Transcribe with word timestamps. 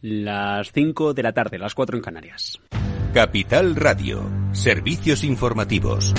las 0.00 0.72
5 0.72 1.14
de 1.14 1.22
la 1.22 1.32
tarde, 1.32 1.58
las 1.58 1.74
4 1.74 1.96
en 1.96 2.02
Canarias. 2.02 2.60
Capital 3.14 3.74
Radio, 3.74 4.30
servicios 4.52 5.24
informativos. 5.24 6.14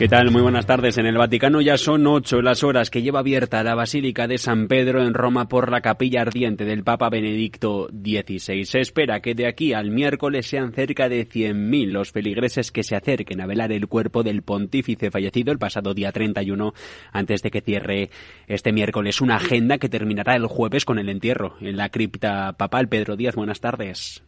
¿Qué 0.00 0.08
tal? 0.08 0.30
Muy 0.30 0.40
buenas 0.40 0.64
tardes. 0.64 0.96
En 0.96 1.04
el 1.04 1.18
Vaticano 1.18 1.60
ya 1.60 1.76
son 1.76 2.06
ocho 2.06 2.40
las 2.40 2.64
horas 2.64 2.88
que 2.88 3.02
lleva 3.02 3.18
abierta 3.18 3.62
la 3.62 3.74
Basílica 3.74 4.26
de 4.26 4.38
San 4.38 4.66
Pedro 4.66 5.02
en 5.02 5.12
Roma 5.12 5.46
por 5.46 5.70
la 5.70 5.82
capilla 5.82 6.22
ardiente 6.22 6.64
del 6.64 6.84
Papa 6.84 7.10
Benedicto 7.10 7.88
XVI. 7.88 8.64
Se 8.64 8.80
espera 8.80 9.20
que 9.20 9.34
de 9.34 9.46
aquí 9.46 9.74
al 9.74 9.90
miércoles 9.90 10.46
sean 10.46 10.72
cerca 10.72 11.10
de 11.10 11.28
100.000 11.28 11.90
los 11.90 12.12
feligreses 12.12 12.72
que 12.72 12.82
se 12.82 12.96
acerquen 12.96 13.42
a 13.42 13.46
velar 13.46 13.72
el 13.72 13.88
cuerpo 13.88 14.22
del 14.22 14.40
pontífice 14.40 15.10
fallecido 15.10 15.52
el 15.52 15.58
pasado 15.58 15.92
día 15.92 16.12
31 16.12 16.72
antes 17.12 17.42
de 17.42 17.50
que 17.50 17.60
cierre 17.60 18.08
este 18.46 18.72
miércoles 18.72 19.20
una 19.20 19.36
agenda 19.36 19.76
que 19.76 19.90
terminará 19.90 20.34
el 20.34 20.46
jueves 20.46 20.86
con 20.86 20.98
el 20.98 21.10
entierro 21.10 21.56
en 21.60 21.76
la 21.76 21.90
cripta 21.90 22.54
papal. 22.54 22.88
Pedro 22.88 23.16
Díaz, 23.16 23.34
buenas 23.34 23.60
tardes. 23.60 24.22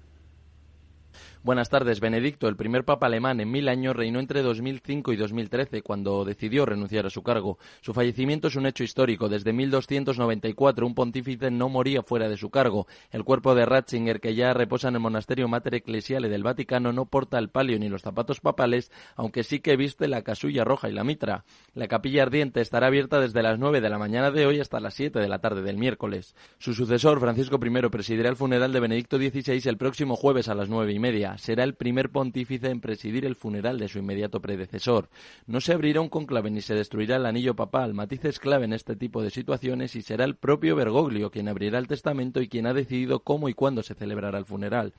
Buenas 1.45 1.71
tardes. 1.71 1.99
Benedicto, 1.99 2.47
el 2.47 2.55
primer 2.55 2.85
papa 2.85 3.07
alemán 3.07 3.41
en 3.41 3.51
mil 3.51 3.69
años, 3.69 3.97
reinó 3.97 4.21
entre 4.21 4.43
2005 4.43 5.13
y 5.13 5.17
2013, 5.17 5.83
cuando 5.83 6.25
decidió 6.25 6.65
renunciar 6.67 7.05
a 7.07 7.11
su 7.11 7.25
cargo. 7.25 7.59
Su 7.81 7.93
fallecimiento 7.93 8.47
es 8.47 8.55
un 8.55 8.65
hecho 8.65 8.85
histórico. 8.85 9.29
Desde 9.29 9.53
1294, 9.53 10.87
un 10.87 10.95
pontífice 10.95 11.51
no 11.51 11.69
moría 11.69 12.05
fuera 12.05 12.29
de 12.29 12.37
su 12.37 12.51
cargo. 12.51 12.87
El 13.11 13.25
cuerpo 13.25 13.57
de 13.57 13.67
Ratzinger, 13.67 14.21
que 14.21 14.37
ya 14.37 14.55
reposa 14.55 14.87
en 14.87 14.95
el 14.95 15.01
monasterio 15.01 15.49
Mater 15.49 15.75
Ecclesiale 15.75 16.29
del 16.29 16.45
Vaticano, 16.45 16.93
no 16.93 17.07
porta 17.07 17.41
el 17.41 17.49
palio 17.49 17.77
ni 17.81 17.89
los 17.89 18.03
zapatos 18.03 18.39
papales, 18.39 18.93
aunque 19.17 19.43
sí 19.43 19.59
que 19.59 19.77
viste 19.77 20.07
la 20.07 20.23
casulla 20.23 20.63
roja 20.63 20.91
y 20.91 20.93
la 20.93 21.03
mitra. 21.03 21.45
La 21.75 21.89
capilla 21.89 22.23
ardiente 22.23 22.61
estará 22.61 22.87
abierta 22.87 23.19
desde 23.19 23.43
las 23.43 23.59
9 23.59 23.81
de 23.81 23.91
la 23.91 23.99
mañana 23.99 24.31
de 24.31 24.47
hoy 24.47 24.61
hasta 24.61 24.79
las 24.79 24.95
7 24.95 25.19
de 25.19 25.29
la 25.29 25.41
tarde 25.41 25.63
del 25.63 25.77
miércoles. 25.77 26.37
Su 26.59 26.73
sucesor, 26.73 27.19
Francisco 27.19 27.59
I, 27.61 27.89
presidirá 27.89 28.29
el 28.29 28.37
funeral 28.37 28.73
de 28.73 28.79
Benedicto 28.79 29.17
XVI 29.19 29.61
el 29.69 29.77
próximo 29.77 30.15
jueves 30.15 30.47
a 30.47 30.55
las 30.55 30.69
nueve 30.69 30.93
y 30.93 31.01
media 31.01 31.32
será 31.39 31.65
el 31.65 31.75
primer 31.75 32.11
pontífice 32.11 32.69
en 32.69 32.81
presidir 32.81 33.25
el 33.25 33.37
funeral 33.37 33.79
de 33.79 33.89
su 33.89 33.99
inmediato 33.99 34.41
predecesor. 34.41 35.09
No 35.47 35.61
se 35.61 35.73
abrirá 35.73 36.01
un 36.01 36.09
conclave 36.09 36.51
ni 36.51 36.61
se 36.61 36.75
destruirá 36.75 37.17
el 37.17 37.27
anillo 37.27 37.55
papal, 37.55 37.95
matices 37.95 38.39
clave 38.39 38.65
en 38.65 38.73
este 38.73 38.97
tipo 38.97 39.23
de 39.23 39.31
situaciones, 39.31 39.97
y 39.97 40.03
será 40.03 40.25
el 40.25 40.37
propio 40.37 40.77
Bergoglio 40.77 41.31
quien 41.31 41.49
abrirá 41.49 41.79
el 41.79 41.89
testamento 41.89 42.41
y 42.41 42.49
quien 42.49 42.67
ha 42.67 42.75
decidido 42.75 43.21
cómo 43.21 43.49
y 43.49 43.55
cuándo 43.55 43.83
se 43.83 43.95
celebrará 43.95 44.39
el 44.39 44.45
funeral. 44.45 44.93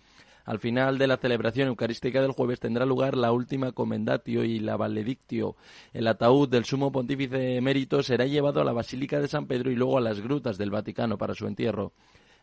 Al 0.46 0.60
final 0.60 0.98
de 0.98 1.08
la 1.08 1.18
celebración 1.18 1.70
eucarística 1.70 2.22
del 2.22 2.34
jueves 2.34 2.60
tendrá 2.60 2.86
lugar 2.86 3.16
la 3.16 3.32
última 3.32 3.72
comendatio 3.72 4.44
y 4.44 4.60
la 4.60 4.76
valedictio. 4.76 5.56
El 5.94 6.08
ataúd 6.08 6.50
del 6.50 6.66
sumo 6.66 6.92
pontífice 6.92 7.56
emérito 7.56 8.04
será 8.04 8.26
llevado 8.26 8.60
a 8.60 8.66
la 8.66 8.74
Basílica 8.74 9.22
de 9.22 9.30
San 9.30 9.48
Pedro 9.48 9.72
y 9.72 9.76
luego 9.76 9.98
a 9.98 10.02
las 10.02 10.20
grutas 10.20 10.58
del 10.58 10.72
Vaticano 10.72 11.18
para 11.18 11.34
su 11.34 11.48
entierro. 11.48 11.94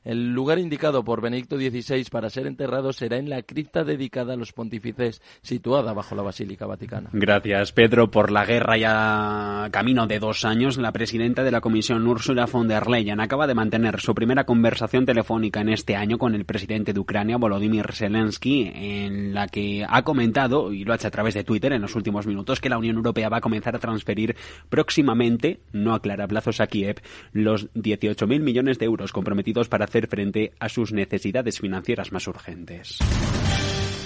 El 0.03 0.33
lugar 0.33 0.59
indicado 0.59 1.05
por 1.05 1.21
Benedicto 1.21 1.57
XVI 1.57 2.05
para 2.11 2.31
ser 2.31 2.47
enterrado 2.47 2.93
será 2.93 3.19
en 3.19 3.29
la 3.29 3.43
cripta 3.43 3.85
dedicada 3.85 4.33
a 4.33 4.37
los 4.37 4.53
pontífices, 4.53 5.21
situada 5.43 5.93
bajo 5.93 6.15
la 6.15 6.23
Basílica 6.23 6.65
Vaticana. 6.65 7.11
Gracias, 7.13 7.73
Pedro. 7.73 8.11
Por 8.11 8.31
la 8.31 8.47
guerra 8.47 8.79
ya 8.79 9.69
camino 9.71 10.07
de 10.07 10.19
dos 10.19 10.47
años, 10.47 10.79
la 10.79 10.93
presidenta 10.93 11.45
de 11.45 11.51
la 11.51 11.61
Comisión, 11.61 12.07
Ursula 12.07 12.47
von 12.47 12.67
der 12.67 12.89
Leyen, 12.89 13.21
acaba 13.21 13.47
de 13.47 13.55
mantener 13.55 14.01
su 14.01 14.15
primera 14.15 14.45
conversación 14.45 15.05
telefónica 15.05 15.61
en 15.61 15.69
este 15.69 15.97
año 15.97 16.17
con 16.17 16.35
el 16.35 16.47
presidente 16.47 16.95
de 16.95 17.01
Ucrania, 17.01 17.37
Volodymyr 17.37 17.93
Zelensky, 17.93 18.73
en 18.75 19.35
la 19.35 19.49
que 19.49 19.85
ha 19.87 20.03
comentado, 20.03 20.73
y 20.73 20.85
lo 20.85 20.93
ha 20.93 20.97
hecho 20.97 21.09
a 21.09 21.11
través 21.11 21.35
de 21.35 21.45
Twitter 21.45 21.75
en 21.75 21.83
los 21.83 21.95
últimos 21.95 22.27
minutos, 22.27 22.59
que 22.61 22.71
la 22.71 22.79
Unión 22.79 22.97
Europea 22.97 23.29
va 23.29 23.39
a 23.39 23.43
comenzar 23.43 23.77
a 23.77 23.81
transferir 23.81 24.35
próximamente, 24.71 25.61
no 25.73 25.93
aclara 25.93 26.27
plazos 26.27 26.61
a 26.61 26.69
Kiev, 26.69 27.03
los 27.33 27.71
18.000 27.75 28.41
millones 28.41 28.79
de 28.79 28.87
euros 28.87 29.13
comprometidos 29.13 29.69
para 29.69 29.90
hacer 29.91 30.07
frente 30.07 30.53
a 30.61 30.69
sus 30.69 30.93
necesidades 30.93 31.59
financieras 31.59 32.13
más 32.13 32.29
urgentes. 32.29 32.99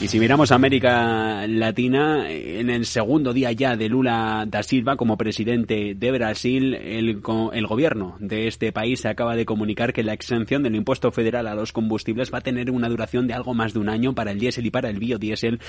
Y 0.01 0.09
si 0.09 0.19
miramos 0.19 0.51
a 0.51 0.57
América 0.57 1.47
Latina, 1.47 2.29
en 2.29 2.69
el 2.69 2.85
segundo 2.85 3.33
día 3.33 3.53
ya 3.53 3.77
de 3.77 3.89
Lula 3.89 4.45
da 4.47 4.63
Silva 4.63 4.97
como 4.97 5.17
presidente 5.17 5.95
de 5.95 6.11
Brasil, 6.11 6.75
el, 6.75 7.21
el, 7.53 7.67
gobierno 7.67 8.17
de 8.19 8.49
este 8.49 8.73
país 8.73 9.07
acaba 9.07 9.37
de 9.37 9.47
comunicar 9.47 9.93
que 9.93 10.03
la 10.03 10.13
exención 10.13 10.63
del 10.63 10.75
impuesto 10.75 11.13
federal 11.13 11.47
a 11.47 11.55
los 11.55 11.73
combustibles 11.73 12.33
va 12.33 12.39
a 12.39 12.43
tener 12.43 12.71
una 12.71 12.89
duración 12.89 13.27
de 13.27 13.35
algo 13.35 13.55
más 13.55 13.73
de 13.73 13.79
un 13.79 13.89
año 13.89 14.15
para 14.15 14.33
el 14.33 14.41
diésel 14.41 14.67
y 14.67 14.71
para 14.71 14.91
el 14.91 14.99
biodiesel 14.99 15.61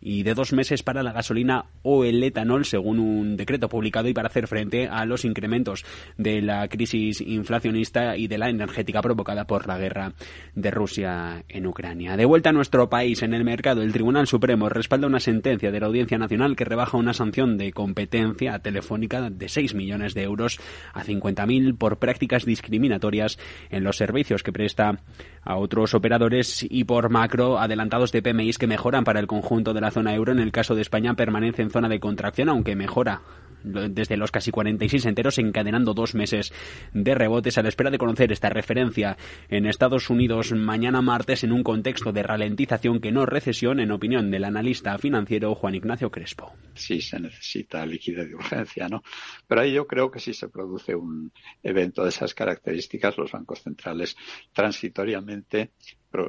y 0.00 0.22
de 0.22 0.34
dos 0.34 0.52
meses 0.52 0.82
para 0.82 1.02
la 1.02 1.12
gasolina 1.12 1.66
o 1.82 2.04
el 2.04 2.22
etanol, 2.22 2.64
según 2.64 2.98
un 2.98 3.36
decreto 3.36 3.68
publicado 3.68 4.08
y 4.08 4.14
para 4.14 4.28
hacer 4.28 4.46
frente 4.46 4.88
a 4.88 5.04
los 5.04 5.24
incrementos 5.24 5.84
de 6.16 6.42
la 6.42 6.66
crisis 6.68 7.20
inflacionista 7.20 8.16
y 8.16 8.26
de 8.26 8.38
la 8.38 8.48
energética 8.48 9.02
provocada 9.02 9.46
por 9.46 9.66
la 9.66 9.78
guerra 9.78 10.12
de 10.54 10.70
Rusia 10.70 11.44
en 11.48 11.66
Ucrania. 11.66 12.16
De 12.16 12.24
vuelta 12.24 12.50
a 12.50 12.52
nuestro 12.52 12.88
país, 12.88 13.22
en 13.22 13.34
el 13.34 13.44
mercado, 13.44 13.82
el 13.82 13.92
Tribunal 13.92 14.26
Supremo 14.26 14.68
respalda 14.68 15.06
una 15.06 15.20
sentencia 15.20 15.70
de 15.70 15.80
la 15.80 15.86
Audiencia 15.86 16.18
Nacional 16.18 16.56
que 16.56 16.64
rebaja 16.64 16.96
una 16.96 17.14
sanción 17.14 17.56
de 17.56 17.72
competencia 17.72 18.58
telefónica 18.58 19.30
de 19.30 19.48
6 19.48 19.74
millones 19.74 20.14
de 20.14 20.22
euros 20.22 20.60
a 20.92 21.04
50.000 21.04 21.76
por 21.76 21.98
prácticas 21.98 22.44
discriminatorias 22.44 23.38
en 23.70 23.84
los 23.84 23.96
servicios 23.96 24.42
que 24.42 24.52
presta 24.52 25.00
a 25.42 25.56
otros 25.56 25.94
operadores 25.94 26.66
y 26.68 26.84
por 26.84 27.10
macro 27.10 27.58
adelantados 27.58 28.12
de 28.12 28.22
PMIs 28.22 28.58
que 28.58 28.66
mejoran 28.66 29.04
para 29.04 29.20
el 29.20 29.26
conjunto 29.26 29.72
de 29.72 29.80
la 29.80 29.89
zona 29.90 30.14
euro. 30.14 30.32
En 30.32 30.38
el 30.38 30.52
caso 30.52 30.74
de 30.74 30.82
España 30.82 31.14
permanece 31.14 31.62
en 31.62 31.70
zona 31.70 31.88
de 31.88 32.00
contracción, 32.00 32.48
aunque 32.48 32.76
mejora 32.76 33.20
desde 33.62 34.16
los 34.16 34.30
casi 34.30 34.50
46 34.50 35.06
enteros, 35.06 35.38
encadenando 35.38 35.94
dos 35.94 36.14
meses 36.14 36.52
de 36.92 37.14
rebotes 37.14 37.58
a 37.58 37.62
la 37.62 37.68
espera 37.68 37.90
de 37.90 37.98
conocer 37.98 38.32
esta 38.32 38.48
referencia 38.48 39.16
en 39.48 39.66
Estados 39.66 40.10
Unidos 40.10 40.52
mañana 40.52 41.02
martes 41.02 41.44
en 41.44 41.52
un 41.52 41.62
contexto 41.62 42.12
de 42.12 42.22
ralentización 42.22 43.00
que 43.00 43.12
no 43.12 43.26
recesión, 43.26 43.80
en 43.80 43.90
opinión 43.90 44.30
del 44.30 44.44
analista 44.44 44.96
financiero 44.98 45.54
Juan 45.54 45.74
Ignacio 45.74 46.10
Crespo. 46.10 46.52
Sí, 46.74 47.00
se 47.00 47.20
necesita 47.20 47.84
liquidez 47.86 48.28
de 48.28 48.34
urgencia, 48.34 48.88
¿no? 48.88 49.02
Pero 49.46 49.60
ahí 49.60 49.72
yo 49.72 49.86
creo 49.86 50.10
que 50.10 50.20
si 50.20 50.34
se 50.34 50.48
produce 50.48 50.94
un 50.94 51.32
evento 51.62 52.02
de 52.02 52.10
esas 52.10 52.34
características, 52.34 53.16
los 53.18 53.32
bancos 53.32 53.62
centrales 53.62 54.16
transitoriamente 54.52 55.72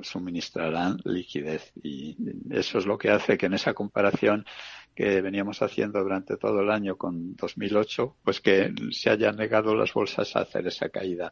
suministrarán 0.04 1.00
liquidez 1.06 1.72
y 1.82 2.16
eso 2.52 2.78
es 2.78 2.86
lo 2.86 2.98
que 2.98 3.10
hace 3.10 3.38
que 3.38 3.48
en 3.48 3.54
esa 3.54 3.74
comparación 3.74 4.46
que 4.96 5.22
veníamos 5.22 5.62
haciendo 5.62 6.02
durante 6.02 6.38
todo 6.38 6.62
el 6.62 6.70
año 6.70 6.98
con 6.98 7.36
2008, 7.36 8.18
pues 8.24 8.42
que 8.42 8.74
se 8.92 9.10
hayan 9.10 9.38
negado 9.38 9.76
las 9.76 9.94
bolsas 9.94 10.36
a 10.36 10.42
hacer 10.42 10.68
esa 10.68 10.90
caída 10.90 11.32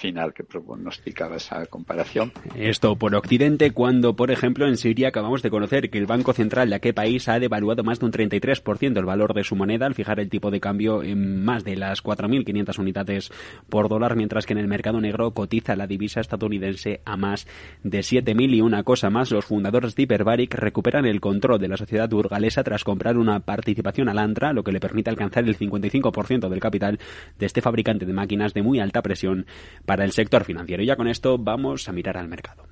final 0.00 0.32
que 0.32 0.42
pronosticaba 0.44 1.36
esa 1.36 1.66
comparación. 1.66 2.32
Esto 2.56 2.96
por 2.96 3.14
Occidente, 3.14 3.70
cuando, 3.72 4.16
por 4.16 4.30
ejemplo, 4.30 4.66
en 4.66 4.76
Siria 4.76 5.08
acabamos 5.08 5.42
de 5.42 5.50
conocer 5.50 5.90
que 5.90 5.98
el 5.98 6.06
Banco 6.06 6.32
Central 6.32 6.70
de 6.70 6.76
aquel 6.76 6.94
país 6.94 7.28
ha 7.28 7.38
devaluado 7.38 7.84
más 7.84 8.00
de 8.00 8.06
un 8.06 8.12
33% 8.12 8.98
el 8.98 9.04
valor 9.04 9.34
de 9.34 9.44
su 9.44 9.54
moneda 9.56 9.86
al 9.86 9.94
fijar 9.94 10.18
el 10.18 10.30
tipo 10.30 10.50
de 10.50 10.60
cambio 10.60 11.02
en 11.02 11.44
más 11.44 11.64
de 11.64 11.76
las 11.76 12.02
4.500 12.02 12.78
unidades 12.78 13.30
por 13.68 13.88
dólar, 13.88 14.16
mientras 14.16 14.46
que 14.46 14.54
en 14.54 14.58
el 14.58 14.68
mercado 14.68 15.00
negro 15.00 15.32
cotiza 15.32 15.76
la 15.76 15.86
divisa 15.86 16.20
estadounidense 16.20 17.02
a 17.04 17.16
más 17.16 17.46
de 17.82 18.00
7.000 18.00 18.54
y 18.54 18.60
una 18.62 18.82
cosa 18.82 19.10
más. 19.10 19.30
Los 19.30 19.44
fundadores 19.44 19.94
de 19.94 20.02
Hyperbaric 20.02 20.54
recuperan 20.54 21.04
el 21.04 21.20
control 21.20 21.60
de 21.60 21.68
la 21.68 21.76
sociedad 21.76 22.08
burgalesa 22.08 22.64
tras 22.64 22.84
comprar 22.84 23.18
una 23.18 23.40
participación 23.40 24.08
al 24.08 24.18
Antra, 24.18 24.52
lo 24.52 24.64
que 24.64 24.72
le 24.72 24.80
permite 24.80 25.10
alcanzar 25.10 25.44
el 25.44 25.58
55% 25.58 26.48
del 26.48 26.60
capital 26.60 26.98
de 27.38 27.46
este 27.46 27.60
fabricante 27.60 28.06
de 28.06 28.12
máquinas 28.12 28.54
de 28.54 28.62
muy 28.62 28.80
alta 28.80 29.02
presión 29.02 29.46
para 29.90 30.04
el 30.04 30.12
sector 30.12 30.44
financiero. 30.44 30.84
Y 30.84 30.86
ya 30.86 30.94
con 30.94 31.08
esto 31.08 31.36
vamos 31.36 31.88
a 31.88 31.92
mirar 31.92 32.16
al 32.16 32.28
mercado. 32.28 32.62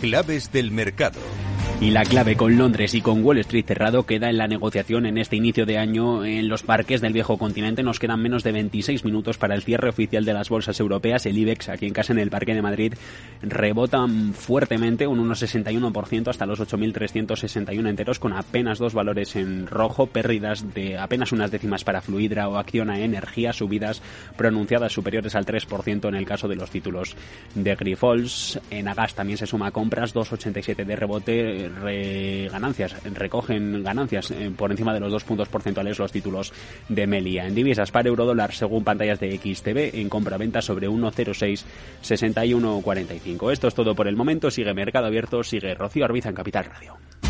Claves 0.00 0.50
del 0.50 0.70
mercado. 0.70 1.20
Y 1.80 1.92
la 1.92 2.04
clave 2.04 2.36
con 2.36 2.58
Londres 2.58 2.94
y 2.94 3.00
con 3.00 3.24
Wall 3.24 3.38
Street 3.38 3.64
cerrado 3.66 4.04
queda 4.04 4.28
en 4.28 4.36
la 4.36 4.46
negociación 4.46 5.06
en 5.06 5.16
este 5.16 5.36
inicio 5.36 5.64
de 5.64 5.78
año 5.78 6.26
en 6.26 6.46
los 6.46 6.62
parques 6.62 7.00
del 7.00 7.14
viejo 7.14 7.38
continente. 7.38 7.82
Nos 7.82 7.98
quedan 7.98 8.20
menos 8.20 8.42
de 8.44 8.52
26 8.52 9.02
minutos 9.06 9.38
para 9.38 9.54
el 9.54 9.62
cierre 9.62 9.88
oficial 9.88 10.26
de 10.26 10.34
las 10.34 10.50
bolsas 10.50 10.78
europeas. 10.78 11.24
El 11.24 11.38
IBEX 11.38 11.70
aquí 11.70 11.86
en 11.86 11.94
casa 11.94 12.12
en 12.12 12.18
el 12.18 12.28
Parque 12.28 12.54
de 12.54 12.60
Madrid 12.60 12.92
rebota 13.40 14.06
fuertemente 14.34 15.06
un 15.06 15.26
1,61% 15.26 16.28
hasta 16.28 16.44
los 16.44 16.60
8.361 16.60 17.88
enteros 17.88 18.18
con 18.18 18.34
apenas 18.34 18.78
dos 18.78 18.92
valores 18.92 19.34
en 19.36 19.66
rojo, 19.66 20.06
pérdidas 20.06 20.74
de 20.74 20.98
apenas 20.98 21.32
unas 21.32 21.50
décimas 21.50 21.82
para 21.82 22.02
Fluidra 22.02 22.50
o 22.50 22.58
Acciona 22.58 23.00
Energía, 23.00 23.54
subidas 23.54 24.02
pronunciadas 24.36 24.92
superiores 24.92 25.34
al 25.34 25.46
3% 25.46 26.08
en 26.08 26.14
el 26.14 26.26
caso 26.26 26.46
de 26.46 26.56
los 26.56 26.70
títulos 26.70 27.16
de 27.54 27.74
Grifols. 27.74 28.60
En 28.70 28.86
Agas 28.86 29.14
también 29.14 29.38
se 29.38 29.46
suma 29.46 29.70
compras, 29.70 30.14
2,87 30.14 30.84
de 30.84 30.96
rebote 30.96 31.59
ganancias, 32.50 32.96
recogen 33.14 33.82
ganancias 33.82 34.30
eh, 34.30 34.50
por 34.56 34.70
encima 34.70 34.94
de 34.94 35.00
los 35.00 35.12
dos 35.12 35.24
puntos 35.24 35.48
porcentuales 35.48 35.98
los 35.98 36.12
títulos 36.12 36.52
de 36.88 37.06
Melia. 37.06 37.46
En 37.46 37.54
divisas 37.54 37.90
para 37.90 38.08
eurodólar, 38.08 38.52
según 38.52 38.84
pantallas 38.84 39.20
de 39.20 39.36
XTV, 39.36 40.00
en 40.00 40.08
compra-venta 40.08 40.62
sobre 40.62 40.88
1,06, 40.88 41.64
61,45. 42.02 43.52
Esto 43.52 43.68
es 43.68 43.74
todo 43.74 43.94
por 43.94 44.08
el 44.08 44.16
momento. 44.16 44.50
Sigue 44.50 44.74
Mercado 44.74 45.06
Abierto, 45.06 45.42
sigue 45.42 45.74
Rocío 45.74 46.04
Arbiza 46.04 46.28
en 46.28 46.34
Capital 46.34 46.64
Radio. 46.64 47.29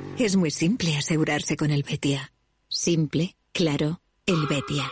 Es 0.19 0.35
muy 0.35 0.51
simple 0.51 0.97
asegurarse 0.97 1.55
con 1.55 1.71
el 1.71 1.83
Betia. 1.83 2.31
Simple, 2.67 3.35
claro, 3.53 4.01
el 4.25 4.45
Betia. 4.47 4.91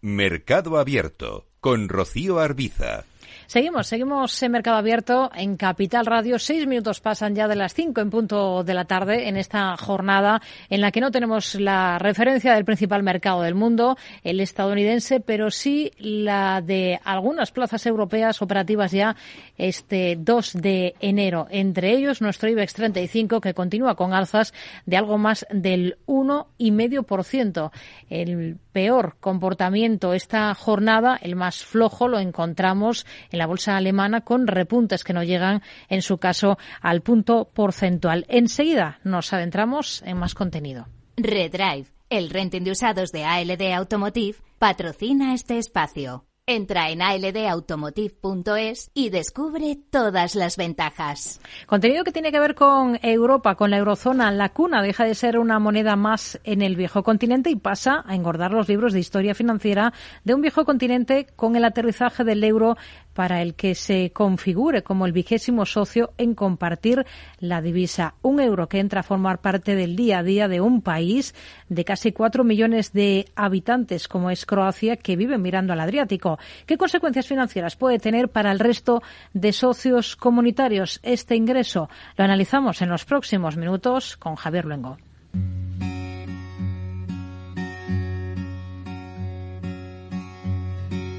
Mercado 0.00 0.78
Abierto 0.78 1.46
con 1.60 1.88
Rocío 1.88 2.38
Arbiza. 2.38 3.04
Seguimos, 3.46 3.86
seguimos 3.86 4.42
en 4.42 4.52
Mercado 4.52 4.76
Abierto 4.76 5.30
en 5.34 5.56
Capital 5.56 6.06
Radio. 6.06 6.38
Seis 6.38 6.66
minutos 6.66 7.00
pasan 7.00 7.34
ya 7.34 7.48
de 7.48 7.56
las 7.56 7.74
cinco 7.74 8.00
en 8.00 8.10
punto 8.10 8.64
de 8.64 8.74
la 8.74 8.84
tarde 8.84 9.28
en 9.28 9.36
esta 9.36 9.76
jornada 9.76 10.40
en 10.70 10.80
la 10.80 10.90
que 10.90 11.00
no 11.00 11.10
tenemos 11.10 11.54
la 11.54 11.98
referencia 11.98 12.54
del 12.54 12.64
principal 12.64 13.02
mercado 13.02 13.42
del 13.42 13.54
mundo, 13.54 13.96
el 14.22 14.40
estadounidense, 14.40 15.20
pero 15.20 15.50
sí 15.50 15.92
la 15.98 16.60
de 16.60 17.00
algunas 17.04 17.50
plazas 17.50 17.86
europeas 17.86 18.42
operativas 18.42 18.92
ya 18.92 19.16
este 19.56 20.16
2 20.18 20.52
de 20.54 20.94
enero. 21.00 21.46
Entre 21.50 21.92
ellos 21.92 22.20
nuestro 22.20 22.48
IBEX 22.48 22.74
35 22.74 23.40
que 23.40 23.54
continúa 23.54 23.94
con 23.94 24.12
alzas 24.12 24.52
de 24.86 24.96
algo 24.96 25.18
más 25.18 25.46
del 25.50 25.98
1,5%. 26.06 27.70
El 28.10 28.58
peor 28.72 29.16
comportamiento 29.20 30.14
esta 30.14 30.52
jornada, 30.54 31.18
el 31.22 31.36
más 31.36 31.64
flojo, 31.64 32.08
lo 32.08 32.18
encontramos 32.18 33.06
en 33.30 33.38
la 33.38 33.46
bolsa 33.46 33.76
alemana 33.76 34.22
con 34.22 34.46
repuntes 34.46 35.04
que 35.04 35.12
no 35.12 35.22
llegan, 35.22 35.62
en 35.88 36.02
su 36.02 36.18
caso, 36.18 36.58
al 36.80 37.02
punto 37.02 37.50
porcentual. 37.52 38.26
Enseguida 38.28 38.98
nos 39.04 39.32
adentramos 39.32 40.02
en 40.02 40.18
más 40.18 40.34
contenido. 40.34 40.86
Redrive, 41.16 41.86
el 42.10 42.30
renting 42.30 42.62
de 42.64 42.72
usados 42.72 43.12
de 43.12 43.24
ALD 43.24 43.72
Automotive, 43.72 44.36
patrocina 44.58 45.34
este 45.34 45.58
espacio. 45.58 46.24
Entra 46.46 46.90
en 46.90 47.00
aldautomotive.es 47.00 48.90
y 48.92 49.08
descubre 49.08 49.78
todas 49.90 50.34
las 50.34 50.58
ventajas. 50.58 51.40
Contenido 51.64 52.04
que 52.04 52.12
tiene 52.12 52.32
que 52.32 52.38
ver 52.38 52.54
con 52.54 52.98
Europa, 53.02 53.54
con 53.54 53.70
la 53.70 53.78
eurozona. 53.78 54.30
La 54.30 54.50
cuna 54.50 54.82
deja 54.82 55.06
de 55.06 55.14
ser 55.14 55.38
una 55.38 55.58
moneda 55.58 55.96
más 55.96 56.38
en 56.44 56.60
el 56.60 56.76
viejo 56.76 57.02
continente 57.02 57.48
y 57.48 57.56
pasa 57.56 58.04
a 58.06 58.14
engordar 58.14 58.50
los 58.50 58.68
libros 58.68 58.92
de 58.92 59.00
historia 59.00 59.34
financiera 59.34 59.94
de 60.24 60.34
un 60.34 60.42
viejo 60.42 60.66
continente 60.66 61.26
con 61.34 61.56
el 61.56 61.64
aterrizaje 61.64 62.24
del 62.24 62.44
euro 62.44 62.76
para 63.14 63.40
el 63.40 63.54
que 63.54 63.74
se 63.74 64.10
configure 64.12 64.82
como 64.82 65.06
el 65.06 65.12
vigésimo 65.12 65.64
socio 65.64 66.12
en 66.18 66.34
compartir 66.34 67.06
la 67.38 67.62
divisa. 67.62 68.14
Un 68.22 68.40
euro 68.40 68.68
que 68.68 68.80
entra 68.80 69.00
a 69.00 69.04
formar 69.04 69.40
parte 69.40 69.74
del 69.74 69.96
día 69.96 70.18
a 70.18 70.22
día 70.22 70.48
de 70.48 70.60
un 70.60 70.82
país 70.82 71.34
de 71.68 71.84
casi 71.84 72.12
cuatro 72.12 72.44
millones 72.44 72.92
de 72.92 73.26
habitantes 73.36 74.08
como 74.08 74.30
es 74.30 74.44
Croacia 74.44 74.96
que 74.96 75.16
vive 75.16 75.38
mirando 75.38 75.72
al 75.72 75.80
Adriático. 75.80 76.38
¿Qué 76.66 76.76
consecuencias 76.76 77.26
financieras 77.26 77.76
puede 77.76 77.98
tener 77.98 78.28
para 78.28 78.50
el 78.50 78.58
resto 78.58 79.02
de 79.32 79.52
socios 79.52 80.16
comunitarios 80.16 81.00
este 81.02 81.36
ingreso? 81.36 81.88
Lo 82.16 82.24
analizamos 82.24 82.82
en 82.82 82.90
los 82.90 83.04
próximos 83.04 83.56
minutos 83.56 84.16
con 84.16 84.34
Javier 84.34 84.64
Luengo. 84.64 84.98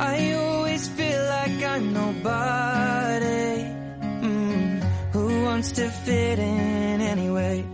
I 0.00 0.32
always 0.32 0.88
feel 0.88 1.24
like 1.24 1.62
I'm 1.62 1.92
nobody. 1.92 3.64
Mm, 4.22 4.82
who 5.12 5.42
wants 5.44 5.72
to 5.72 5.90
fit 5.90 6.38
in 6.38 7.00
anyway? 7.00 7.64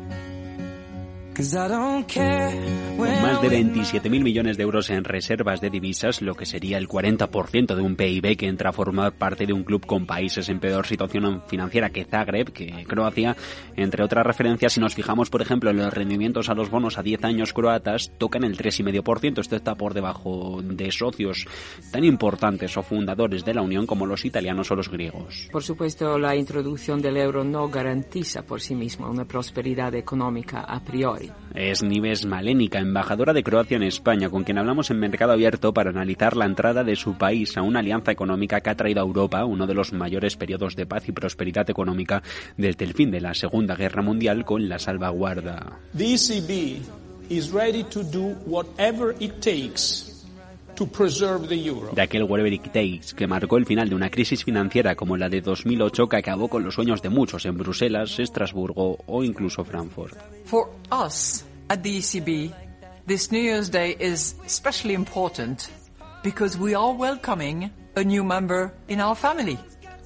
Con 2.96 3.08
más 3.22 3.42
de 3.42 3.48
27.000 3.48 4.22
millones 4.22 4.56
de 4.56 4.62
euros 4.62 4.88
en 4.90 5.02
reservas 5.02 5.60
de 5.60 5.68
divisas, 5.68 6.22
lo 6.22 6.36
que 6.36 6.46
sería 6.46 6.78
el 6.78 6.88
40% 6.88 7.74
de 7.74 7.82
un 7.82 7.96
PIB 7.96 8.36
que 8.36 8.46
entra 8.46 8.70
a 8.70 8.72
formar 8.72 9.12
parte 9.12 9.44
de 9.44 9.52
un 9.52 9.64
club 9.64 9.84
con 9.84 10.06
países 10.06 10.48
en 10.48 10.60
peor 10.60 10.86
situación 10.86 11.42
financiera 11.48 11.90
que 11.90 12.04
Zagreb, 12.04 12.52
que 12.52 12.84
Croacia, 12.86 13.36
entre 13.74 14.04
otras 14.04 14.24
referencias, 14.24 14.74
si 14.74 14.80
nos 14.80 14.94
fijamos, 14.94 15.28
por 15.28 15.42
ejemplo, 15.42 15.70
en 15.70 15.78
los 15.78 15.92
rendimientos 15.92 16.48
a 16.48 16.54
los 16.54 16.70
bonos 16.70 16.98
a 16.98 17.02
10 17.02 17.24
años 17.24 17.52
croatas, 17.52 18.12
tocan 18.16 18.44
el 18.44 18.56
3,5%. 18.56 19.40
Esto 19.40 19.56
está 19.56 19.74
por 19.74 19.92
debajo 19.92 20.60
de 20.62 20.92
socios 20.92 21.46
tan 21.90 22.04
importantes 22.04 22.76
o 22.76 22.82
fundadores 22.84 23.44
de 23.44 23.54
la 23.54 23.62
Unión 23.62 23.86
como 23.86 24.06
los 24.06 24.24
italianos 24.24 24.70
o 24.70 24.76
los 24.76 24.88
griegos. 24.88 25.48
Por 25.50 25.64
supuesto, 25.64 26.16
la 26.16 26.36
introducción 26.36 27.02
del 27.02 27.16
euro 27.16 27.42
no 27.42 27.68
garantiza 27.68 28.42
por 28.42 28.60
sí 28.60 28.76
misma 28.76 29.10
una 29.10 29.24
prosperidad 29.24 29.94
económica 29.96 30.60
a 30.60 30.78
priori. 30.80 31.23
Es 31.54 31.82
Nives 31.82 32.26
Malénica, 32.26 32.78
embajadora 32.78 33.32
de 33.32 33.42
Croacia 33.42 33.76
en 33.76 33.82
España, 33.82 34.30
con 34.30 34.44
quien 34.44 34.58
hablamos 34.58 34.90
en 34.90 34.98
Mercado 34.98 35.32
Abierto 35.32 35.72
para 35.72 35.90
analizar 35.90 36.36
la 36.36 36.46
entrada 36.46 36.84
de 36.84 36.96
su 36.96 37.14
país 37.14 37.56
a 37.56 37.62
una 37.62 37.80
alianza 37.80 38.12
económica 38.12 38.60
que 38.60 38.70
ha 38.70 38.76
traído 38.76 39.00
a 39.00 39.04
Europa 39.04 39.44
uno 39.44 39.66
de 39.66 39.74
los 39.74 39.92
mayores 39.92 40.36
periodos 40.36 40.76
de 40.76 40.86
paz 40.86 41.08
y 41.08 41.12
prosperidad 41.12 41.68
económica 41.70 42.22
desde 42.56 42.84
el 42.84 42.94
fin 42.94 43.10
de 43.10 43.20
la 43.20 43.34
Segunda 43.34 43.76
Guerra 43.76 44.02
Mundial 44.02 44.44
con 44.44 44.68
la 44.68 44.78
salvaguarda. 44.78 45.78
The 45.96 46.14
ECB 46.14 46.82
is 47.30 47.52
ready 47.52 47.84
to 47.84 48.02
do 48.02 48.34
whatever 48.46 49.14
it 49.20 49.40
takes 49.40 50.13
de 50.74 52.02
aquel 52.02 52.24
whatever 52.24 52.52
it 52.52 52.64
takes 52.72 53.14
que 53.16 53.26
marcó 53.26 53.56
el 53.56 53.66
final 53.66 53.88
de 53.88 53.94
una 53.94 54.10
crisis 54.10 54.44
financiera 54.44 54.94
como 54.96 55.16
la 55.16 55.28
de 55.28 55.40
2008 55.40 56.08
que 56.08 56.16
acabó 56.16 56.48
con 56.48 56.64
los 56.64 56.74
sueños 56.74 57.00
de 57.00 57.10
muchos 57.10 57.46
en 57.46 57.56
Bruselas, 57.56 58.18
Estrasburgo 58.18 58.98
o 59.06 59.22
incluso 59.22 59.64
Frankfurt. 59.64 60.16
For 60.44 60.68
us 60.90 61.44
at 61.68 61.80
the 61.82 61.98
ECB, 61.98 62.52
this 63.06 63.30
New 63.30 63.42
Year's 63.42 63.70
Day 63.70 63.96
is 64.00 64.36
especially 64.44 64.94
important 64.94 65.68
because 66.22 66.58
we 66.58 66.74
are 66.74 66.92
welcoming 66.92 67.70
a 67.96 68.02
new 68.02 68.24
member 68.24 68.72
in 68.88 69.00
our 69.00 69.14
family. 69.14 69.58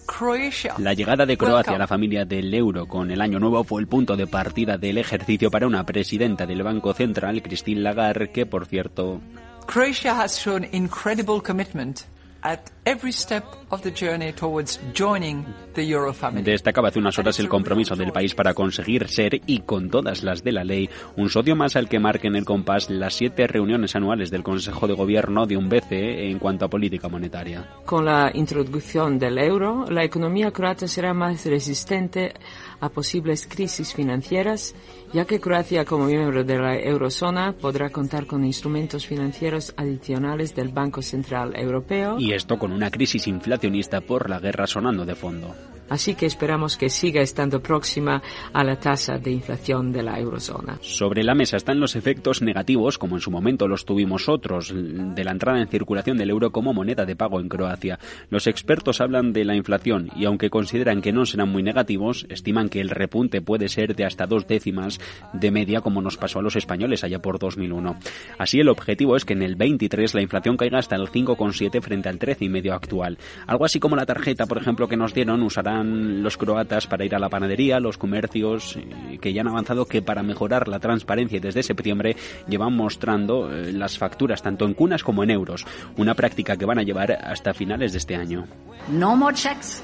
Croatia. 0.06 0.75
La 0.78 0.94
llegada 0.94 1.26
de 1.26 1.37
Croacia 1.37 1.75
a 1.75 1.78
la 1.78 1.87
familia 1.87 2.25
del 2.25 2.52
euro 2.54 2.87
con 2.87 3.10
el 3.10 3.20
año 3.20 3.38
nuevo 3.38 3.62
fue 3.62 3.82
el 3.82 3.88
punto 3.88 4.16
de 4.16 4.26
partida 4.26 4.78
del 4.78 4.96
ejercicio 4.96 5.50
para 5.50 5.66
una 5.66 5.84
presidenta 5.84 6.46
del 6.46 6.62
Banco 6.62 6.94
Central, 6.94 7.42
Christine 7.42 7.82
Lagarde, 7.82 8.30
que 8.30 8.46
por 8.46 8.66
cierto 8.66 9.20
Croatia 9.68 10.14
has 10.14 10.38
shown 10.38 10.64
incredible 10.64 11.42
commitment 11.42 12.06
at 12.42 12.70
every 12.88 13.12
step 13.12 13.45
of 13.68 13.83
the 13.83 13.90
journey 13.90 14.33
towards 14.33 14.80
joining 14.95 15.45
the 15.75 15.83
Euro 15.83 16.14
family. 16.14 16.42
Destacaba 16.42 16.88
hace 16.88 16.99
unas 16.99 17.18
horas 17.18 17.38
el 17.38 17.47
compromiso 17.47 17.95
del 17.95 18.12
país 18.12 18.35
para 18.35 18.54
conseguir 18.54 19.09
ser, 19.09 19.42
y 19.47 19.61
con 19.61 19.90
todas 19.90 20.23
las 20.23 20.42
de 20.42 20.52
la 20.52 20.64
ley, 20.64 20.88
un 21.16 21.28
socio 21.28 21.54
más 21.54 21.76
al 21.76 21.87
que 21.87 21.99
marquen 21.99 22.35
el 22.35 22.47
compás 22.47 22.88
las 22.88 23.12
siete 23.12 23.47
reuniones 23.47 23.95
anuales 23.95 24.30
del 24.30 24.42
Consejo 24.42 24.87
de 24.87 24.95
Gobierno 24.95 25.45
de 25.45 25.59
un 25.59 25.68
BCE 25.68 26.30
en 26.30 26.38
cuanto 26.38 26.64
a 26.64 26.71
política 26.71 27.11
monetaria. 27.11 27.68
Con 27.85 28.07
la 28.07 28.30
introducción 28.33 29.18
del 29.18 29.37
euro, 29.37 29.85
la 29.90 30.02
economía 30.02 30.50
croata 30.50 30.88
será 30.88 31.12
más 31.12 31.45
resistente 31.45 32.33
a 32.80 32.88
posibles 32.88 33.47
crisis 33.47 33.92
financieras, 33.92 34.75
ya 35.12 35.25
que 35.25 35.40
Croacia, 35.40 35.85
como 35.85 36.07
miembro 36.07 36.45
de 36.45 36.59
la 36.59 36.76
eurozona, 36.76 37.52
podrá 37.52 37.90
contar 37.90 38.26
con 38.26 38.45
instrumentos 38.45 39.07
financieros 39.07 39.75
adicionales 39.76 40.54
del 40.54 40.68
Banco 40.68 41.02
Central 41.02 41.54
Europeo. 41.57 42.16
Y 42.18 42.33
esto 42.33 42.59
con 42.59 42.77
una 42.78 42.92
crisis 42.92 43.26
inflacionista 43.26 44.00
por 44.00 44.30
la 44.30 44.38
guerra 44.38 44.68
sonando 44.68 45.04
de 45.04 45.16
fondo. 45.16 45.52
Así 45.88 46.14
que 46.14 46.26
esperamos 46.26 46.76
que 46.76 46.88
siga 46.88 47.23
estando 47.23 47.61
próxima 47.61 48.23
a 48.52 48.64
la 48.64 48.76
tasa 48.76 49.18
de 49.18 49.30
inflación 49.30 49.92
de 49.92 50.02
la 50.02 50.18
eurozona. 50.18 50.78
Sobre 50.80 51.23
la 51.23 51.35
mesa 51.35 51.57
están 51.57 51.80
los 51.80 51.97
efectos 51.97 52.42
negativos, 52.42 52.99
como 52.99 53.16
en 53.16 53.21
su 53.21 53.30
momento 53.30 53.68
los 53.68 53.85
tuvimos 53.85 54.28
otros, 54.28 54.73
de 54.75 55.25
la 55.25 55.33
entrada 55.33 55.61
en 55.61 55.68
circulación 55.68 56.18
del 56.18 56.30
euro 56.30 56.52
como 56.52 56.75
moneda 56.75 57.04
de 57.04 57.16
pago 57.16 57.40
en 57.40 57.49
Croacia. 57.49 57.99
Los 58.30 58.47
expertos 58.47 59.00
hablan 59.00 59.33
de 59.33 59.45
la 59.45 59.57
inflación 59.57 60.11
y 60.14 60.25
aunque 60.25 60.50
consideran 60.50 61.00
que 61.00 61.12
no 61.12 61.25
serán 61.26 61.50
muy 61.50 61.62
negativos, 61.62 62.26
estiman 62.28 62.68
que 62.68 62.80
el 62.80 62.90
repunte 62.90 63.40
puede 63.40 63.68
ser 63.68 63.95
de 63.95 64.04
hasta 64.04 64.26
dos 64.26 64.47
décimas 64.47 65.00
de 65.33 65.50
media 65.50 65.80
como 65.80 66.02
nos 66.02 66.16
pasó 66.16 66.40
a 66.40 66.42
los 66.42 66.57
españoles 66.57 67.04
allá 67.04 67.21
por 67.21 67.38
2001. 67.38 67.97
Así 68.38 68.61
el 68.61 68.68
objetivo 68.68 69.16
es 69.16 69.25
que 69.25 69.33
en 69.35 69.42
el 69.42 69.57
23 69.57 70.14
la 70.14 70.23
inflación 70.23 70.57
caiga 70.57 70.78
hasta 70.78 70.97
el 70.97 71.09
5,7 71.09 71.80
frente 71.80 72.09
al 72.09 72.18
13,5 72.18 72.73
actual. 72.73 73.18
Algo 73.47 73.64
así 73.64 73.80
como 73.80 73.97
la 73.97 74.07
tarjeta, 74.07 74.47
por 74.47 74.59
ejemplo, 74.59 74.88
que 74.88 74.97
nos 74.97 75.14
dieron 75.14 75.42
usará 75.42 75.77
los 75.85 76.37
croatas 76.37 76.87
para 76.87 77.04
ir 77.04 77.14
a 77.14 77.18
la 77.18 77.28
panadería, 77.28 77.80
los 77.80 77.99
comercios 77.99 78.76
eh, 78.76 79.18
que 79.20 79.32
ya 79.32 79.42
han 79.42 79.49
avanzado 79.49 79.87
que 79.87 80.02
para 80.02 80.23
mejorar 80.23 80.68
la 80.68 80.78
transparencia 80.78 81.40
desde 81.40 81.62
septiembre 81.62 82.16
llevan 82.49 82.75
mostrando 82.75 83.50
eh, 83.50 83.73
las 83.73 83.99
facturas 83.99 84.42
tanto 84.42 84.64
en 84.64 84.75
cunas 84.75 85.02
como 85.02 85.23
en 85.23 85.30
euros, 85.30 85.66
una 85.97 86.14
práctica 86.14 86.56
que 86.56 86.64
van 86.64 86.78
a 86.78 86.82
llevar 86.82 87.12
hasta 87.12 87.54
finales 87.54 87.92
de 87.92 87.99
este 87.99 88.16
año. 88.16 88.47
No 88.88 89.16
more 89.16 89.35
checks, 89.35 89.82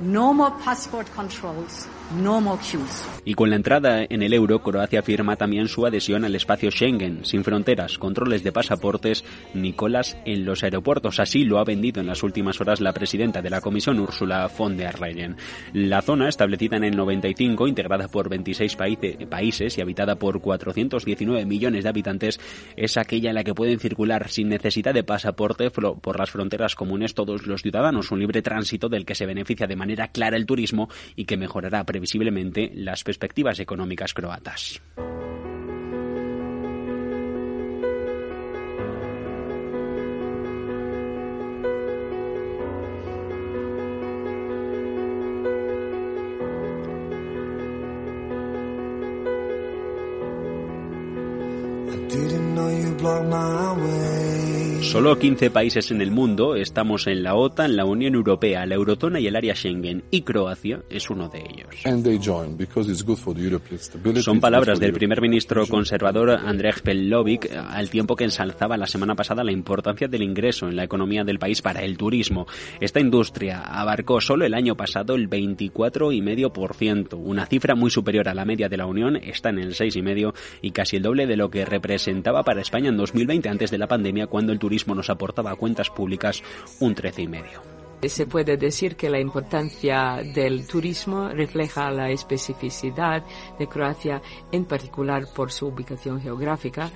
no 0.00 0.32
more 0.32 0.54
passport 0.64 1.08
controls. 1.14 1.88
No 2.20 2.40
more 2.40 2.60
Y 3.24 3.34
con 3.34 3.48
la 3.48 3.56
entrada 3.56 4.04
en 4.08 4.22
el 4.22 4.34
euro, 4.34 4.62
Croacia 4.62 5.02
firma 5.02 5.36
también 5.36 5.68
su 5.68 5.86
adhesión 5.86 6.24
al 6.24 6.34
espacio 6.34 6.70
Schengen, 6.70 7.24
sin 7.24 7.42
fronteras, 7.42 7.96
controles 7.96 8.42
de 8.42 8.52
pasaportes 8.52 9.24
ni 9.54 9.72
colas 9.72 10.18
en 10.26 10.44
los 10.44 10.62
aeropuertos. 10.62 11.20
Así 11.20 11.44
lo 11.44 11.58
ha 11.58 11.64
vendido 11.64 12.00
en 12.00 12.06
las 12.06 12.22
últimas 12.22 12.60
horas 12.60 12.80
la 12.80 12.92
presidenta 12.92 13.40
de 13.40 13.48
la 13.48 13.60
Comisión, 13.60 13.98
Ursula 13.98 14.50
von 14.58 14.76
der 14.76 15.00
Leyen. 15.00 15.36
La 15.72 16.02
zona, 16.02 16.28
establecida 16.28 16.76
en 16.76 16.84
el 16.84 16.96
95, 16.96 17.66
integrada 17.66 18.08
por 18.08 18.28
26 18.28 18.76
países 19.30 19.78
y 19.78 19.80
habitada 19.80 20.16
por 20.16 20.40
419 20.40 21.46
millones 21.46 21.84
de 21.84 21.90
habitantes, 21.90 22.40
es 22.76 22.96
aquella 22.96 23.30
en 23.30 23.36
la 23.36 23.44
que 23.44 23.54
pueden 23.54 23.78
circular 23.78 24.28
sin 24.28 24.48
necesidad 24.48 24.92
de 24.92 25.04
pasaporte 25.04 25.70
por 25.70 26.18
las 26.18 26.30
fronteras 26.30 26.74
comunes 26.74 27.14
todos 27.14 27.46
los 27.46 27.62
ciudadanos, 27.62 28.10
un 28.10 28.20
libre 28.20 28.42
tránsito 28.42 28.88
del 28.88 29.06
que 29.06 29.14
se 29.14 29.24
beneficia 29.24 29.66
de 29.66 29.76
manera 29.76 30.08
clara 30.08 30.36
el 30.36 30.46
turismo 30.46 30.90
y 31.16 31.24
que 31.24 31.36
mejorará 31.36 31.84
visiblemente 32.02 32.70
las 32.74 33.02
perspectivas 33.02 33.58
económicas 33.60 34.12
croatas. 34.12 34.82
Solo 54.92 55.18
15 55.18 55.50
países 55.50 55.90
en 55.90 56.02
el 56.02 56.10
mundo 56.10 56.54
estamos 56.54 57.06
en 57.06 57.22
la 57.22 57.34
OTAN, 57.34 57.76
la 57.76 57.86
Unión 57.86 58.14
Europea, 58.14 58.66
la 58.66 58.74
Eurozona 58.74 59.20
y 59.20 59.26
el 59.26 59.36
área 59.36 59.54
Schengen, 59.54 60.04
y 60.10 60.20
Croacia 60.20 60.82
es 60.90 61.08
uno 61.08 61.30
de 61.30 61.38
ellos. 61.38 61.68
Son 64.22 64.38
palabras 64.38 64.78
del 64.78 64.92
primer 64.92 65.22
ministro 65.22 65.66
conservador 65.66 66.32
Andrej 66.32 66.82
Pelovic 66.82 67.50
al 67.50 67.88
tiempo 67.88 68.16
que 68.16 68.24
ensalzaba 68.24 68.76
la 68.76 68.86
semana 68.86 69.14
pasada 69.14 69.42
la 69.42 69.52
importancia 69.52 70.08
del 70.08 70.24
ingreso 70.24 70.68
en 70.68 70.76
la 70.76 70.84
economía 70.84 71.24
del 71.24 71.38
país 71.38 71.62
para 71.62 71.80
el 71.80 71.96
turismo. 71.96 72.46
Esta 72.78 73.00
industria 73.00 73.62
abarcó 73.62 74.20
solo 74.20 74.44
el 74.44 74.52
año 74.52 74.76
pasado 74.76 75.14
el 75.14 75.30
24,5%, 75.30 77.14
una 77.14 77.46
cifra 77.46 77.74
muy 77.74 77.90
superior 77.90 78.28
a 78.28 78.34
la 78.34 78.44
media 78.44 78.68
de 78.68 78.76
la 78.76 78.84
Unión, 78.84 79.16
está 79.16 79.48
en 79.48 79.58
el 79.58 79.72
6,5% 79.72 80.34
y 80.60 80.72
casi 80.72 80.96
el 80.96 81.02
doble 81.02 81.26
de 81.26 81.38
lo 81.38 81.48
que 81.48 81.64
representaba 81.64 82.42
para 82.42 82.60
España 82.60 82.90
en 82.90 82.98
2020 82.98 83.48
antes 83.48 83.70
de 83.70 83.78
la 83.78 83.88
pandemia 83.88 84.26
cuando 84.26 84.52
el 84.52 84.58
turismo 84.58 84.81
nos 84.88 85.10
aportaba 85.10 85.50
a 85.50 85.56
cuentas 85.56 85.90
públicas 85.90 86.42
un 86.80 86.94
13,5. 86.94 87.72
Se 88.08 88.26
puede 88.26 88.56
decir 88.56 88.96
que 88.96 89.08
la 89.08 89.20
importancia 89.20 90.22
del 90.34 90.66
turismo 90.66 91.28
refleja 91.28 91.88
la 91.92 92.10
especificidad 92.10 93.24
de 93.60 93.68
Croacia, 93.68 94.20
en 94.50 94.64
particular 94.64 95.26
por 95.32 95.52
su 95.52 95.68
ubicación 95.68 96.20
geográfica, 96.20 96.90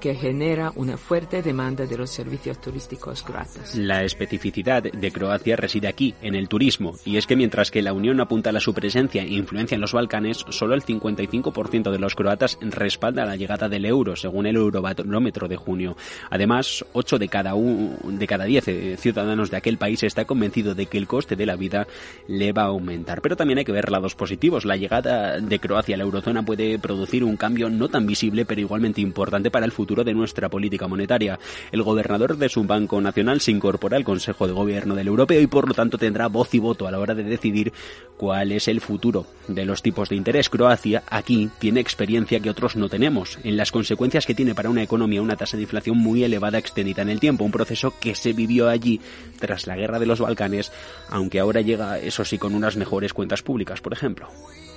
que 0.00 0.14
genera 0.14 0.72
una 0.74 0.96
fuerte 0.96 1.42
demanda 1.42 1.86
de 1.86 1.96
los 1.96 2.10
servicios 2.10 2.60
turísticos 2.60 3.22
croatas. 3.22 3.74
La 3.76 4.04
especificidad 4.04 4.82
de 4.82 5.10
Croacia 5.10 5.56
reside 5.56 5.88
aquí, 5.88 6.14
en 6.22 6.34
el 6.34 6.48
turismo, 6.48 6.94
y 7.04 7.16
es 7.16 7.26
que 7.26 7.36
mientras 7.36 7.70
que 7.70 7.82
la 7.82 7.92
Unión 7.92 8.20
apunta 8.20 8.50
a 8.50 8.60
su 8.60 8.74
presencia 8.74 9.22
e 9.22 9.28
influencia 9.28 9.74
en 9.74 9.80
los 9.80 9.92
Balcanes, 9.92 10.44
solo 10.48 10.74
el 10.74 10.82
55% 10.82 11.90
de 11.90 11.98
los 11.98 12.14
croatas 12.14 12.58
respalda 12.60 13.24
la 13.24 13.36
llegada 13.36 13.68
del 13.68 13.84
euro, 13.84 14.16
según 14.16 14.46
el 14.46 14.56
Eurobarómetro 14.56 15.48
de 15.48 15.56
junio. 15.56 15.96
Además, 16.30 16.84
8 16.92 17.18
de 17.18 17.28
cada, 17.28 17.54
de 17.54 18.26
cada 18.26 18.44
10 18.44 18.68
eh, 18.68 18.96
ciudadanos 18.98 19.50
de 19.50 19.56
aquel 19.56 19.78
país 19.78 20.02
está 20.02 20.24
convencido 20.24 20.74
de 20.74 20.86
que 20.86 20.98
el 20.98 21.06
coste 21.06 21.36
de 21.36 21.46
la 21.46 21.56
vida 21.56 21.86
le 22.26 22.52
va 22.52 22.62
a 22.62 22.66
aumentar. 22.66 23.20
Pero 23.20 23.36
también 23.36 23.58
hay 23.58 23.64
que 23.64 23.72
ver 23.72 23.90
lados 23.90 24.14
positivos. 24.14 24.64
La 24.64 24.76
llegada 24.76 25.40
de 25.40 25.58
Croacia 25.58 25.94
a 25.94 25.98
la 25.98 26.04
eurozona 26.04 26.44
puede 26.44 26.78
producir 26.78 27.24
un 27.24 27.36
cambio 27.36 27.68
no 27.68 27.88
tan 27.88 28.06
visible, 28.06 28.44
pero 28.44 28.60
igualmente 28.60 29.00
importante 29.00 29.50
para 29.50 29.66
el 29.66 29.72
futuro 29.78 30.02
de 30.02 30.12
nuestra 30.12 30.48
política 30.48 30.88
monetaria. 30.88 31.38
El 31.70 31.84
gobernador 31.84 32.36
de 32.36 32.48
su 32.48 32.64
Banco 32.64 33.00
Nacional 33.00 33.40
se 33.40 33.52
incorpora 33.52 33.96
al 33.96 34.02
Consejo 34.02 34.48
de 34.48 34.52
Gobierno 34.52 34.96
del 34.96 35.06
Europeo 35.06 35.40
y 35.40 35.46
por 35.46 35.68
lo 35.68 35.74
tanto 35.74 35.98
tendrá 35.98 36.26
voz 36.26 36.52
y 36.52 36.58
voto 36.58 36.88
a 36.88 36.90
la 36.90 36.98
hora 36.98 37.14
de 37.14 37.22
decidir 37.22 37.72
cuál 38.16 38.50
es 38.50 38.66
el 38.66 38.80
futuro 38.80 39.26
de 39.46 39.64
los 39.64 39.80
tipos 39.80 40.08
de 40.08 40.16
interés. 40.16 40.48
Croacia 40.48 41.04
aquí 41.08 41.48
tiene 41.60 41.78
experiencia 41.78 42.40
que 42.40 42.50
otros 42.50 42.74
no 42.74 42.88
tenemos 42.88 43.38
en 43.44 43.56
las 43.56 43.70
consecuencias 43.70 44.26
que 44.26 44.34
tiene 44.34 44.56
para 44.56 44.68
una 44.68 44.82
economía 44.82 45.22
una 45.22 45.36
tasa 45.36 45.56
de 45.56 45.62
inflación 45.62 45.96
muy 45.96 46.24
elevada 46.24 46.58
extendida 46.58 47.02
en 47.02 47.10
el 47.10 47.20
tiempo, 47.20 47.44
un 47.44 47.52
proceso 47.52 47.94
que 48.00 48.16
se 48.16 48.32
vivió 48.32 48.68
allí 48.68 49.00
tras 49.38 49.68
la 49.68 49.76
guerra 49.76 50.00
de 50.00 50.06
los 50.06 50.18
Balcanes, 50.18 50.72
aunque 51.08 51.38
ahora 51.38 51.60
llega 51.60 52.00
eso 52.00 52.24
sí 52.24 52.36
con 52.36 52.56
unas 52.56 52.76
mejores 52.76 53.12
cuentas 53.12 53.42
públicas, 53.42 53.80
por 53.80 53.92
ejemplo 53.92 54.28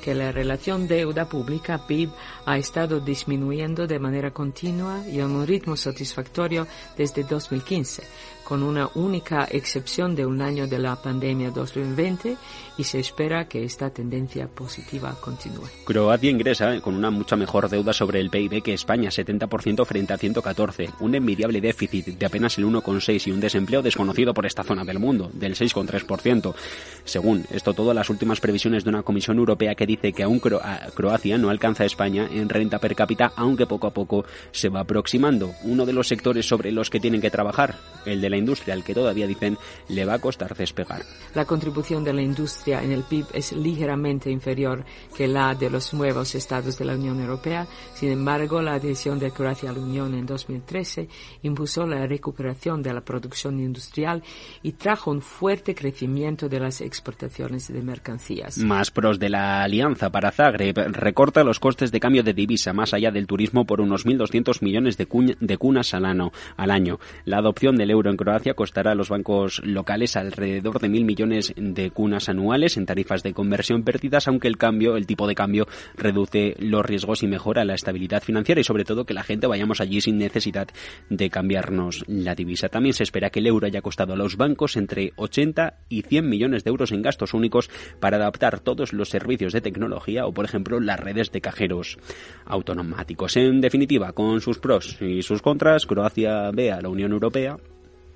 que 0.02 0.16
la 0.16 0.32
relación 0.32 0.88
deuda 0.88 1.30
pública-PIB 1.30 2.10
ha 2.46 2.58
estado 2.58 3.00
disminuyendo 3.00 3.88
de 3.88 4.00
manera 4.00 4.32
continua 4.32 5.08
y 5.08 5.20
a 5.20 5.26
un 5.26 5.46
ritmo 5.46 5.78
satisfactorio 5.78 6.68
desde 6.98 7.24
2015, 7.24 8.04
con 8.44 8.64
una 8.64 8.90
única 8.96 9.48
excepción 9.50 10.16
de 10.16 10.26
un 10.26 10.42
año 10.42 10.68
de 10.68 10.80
la 10.80 11.02
pandemia 11.02 11.52
2020 11.52 12.36
y 12.82 12.84
se 12.84 13.00
espera 13.00 13.48
que 13.48 13.64
esta 13.64 13.92
tendencia 13.92 14.48
positiva 14.48 15.16
continúe. 15.22 15.68
Croacia 15.86 16.32
ingresa 16.32 16.82
con 16.82 16.96
una 16.96 17.12
mucha 17.12 17.36
mejor 17.36 17.70
deuda 17.70 17.94
sobre 17.94 18.20
el 18.20 18.32
PIB 18.32 18.64
que 18.64 18.74
España, 18.74 19.12
70% 19.12 19.86
frente 19.86 20.14
a 20.14 20.18
114, 20.18 20.90
un 21.00 21.14
envidiable 21.14 21.62
déficit 21.62 22.08
de 22.08 22.26
apenas 22.26 22.58
el 22.58 22.66
1,6 22.66 23.28
y 23.28 23.32
un 23.32 23.40
desempleo 23.40 23.84
desconocido 23.84 24.34
por 24.34 24.48
esta 24.48 24.64
zona 24.64 24.84
del 24.84 24.98
mundo, 24.98 25.30
del 25.32 25.54
6,3%. 25.54 26.56
Según 27.04 27.46
esto 27.52 27.76
todo, 27.76 27.94
las 27.94 28.10
últimas 28.10 28.40
previsiones 28.40 28.84
de 28.84 28.90
una 28.90 29.04
Comisión 29.04 29.38
Europea 29.38 29.76
que 29.76 29.86
dice 29.86 30.12
que 30.12 30.24
aún 30.24 30.40
Croacia 30.40 31.38
no 31.38 31.52
alcanza 31.52 31.84
a 31.84 31.86
España 31.86 32.28
en 32.34 32.50
renta 32.50 32.80
per 32.80 32.96
cápita, 32.96 33.32
aunque 33.36 33.68
poco 33.68 33.86
a 33.86 33.94
poco 33.94 34.26
se 34.52 34.70
va 34.70 34.80
aproximando. 34.80 35.54
Uno 35.66 35.86
de 35.86 35.94
los 35.94 36.08
sectores 36.08 36.48
sobre 36.48 36.72
los 36.72 36.90
que 36.90 37.00
tienen 37.00 37.22
que 37.22 37.30
trabajar, 37.30 37.76
el 38.08 38.22
de 38.22 38.30
la 38.32 38.38
industria, 38.38 38.74
al 38.74 38.84
que 38.84 38.96
todavía 38.96 39.28
dicen 39.28 39.60
le 39.88 40.04
va 40.04 40.16
a 40.16 40.20
costar 40.20 40.56
despegar. 40.56 41.04
La 41.36 41.46
contribución 41.46 42.04
de 42.04 42.14
la 42.14 42.24
industria 42.24 42.71
en 42.80 42.92
el 42.92 43.04
PIB 43.04 43.26
es 43.34 43.52
ligeramente 43.54 44.30
inferior 44.30 44.86
que 45.16 45.28
la 45.28 45.56
de 45.56 45.70
los 45.70 45.94
nuevos 45.94 46.36
estados 46.36 46.78
de 46.78 46.86
la 46.86 46.96
Unión 46.96 47.20
Europea. 47.20 47.68
Sin 47.94 48.12
embargo, 48.12 48.62
la 48.62 48.76
adhesión 48.76 49.20
de 49.20 49.32
Croacia 49.32 49.72
a 49.72 49.74
la 49.74 49.80
Unión 49.80 50.14
en 50.14 50.26
2013 50.26 51.10
impulsó 51.44 51.86
la 51.86 52.06
recuperación 52.06 52.82
de 52.82 52.94
la 52.94 53.02
producción 53.02 53.60
industrial 53.60 54.24
y 54.62 54.74
trajo 54.74 55.12
un 55.12 55.22
fuerte 55.22 55.76
crecimiento 55.76 56.48
de 56.48 56.60
las 56.60 56.82
exportaciones 56.82 57.72
de 57.72 57.82
mercancías. 57.82 58.58
Más 58.60 58.92
pros 58.92 59.20
de 59.20 59.30
la 59.30 59.64
alianza 59.64 60.10
para 60.10 60.32
Zagreb 60.32 60.78
recorta 60.92 61.44
los 61.44 61.60
costes 61.60 61.92
de 61.92 62.00
cambio 62.00 62.24
de 62.24 62.34
divisa 62.34 62.74
más 62.74 62.94
allá 62.94 63.12
del 63.12 63.28
turismo 63.28 63.66
por 63.66 63.82
unos 63.82 64.06
1.200 64.06 64.62
millones 64.62 64.98
de, 64.98 65.08
de 65.40 65.58
cunas 65.58 65.94
al 65.94 66.06
año, 66.06 66.32
al 66.58 66.72
año. 66.72 67.00
La 67.26 67.38
adopción 67.38 67.76
del 67.76 67.92
euro 67.92 68.10
en 68.10 68.18
Croacia 68.18 68.54
costará 68.54 68.92
a 68.92 68.96
los 68.96 69.10
bancos 69.10 69.62
locales 69.64 70.16
alrededor 70.16 70.80
de 70.80 70.90
mil 70.90 71.06
millones 71.06 71.54
de 71.56 71.92
cunas 71.92 72.30
anuales 72.30 72.61
en 72.62 72.86
tarifas 72.86 73.24
de 73.24 73.34
conversión 73.34 73.84
perdidas, 73.84 74.28
aunque 74.28 74.48
el 74.48 74.58
cambio, 74.58 74.96
el 74.96 75.08
tipo 75.08 75.28
de 75.28 75.36
cambio, 75.36 75.68
reduce 75.96 76.56
los 76.60 76.86
riesgos 76.86 77.24
y 77.24 77.28
mejora 77.28 77.66
la 77.66 77.74
estabilidad 77.74 78.24
financiera 78.24 78.62
y 78.62 78.64
sobre 78.64 78.86
todo 78.86 79.06
que 79.06 79.14
la 79.14 79.24
gente 79.24 79.48
vayamos 79.48 79.82
allí 79.82 80.02
sin 80.02 80.18
necesidad 80.18 80.68
de 81.10 81.30
cambiarnos 81.30 82.04
la 82.08 82.36
divisa. 82.36 82.70
También 82.70 82.94
se 82.94 83.04
espera 83.04 83.30
que 83.30 83.40
el 83.40 83.48
euro 83.48 83.68
haya 83.68 83.82
costado 83.82 84.14
a 84.14 84.18
los 84.18 84.38
bancos 84.38 84.78
entre 84.78 85.14
80 85.16 85.80
y 85.90 86.04
100 86.04 86.30
millones 86.30 86.64
de 86.64 86.70
euros 86.70 86.92
en 86.92 87.02
gastos 87.02 87.34
únicos 87.34 87.70
para 88.00 88.18
adaptar 88.18 88.60
todos 88.60 88.94
los 88.94 89.10
servicios 89.10 89.54
de 89.54 89.62
tecnología 89.62 90.26
o, 90.26 90.34
por 90.34 90.46
ejemplo, 90.46 90.80
las 90.80 91.00
redes 91.00 91.32
de 91.32 91.42
cajeros 91.42 91.98
automáticos. 92.46 93.38
En 93.38 93.62
definitiva, 93.62 94.14
con 94.14 94.42
sus 94.42 94.60
pros 94.60 95.02
y 95.02 95.22
sus 95.22 95.42
contras, 95.42 95.86
Croacia 95.86 96.52
ve 96.52 96.72
a 96.72 96.82
la 96.82 96.90
Unión 96.90 97.12
Europea 97.12 97.58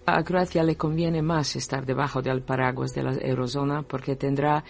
a 0.06 0.24
Croacia 0.24 0.64
le 0.64 0.76
conviene 0.76 1.22
más 1.22 1.56
estar 1.56 1.86
debajo 1.86 2.22
del 2.22 2.42
paraguas 2.42 2.94
de 2.94 3.04
la 3.04 3.14
eurozona 3.14 3.82
porque 3.82 4.16
tendrá 4.16 4.64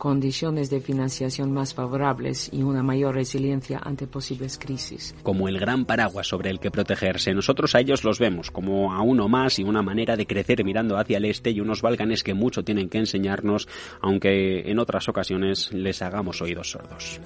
condiciones 0.00 0.70
de 0.70 0.80
financiación 0.80 1.52
más 1.52 1.74
favorables 1.74 2.48
y 2.54 2.62
una 2.62 2.82
mayor 2.82 3.14
resiliencia 3.14 3.78
ante 3.84 4.06
posibles 4.06 4.58
crisis. 4.58 5.14
Como 5.22 5.46
el 5.46 5.60
gran 5.60 5.84
paraguas 5.84 6.26
sobre 6.26 6.48
el 6.48 6.58
que 6.58 6.70
protegerse, 6.70 7.34
nosotros 7.34 7.74
a 7.74 7.80
ellos 7.80 8.02
los 8.02 8.18
vemos 8.18 8.50
como 8.50 8.94
a 8.94 9.02
uno 9.02 9.28
más 9.28 9.58
y 9.58 9.62
una 9.62 9.82
manera 9.82 10.16
de 10.16 10.26
crecer 10.26 10.64
mirando 10.64 10.96
hacia 10.96 11.18
el 11.18 11.26
este 11.26 11.50
y 11.50 11.60
unos 11.60 11.82
Balcanes 11.82 12.24
que 12.24 12.32
mucho 12.32 12.64
tienen 12.64 12.88
que 12.88 12.96
enseñarnos, 12.96 13.68
aunque 14.00 14.70
en 14.70 14.78
otras 14.78 15.06
ocasiones 15.10 15.70
les 15.70 16.00
hagamos 16.00 16.40
oídos 16.40 16.70
sordos. 16.70 17.20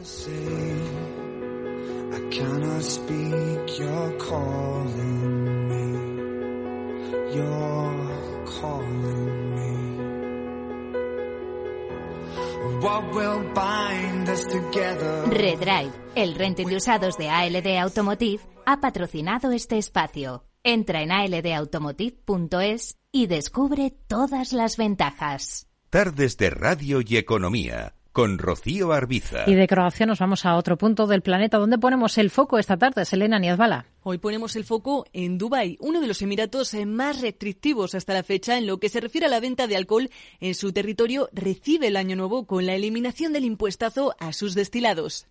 Redrive, 15.27 15.93
el 16.15 16.35
renting 16.35 16.67
de 16.69 16.77
usados 16.77 17.17
de 17.17 17.31
ALD 17.31 17.79
Automotive, 17.79 18.43
ha 18.67 18.81
patrocinado 18.81 19.51
este 19.51 19.79
espacio. 19.79 20.45
Entra 20.63 21.03
en 21.03 21.11
aldautomotive.es 21.13 22.99
y 23.11 23.27
descubre 23.27 23.91
todas 24.07 24.53
las 24.53 24.77
ventajas. 24.77 25.67
Tardes 25.91 26.37
de 26.37 26.51
Radio 26.51 27.01
y 27.05 27.17
Economía 27.17 27.95
con 28.15 28.39
Rocío 28.39 28.93
Arbiza. 28.93 29.43
Y 29.49 29.57
de 29.57 29.67
Croacia 29.67 30.07
nos 30.07 30.21
vamos 30.21 30.47
a 30.47 30.55
otro 30.55 30.79
punto 30.79 31.09
del 31.09 31.21
planeta. 31.21 31.59
¿Dónde 31.59 31.79
ponemos 31.79 32.17
el 32.17 32.31
foco 32.31 32.61
esta 32.61 32.77
tarde, 32.77 33.05
Selena 33.05 33.41
Niazbala? 33.41 33.87
Hoy 34.05 34.19
ponemos 34.19 34.55
el 34.55 34.63
foco 34.63 35.05
en 35.13 35.37
Dubái, 35.37 35.77
uno 35.81 36.01
de 36.01 36.07
los 36.07 36.23
emiratos 36.23 36.75
más 36.87 37.21
restrictivos 37.21 37.97
hasta 37.97 38.15
la 38.15 38.23
fecha 38.23 38.57
en 38.57 38.69
lo 38.69 38.79
que 38.79 38.89
se 38.89 39.01
refiere 39.01 39.27
a 39.27 39.31
la 39.31 39.41
venta 39.41 39.67
de 39.67 39.77
alcohol 39.77 40.11
en 40.39 40.55
su 40.55 40.73
territorio. 40.73 41.29
Recibe 41.33 41.89
el 41.89 41.97
año 41.97 42.15
nuevo 42.15 42.47
con 42.47 42.67
la 42.67 42.77
eliminación 42.77 43.33
del 43.33 43.47
impuestazo 43.47 44.15
a 44.21 44.33
sus 44.33 44.55
destilados. 44.55 45.27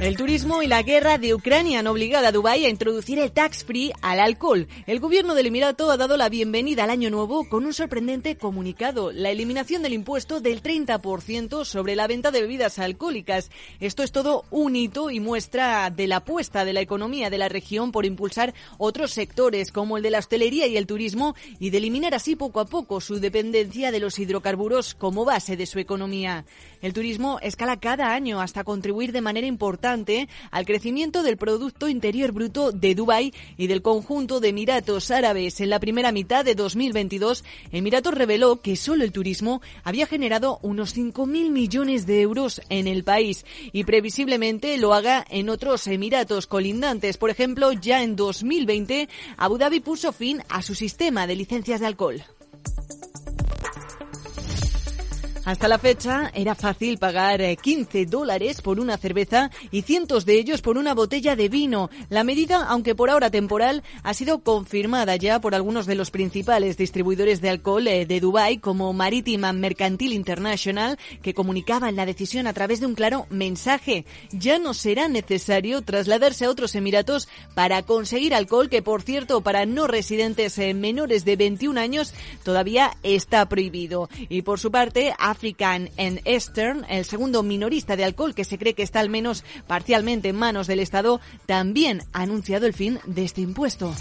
El 0.00 0.16
turismo 0.16 0.62
y 0.62 0.66
la 0.66 0.82
guerra 0.82 1.18
de 1.18 1.34
Ucrania 1.34 1.80
han 1.80 1.86
obligado 1.86 2.26
a 2.26 2.32
Dubái 2.32 2.64
a 2.64 2.70
introducir 2.70 3.18
el 3.18 3.32
tax 3.32 3.64
free 3.64 3.92
al 4.00 4.18
alcohol. 4.18 4.66
El 4.86 4.98
gobierno 4.98 5.34
del 5.34 5.48
Emirato 5.48 5.90
ha 5.90 5.98
dado 5.98 6.16
la 6.16 6.30
bienvenida 6.30 6.84
al 6.84 6.90
año 6.90 7.10
nuevo 7.10 7.46
con 7.50 7.66
un 7.66 7.74
sorprendente 7.74 8.38
comunicado, 8.38 9.12
la 9.12 9.28
eliminación 9.28 9.82
del 9.82 9.92
impuesto 9.92 10.40
del 10.40 10.62
30% 10.62 11.66
sobre 11.66 11.96
la 11.96 12.06
venta 12.06 12.30
de 12.30 12.40
bebidas 12.40 12.78
alcohólicas. 12.78 13.50
Esto 13.78 14.02
es 14.02 14.10
todo 14.10 14.46
un 14.50 14.74
hito 14.74 15.10
y 15.10 15.20
muestra 15.20 15.90
de 15.90 16.06
la 16.06 16.16
apuesta 16.16 16.64
de 16.64 16.72
la 16.72 16.80
economía 16.80 17.28
de 17.28 17.36
la 17.36 17.50
región 17.50 17.92
por 17.92 18.06
impulsar 18.06 18.54
otros 18.78 19.10
sectores 19.10 19.70
como 19.70 19.98
el 19.98 20.02
de 20.02 20.12
la 20.12 20.20
hostelería 20.20 20.66
y 20.66 20.78
el 20.78 20.86
turismo 20.86 21.34
y 21.58 21.68
de 21.68 21.76
eliminar 21.76 22.14
así 22.14 22.36
poco 22.36 22.60
a 22.60 22.64
poco 22.64 23.02
su 23.02 23.20
dependencia 23.20 23.92
de 23.92 24.00
los 24.00 24.18
hidrocarburos 24.18 24.94
como 24.94 25.26
base 25.26 25.58
de 25.58 25.66
su 25.66 25.78
economía. 25.78 26.46
El 26.80 26.94
turismo 26.94 27.38
escala 27.42 27.78
cada 27.78 28.14
año 28.14 28.40
hasta 28.40 28.64
contribuir 28.64 29.12
de 29.12 29.20
manera 29.20 29.46
importante 29.46 29.89
al 30.50 30.66
crecimiento 30.66 31.24
del 31.24 31.36
Producto 31.36 31.88
Interior 31.88 32.30
Bruto 32.30 32.70
de 32.70 32.94
Dubái 32.94 33.34
y 33.56 33.66
del 33.66 33.82
conjunto 33.82 34.38
de 34.38 34.50
Emiratos 34.50 35.10
Árabes. 35.10 35.60
En 35.60 35.68
la 35.68 35.80
primera 35.80 36.12
mitad 36.12 36.44
de 36.44 36.54
2022, 36.54 37.44
Emiratos 37.72 38.14
reveló 38.14 38.60
que 38.60 38.76
solo 38.76 39.02
el 39.02 39.10
turismo 39.10 39.60
había 39.82 40.06
generado 40.06 40.60
unos 40.62 40.96
5.000 40.96 41.50
millones 41.50 42.06
de 42.06 42.20
euros 42.20 42.60
en 42.68 42.86
el 42.86 43.02
país 43.02 43.44
y 43.72 43.82
previsiblemente 43.82 44.78
lo 44.78 44.94
haga 44.94 45.24
en 45.28 45.48
otros 45.48 45.88
Emiratos 45.88 46.46
colindantes. 46.46 47.16
Por 47.16 47.30
ejemplo, 47.30 47.72
ya 47.72 48.04
en 48.04 48.14
2020, 48.14 49.08
Abu 49.38 49.58
Dhabi 49.58 49.80
puso 49.80 50.12
fin 50.12 50.40
a 50.48 50.62
su 50.62 50.76
sistema 50.76 51.26
de 51.26 51.34
licencias 51.34 51.80
de 51.80 51.86
alcohol. 51.86 52.22
Hasta 55.50 55.66
la 55.66 55.80
fecha 55.80 56.30
era 56.32 56.54
fácil 56.54 56.98
pagar 56.98 57.40
15 57.56 58.00
eh, 58.00 58.06
dólares 58.06 58.62
por 58.62 58.78
una 58.78 58.96
cerveza 58.96 59.50
y 59.72 59.82
cientos 59.82 60.24
de 60.24 60.34
ellos 60.34 60.62
por 60.62 60.78
una 60.78 60.94
botella 60.94 61.34
de 61.34 61.48
vino. 61.48 61.90
La 62.08 62.22
medida, 62.22 62.66
aunque 62.68 62.94
por 62.94 63.10
ahora 63.10 63.32
temporal, 63.32 63.82
ha 64.04 64.14
sido 64.14 64.44
confirmada 64.44 65.16
ya 65.16 65.40
por 65.40 65.56
algunos 65.56 65.86
de 65.86 65.96
los 65.96 66.12
principales 66.12 66.76
distribuidores 66.76 67.40
de 67.40 67.50
alcohol 67.50 67.88
eh, 67.88 68.06
de 68.06 68.20
Dubái, 68.20 68.58
como 68.58 68.92
Marítima 68.92 69.52
Mercantil 69.52 70.12
International, 70.12 71.00
que 71.20 71.34
comunicaban 71.34 71.96
la 71.96 72.06
decisión 72.06 72.46
a 72.46 72.52
través 72.52 72.78
de 72.78 72.86
un 72.86 72.94
claro 72.94 73.26
mensaje. 73.28 74.04
Ya 74.30 74.60
no 74.60 74.72
será 74.72 75.08
necesario 75.08 75.82
trasladarse 75.82 76.44
a 76.44 76.50
otros 76.50 76.76
Emiratos 76.76 77.26
para 77.56 77.82
conseguir 77.82 78.36
alcohol, 78.36 78.68
que 78.68 78.82
por 78.82 79.02
cierto, 79.02 79.40
para 79.40 79.66
no 79.66 79.88
residentes 79.88 80.56
eh, 80.58 80.74
menores 80.74 81.24
de 81.24 81.34
21 81.34 81.80
años 81.80 82.14
todavía 82.44 82.92
está 83.02 83.48
prohibido. 83.48 84.08
Y 84.28 84.42
por 84.42 84.60
su 84.60 84.70
parte, 84.70 85.12
African 85.40 85.88
and 85.96 86.20
Eastern, 86.26 86.84
el 86.90 87.06
segundo 87.06 87.42
minorista 87.42 87.96
de 87.96 88.04
alcohol 88.04 88.34
que 88.34 88.44
se 88.44 88.58
cree 88.58 88.74
que 88.74 88.82
está 88.82 89.00
al 89.00 89.08
menos 89.08 89.42
parcialmente 89.66 90.28
en 90.28 90.36
manos 90.36 90.66
del 90.66 90.80
Estado, 90.80 91.18
también 91.46 92.02
ha 92.12 92.20
anunciado 92.20 92.66
el 92.66 92.74
fin 92.74 92.98
de 93.06 93.24
este 93.24 93.40
impuesto. 93.40 93.94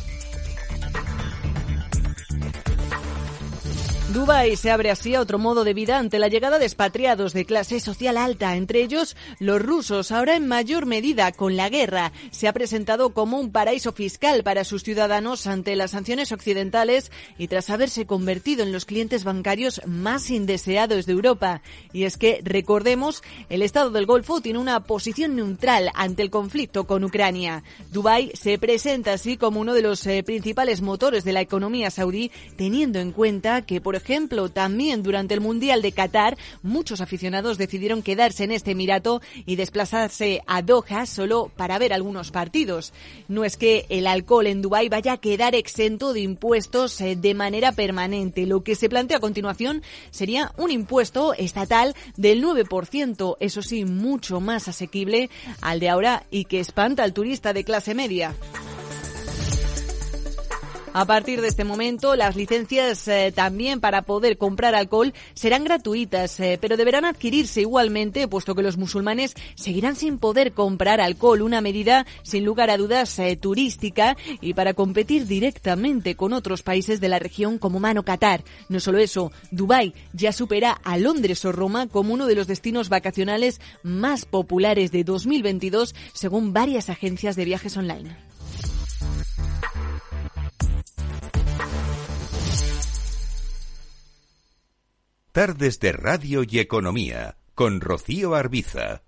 Dubái 4.13 4.55
se 4.55 4.71
abre 4.71 4.89
así 4.89 5.13
a 5.13 5.21
otro 5.21 5.37
modo 5.37 5.63
de 5.63 5.75
vida 5.75 5.99
ante 5.99 6.17
la 6.17 6.29
llegada 6.29 6.57
de 6.57 6.65
expatriados 6.65 7.31
de 7.31 7.45
clase 7.45 7.79
social 7.79 8.17
alta, 8.17 8.55
entre 8.55 8.81
ellos 8.81 9.15
los 9.37 9.61
rusos, 9.61 10.11
ahora 10.11 10.35
en 10.35 10.47
mayor 10.47 10.87
medida 10.87 11.31
con 11.31 11.55
la 11.55 11.69
guerra. 11.69 12.11
Se 12.31 12.47
ha 12.47 12.53
presentado 12.53 13.13
como 13.13 13.39
un 13.39 13.51
paraíso 13.51 13.91
fiscal 13.91 14.41
para 14.41 14.63
sus 14.63 14.81
ciudadanos 14.81 15.45
ante 15.45 15.75
las 15.75 15.91
sanciones 15.91 16.31
occidentales 16.31 17.11
y 17.37 17.49
tras 17.49 17.69
haberse 17.69 18.07
convertido 18.07 18.63
en 18.63 18.71
los 18.71 18.85
clientes 18.85 19.23
bancarios 19.23 19.79
más 19.85 20.31
indeseados 20.31 21.05
de 21.05 21.13
Europa. 21.13 21.61
Y 21.93 22.05
es 22.05 22.17
que, 22.17 22.41
recordemos, 22.43 23.21
el 23.47 23.61
Estado 23.61 23.91
del 23.91 24.07
Golfo 24.07 24.41
tiene 24.41 24.57
una 24.57 24.79
posición 24.85 25.35
neutral 25.35 25.91
ante 25.93 26.23
el 26.23 26.31
conflicto 26.31 26.87
con 26.87 27.03
Ucrania. 27.03 27.63
Dubái 27.91 28.31
se 28.33 28.57
presenta 28.57 29.13
así 29.13 29.37
como 29.37 29.59
uno 29.59 29.75
de 29.75 29.83
los 29.83 30.03
eh, 30.07 30.23
principales 30.23 30.81
motores 30.81 31.23
de 31.23 31.33
la 31.33 31.41
economía 31.41 31.91
saudí, 31.91 32.31
teniendo 32.55 32.97
en 32.97 33.11
cuenta 33.11 33.61
que, 33.61 33.79
por 33.81 33.98
ejemplo, 33.99 34.49
también 34.49 35.03
durante 35.03 35.33
el 35.33 35.41
Mundial 35.41 35.81
de 35.81 35.91
Qatar, 35.91 36.37
muchos 36.63 37.01
aficionados 37.01 37.57
decidieron 37.57 38.01
quedarse 38.01 38.43
en 38.43 38.51
este 38.51 38.71
Emirato 38.71 39.21
y 39.45 39.55
desplazarse 39.55 40.41
a 40.47 40.61
Doha 40.61 41.05
solo 41.05 41.51
para 41.55 41.77
ver 41.77 41.93
algunos 41.93 42.31
partidos. 42.31 42.93
No 43.27 43.45
es 43.45 43.57
que 43.57 43.85
el 43.89 44.07
alcohol 44.07 44.47
en 44.47 44.61
Dubái 44.61 44.89
vaya 44.89 45.13
a 45.13 45.17
quedar 45.17 45.55
exento 45.55 46.13
de 46.13 46.21
impuestos 46.21 46.99
eh, 47.01 47.15
de 47.15 47.33
manera 47.33 47.71
permanente. 47.71 48.45
Lo 48.45 48.63
que 48.63 48.75
se 48.75 48.89
plantea 48.89 49.17
a 49.17 49.21
continuación 49.21 49.83
sería 50.11 50.51
un 50.57 50.71
impuesto 50.71 51.33
estatal 51.33 51.95
del 52.17 52.43
9%, 52.43 53.37
eso 53.39 53.61
sí, 53.61 53.85
mucho 53.85 54.39
más 54.39 54.67
asequible 54.67 55.29
al 55.61 55.79
de 55.79 55.89
ahora 55.89 56.23
y 56.31 56.45
que 56.45 56.59
espanta 56.59 57.03
al 57.03 57.13
turista 57.13 57.53
de 57.53 57.63
clase 57.63 57.93
media. 57.93 58.35
A 60.99 61.05
partir 61.05 61.39
de 61.39 61.47
este 61.47 61.63
momento, 61.63 62.17
las 62.17 62.35
licencias 62.35 63.07
eh, 63.07 63.31
también 63.33 63.79
para 63.79 64.01
poder 64.01 64.37
comprar 64.37 64.75
alcohol 64.75 65.13
serán 65.33 65.63
gratuitas, 65.63 66.37
eh, 66.41 66.57
pero 66.59 66.75
deberán 66.75 67.05
adquirirse 67.05 67.61
igualmente, 67.61 68.27
puesto 68.27 68.53
que 68.53 68.63
los 68.63 68.75
musulmanes 68.75 69.33
seguirán 69.55 69.95
sin 69.95 70.17
poder 70.17 70.51
comprar 70.51 70.99
alcohol, 70.99 71.41
una 71.41 71.61
medida 71.61 72.05
sin 72.21 72.43
lugar 72.43 72.69
a 72.69 72.75
dudas 72.75 73.17
eh, 73.17 73.37
turística 73.37 74.17
y 74.41 74.55
para 74.55 74.73
competir 74.73 75.25
directamente 75.25 76.15
con 76.15 76.33
otros 76.33 76.63
países 76.63 76.99
de 76.99 77.07
la 77.07 77.19
región 77.19 77.59
como 77.59 77.79
Mano 77.79 78.03
Qatar. 78.03 78.43
No 78.67 78.81
solo 78.81 78.97
eso, 78.97 79.31
Dubái 79.51 79.93
ya 80.11 80.33
supera 80.33 80.73
a 80.83 80.97
Londres 80.97 81.45
o 81.45 81.53
Roma 81.53 81.87
como 81.87 82.13
uno 82.13 82.27
de 82.27 82.35
los 82.35 82.47
destinos 82.47 82.89
vacacionales 82.89 83.61
más 83.83 84.25
populares 84.25 84.91
de 84.91 85.05
2022, 85.05 85.95
según 86.11 86.51
varias 86.51 86.89
agencias 86.89 87.37
de 87.37 87.45
viajes 87.45 87.77
online. 87.77 88.28
Tardes 95.39 95.79
de 95.79 95.93
Radio 95.93 96.43
y 96.45 96.59
Economía 96.59 97.37
con 97.55 97.79
Rocío 97.79 98.35
Arbiza. 98.35 99.03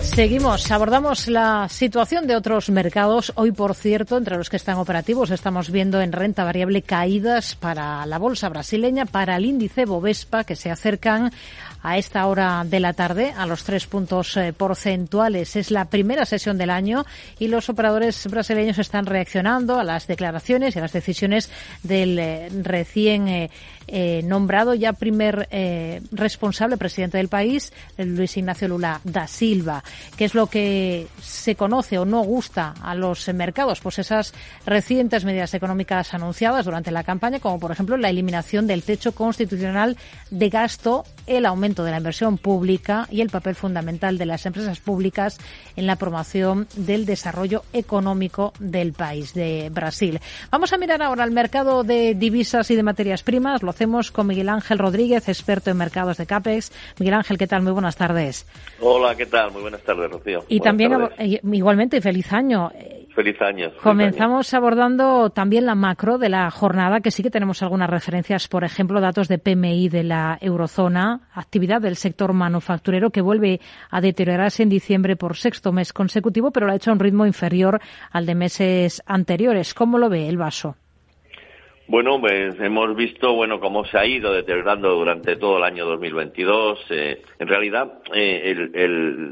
Seguimos, 0.00 0.70
abordamos 0.70 1.28
la 1.28 1.68
situación 1.68 2.26
de 2.26 2.34
otros 2.34 2.70
mercados. 2.70 3.32
Hoy, 3.34 3.52
por 3.52 3.74
cierto, 3.74 4.16
entre 4.16 4.38
los 4.38 4.48
que 4.48 4.56
están 4.56 4.78
operativos, 4.78 5.30
estamos 5.30 5.70
viendo 5.70 6.00
en 6.00 6.12
renta 6.12 6.44
variable 6.44 6.80
caídas 6.80 7.56
para 7.56 8.06
la 8.06 8.18
bolsa 8.18 8.48
brasileña, 8.48 9.04
para 9.04 9.36
el 9.36 9.44
índice 9.44 9.84
Bovespa, 9.84 10.44
que 10.44 10.56
se 10.56 10.70
acercan 10.70 11.30
a 11.84 11.98
esta 11.98 12.26
hora 12.26 12.64
de 12.64 12.80
la 12.80 12.94
tarde 12.94 13.34
a 13.36 13.46
los 13.46 13.62
tres 13.62 13.86
puntos 13.86 14.36
eh, 14.36 14.54
porcentuales. 14.54 15.54
Es 15.54 15.70
la 15.70 15.84
primera 15.84 16.24
sesión 16.24 16.56
del 16.56 16.70
año 16.70 17.04
y 17.38 17.48
los 17.48 17.68
operadores 17.68 18.26
brasileños 18.26 18.78
están 18.78 19.04
reaccionando 19.04 19.78
a 19.78 19.84
las 19.84 20.06
declaraciones 20.06 20.74
y 20.74 20.78
a 20.78 20.82
las 20.82 20.92
decisiones 20.92 21.50
del 21.82 22.18
eh, 22.18 22.48
recién 22.62 23.50
eh, 23.86 24.22
nombrado 24.24 24.74
ya 24.74 24.92
primer 24.92 25.48
responsable 26.12 26.76
presidente 26.76 27.18
del 27.18 27.28
país, 27.28 27.72
Luis 27.98 28.36
Ignacio 28.36 28.68
Lula 28.68 29.00
da 29.04 29.26
Silva. 29.26 29.82
¿Qué 30.16 30.24
es 30.24 30.34
lo 30.34 30.46
que 30.46 31.06
se 31.20 31.54
conoce 31.54 31.98
o 31.98 32.04
no 32.04 32.22
gusta 32.22 32.74
a 32.82 32.94
los 32.94 33.28
mercados? 33.34 33.80
Pues 33.80 33.98
esas 33.98 34.34
recientes 34.66 35.24
medidas 35.24 35.54
económicas 35.54 36.14
anunciadas 36.14 36.64
durante 36.64 36.90
la 36.90 37.04
campaña, 37.04 37.40
como 37.40 37.58
por 37.58 37.72
ejemplo 37.72 37.96
la 37.96 38.10
eliminación 38.10 38.66
del 38.66 38.82
techo 38.82 39.12
constitucional 39.12 39.96
de 40.30 40.48
gasto, 40.48 41.04
el 41.26 41.46
aumento 41.46 41.84
de 41.84 41.90
la 41.90 41.98
inversión 41.98 42.38
pública 42.38 43.06
y 43.10 43.20
el 43.20 43.30
papel 43.30 43.54
fundamental 43.54 44.18
de 44.18 44.26
las 44.26 44.46
empresas 44.46 44.80
públicas 44.80 45.38
en 45.76 45.86
la 45.86 45.96
promoción 45.96 46.66
del 46.76 47.06
desarrollo 47.06 47.64
económico 47.72 48.52
del 48.58 48.92
país, 48.92 49.34
de 49.34 49.70
Brasil. 49.72 50.20
Vamos 50.50 50.72
a 50.72 50.78
mirar 50.78 51.02
ahora 51.02 51.24
el 51.24 51.30
mercado 51.30 51.84
de 51.84 52.14
divisas 52.14 52.70
y 52.70 52.76
de 52.76 52.82
materias 52.82 53.22
primas. 53.22 53.62
Hacemos 53.74 54.12
con 54.12 54.28
Miguel 54.28 54.48
Ángel 54.48 54.78
Rodríguez, 54.78 55.28
experto 55.28 55.68
en 55.68 55.76
mercados 55.76 56.16
de 56.16 56.26
CAPEX. 56.26 56.70
Miguel 57.00 57.14
Ángel, 57.14 57.36
¿qué 57.36 57.48
tal? 57.48 57.62
Muy 57.62 57.72
buenas 57.72 57.96
tardes. 57.96 58.46
Hola, 58.80 59.16
¿qué 59.16 59.26
tal? 59.26 59.50
Muy 59.50 59.62
buenas 59.62 59.82
tardes, 59.82 60.10
Rocío. 60.10 60.44
Y 60.48 60.60
también, 60.60 60.92
eh, 61.18 61.40
igualmente, 61.42 62.00
feliz 62.00 62.32
año. 62.32 62.70
Feliz 63.14 63.40
año. 63.42 63.72
Comenzamos 63.82 64.54
abordando 64.54 65.30
también 65.30 65.66
la 65.66 65.74
macro 65.74 66.18
de 66.18 66.28
la 66.28 66.50
jornada, 66.50 67.00
que 67.00 67.10
sí 67.10 67.22
que 67.22 67.30
tenemos 67.30 67.62
algunas 67.62 67.90
referencias, 67.90 68.46
por 68.46 68.62
ejemplo, 68.62 69.00
datos 69.00 69.26
de 69.26 69.38
PMI 69.38 69.88
de 69.88 70.04
la 70.04 70.38
eurozona, 70.40 71.28
actividad 71.32 71.80
del 71.80 71.96
sector 71.96 72.32
manufacturero 72.32 73.10
que 73.10 73.22
vuelve 73.22 73.60
a 73.90 74.00
deteriorarse 74.00 74.62
en 74.62 74.68
diciembre 74.68 75.16
por 75.16 75.36
sexto 75.36 75.72
mes 75.72 75.92
consecutivo, 75.92 76.52
pero 76.52 76.66
lo 76.66 76.72
ha 76.72 76.76
hecho 76.76 76.90
a 76.90 76.94
un 76.94 77.00
ritmo 77.00 77.26
inferior 77.26 77.80
al 78.10 78.26
de 78.26 78.34
meses 78.36 79.02
anteriores. 79.06 79.74
¿Cómo 79.74 79.98
lo 79.98 80.08
ve 80.08 80.28
el 80.28 80.36
vaso? 80.36 80.76
Bueno, 81.86 82.18
pues 82.18 82.58
hemos 82.60 82.96
visto 82.96 83.34
bueno 83.34 83.60
cómo 83.60 83.84
se 83.84 83.98
ha 83.98 84.06
ido 84.06 84.32
deteriorando 84.32 84.94
durante 84.94 85.36
todo 85.36 85.58
el 85.58 85.64
año 85.64 85.84
2022. 85.84 86.80
Eh, 86.88 87.22
en 87.38 87.46
realidad, 87.46 87.98
eh, 88.14 88.54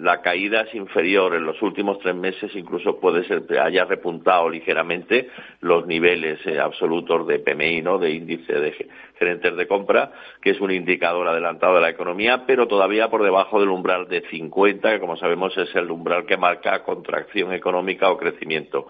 la 0.02 0.20
caída 0.20 0.60
es 0.60 0.74
inferior 0.74 1.34
en 1.34 1.46
los 1.46 1.62
últimos 1.62 1.98
tres 2.00 2.14
meses, 2.14 2.54
incluso 2.54 3.00
puede 3.00 3.24
ser 3.24 3.46
que 3.46 3.58
haya 3.58 3.86
repuntado 3.86 4.50
ligeramente 4.50 5.30
los 5.62 5.86
niveles 5.86 6.46
eh, 6.46 6.60
absolutos 6.60 7.26
de 7.26 7.38
PMI, 7.38 7.80
¿no? 7.80 7.98
de 7.98 8.10
índice 8.10 8.52
de 8.52 8.86
gerentes 9.18 9.56
de 9.56 9.66
compra, 9.66 10.12
que 10.42 10.50
es 10.50 10.60
un 10.60 10.72
indicador 10.72 11.26
adelantado 11.28 11.76
de 11.76 11.80
la 11.80 11.88
economía, 11.88 12.44
pero 12.46 12.68
todavía 12.68 13.08
por 13.08 13.22
debajo 13.22 13.60
del 13.60 13.70
umbral 13.70 14.08
de 14.08 14.28
50, 14.28 14.92
que 14.92 15.00
como 15.00 15.16
sabemos 15.16 15.56
es 15.56 15.74
el 15.74 15.90
umbral 15.90 16.26
que 16.26 16.36
marca 16.36 16.82
contracción 16.82 17.54
económica 17.54 18.10
o 18.10 18.18
crecimiento. 18.18 18.88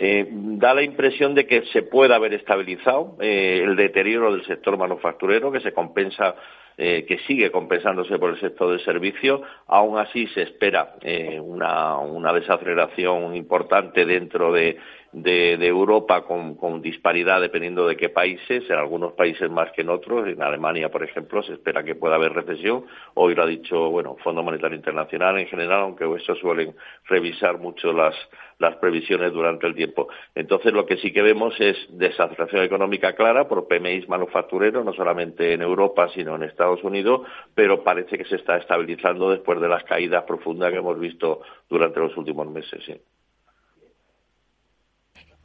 Eh, 0.00 0.28
da 0.30 0.74
la 0.74 0.82
impresión 0.82 1.34
de 1.34 1.44
que 1.44 1.64
se 1.72 1.82
puede 1.82 2.14
haber 2.14 2.32
estabilizado 2.32 3.16
eh, 3.20 3.62
el 3.64 3.74
deterioro 3.74 4.30
del 4.30 4.46
sector 4.46 4.78
manufacturero, 4.78 5.50
que 5.50 5.58
se 5.58 5.72
compensa, 5.72 6.36
eh, 6.76 7.04
que 7.04 7.18
sigue 7.26 7.50
compensándose 7.50 8.16
por 8.16 8.30
el 8.30 8.40
sector 8.40 8.70
del 8.70 8.84
servicio. 8.84 9.42
Aún 9.66 9.98
así, 9.98 10.28
se 10.28 10.42
espera 10.42 10.94
una, 11.42 11.98
una 11.98 12.32
desaceleración 12.32 13.34
importante 13.34 14.06
dentro 14.06 14.52
de 14.52 14.78
de, 15.12 15.66
Europa 15.66 16.22
con, 16.22 16.82
disparidad 16.82 17.40
dependiendo 17.40 17.86
de 17.86 17.96
qué 17.96 18.08
países, 18.08 18.68
en 18.68 18.76
algunos 18.76 19.12
países 19.14 19.50
más 19.50 19.70
que 19.72 19.82
en 19.82 19.88
otros, 19.88 20.28
en 20.28 20.42
Alemania, 20.42 20.90
por 20.90 21.02
ejemplo, 21.02 21.42
se 21.42 21.54
espera 21.54 21.82
que 21.82 21.94
pueda 21.94 22.16
haber 22.16 22.32
recesión, 22.32 22.84
hoy 23.14 23.34
lo 23.34 23.42
ha 23.42 23.46
dicho, 23.46 23.90
bueno, 23.90 24.16
Fondo 24.22 24.42
Monetario 24.42 24.76
Internacional 24.76 25.38
en 25.38 25.46
general, 25.46 25.80
aunque 25.80 26.04
eso 26.16 26.34
suelen 26.36 26.74
revisar 27.06 27.58
mucho 27.58 27.92
las, 27.92 28.14
las 28.58 28.76
previsiones 28.76 29.32
durante 29.32 29.66
el 29.66 29.74
tiempo. 29.74 30.08
Entonces, 30.34 30.72
lo 30.72 30.86
que 30.86 30.98
sí 30.98 31.12
que 31.12 31.22
vemos 31.22 31.54
es 31.58 31.76
desaceleración 31.90 32.62
económica 32.62 33.14
clara 33.14 33.48
por 33.48 33.66
PMI 33.66 34.06
manufacturero, 34.08 34.84
no 34.84 34.92
solamente 34.92 35.52
en 35.52 35.62
Europa, 35.62 36.08
sino 36.14 36.36
en 36.36 36.42
Estados 36.42 36.84
Unidos, 36.84 37.22
pero 37.54 37.82
parece 37.82 38.18
que 38.18 38.24
se 38.24 38.36
está 38.36 38.56
estabilizando 38.56 39.30
después 39.30 39.60
de 39.60 39.68
las 39.68 39.84
caídas 39.84 40.24
profundas 40.24 40.70
que 40.70 40.78
hemos 40.78 40.98
visto 40.98 41.40
durante 41.68 42.00
los 42.00 42.16
últimos 42.16 42.48
meses. 42.50 42.82
Sí. 42.84 42.94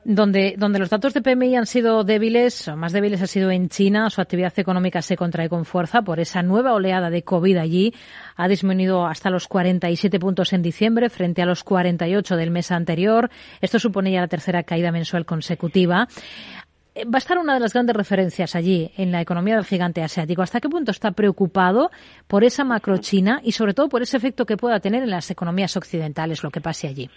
Donde, 0.05 0.55
donde 0.57 0.79
los 0.79 0.89
datos 0.89 1.13
de 1.13 1.21
PMI 1.21 1.55
han 1.55 1.65
sido 1.65 2.03
débiles, 2.03 2.67
o 2.67 2.75
más 2.75 2.91
débiles 2.91 3.21
ha 3.21 3.27
sido 3.27 3.51
en 3.51 3.69
China, 3.69 4.09
su 4.09 4.19
actividad 4.19 4.51
económica 4.57 5.01
se 5.01 5.15
contrae 5.15 5.47
con 5.47 5.63
fuerza 5.63 6.01
por 6.01 6.19
esa 6.19 6.43
nueva 6.43 6.73
oleada 6.73 7.09
de 7.09 7.23
COVID 7.23 7.55
allí. 7.55 7.93
Ha 8.35 8.49
disminuido 8.49 9.05
hasta 9.05 9.29
los 9.29 9.47
47 9.47 10.19
puntos 10.19 10.51
en 10.51 10.61
diciembre 10.61 11.09
frente 11.09 11.41
a 11.41 11.45
los 11.45 11.63
48 11.63 12.35
del 12.35 12.51
mes 12.51 12.71
anterior. 12.71 13.29
Esto 13.61 13.79
supone 13.79 14.11
ya 14.11 14.19
la 14.19 14.27
tercera 14.27 14.63
caída 14.63 14.91
mensual 14.91 15.25
consecutiva. 15.25 16.07
Eh, 16.95 17.05
va 17.05 17.15
a 17.15 17.17
estar 17.17 17.37
una 17.37 17.55
de 17.55 17.59
las 17.59 17.73
grandes 17.73 17.95
referencias 17.95 18.55
allí 18.55 18.91
en 18.97 19.11
la 19.11 19.21
economía 19.21 19.55
del 19.55 19.65
gigante 19.65 20.03
asiático. 20.03 20.41
¿Hasta 20.41 20.61
qué 20.61 20.69
punto 20.69 20.91
está 20.91 21.11
preocupado 21.11 21.89
por 22.27 22.43
esa 22.43 22.63
macro 22.63 22.97
China 22.97 23.41
y 23.43 23.53
sobre 23.53 23.73
todo 23.73 23.89
por 23.89 24.01
ese 24.01 24.17
efecto 24.17 24.45
que 24.45 24.57
pueda 24.57 24.79
tener 24.79 25.03
en 25.03 25.09
las 25.09 25.31
economías 25.31 25.75
occidentales 25.75 26.43
lo 26.43 26.51
que 26.51 26.61
pase 26.61 26.87
allí? 26.87 27.09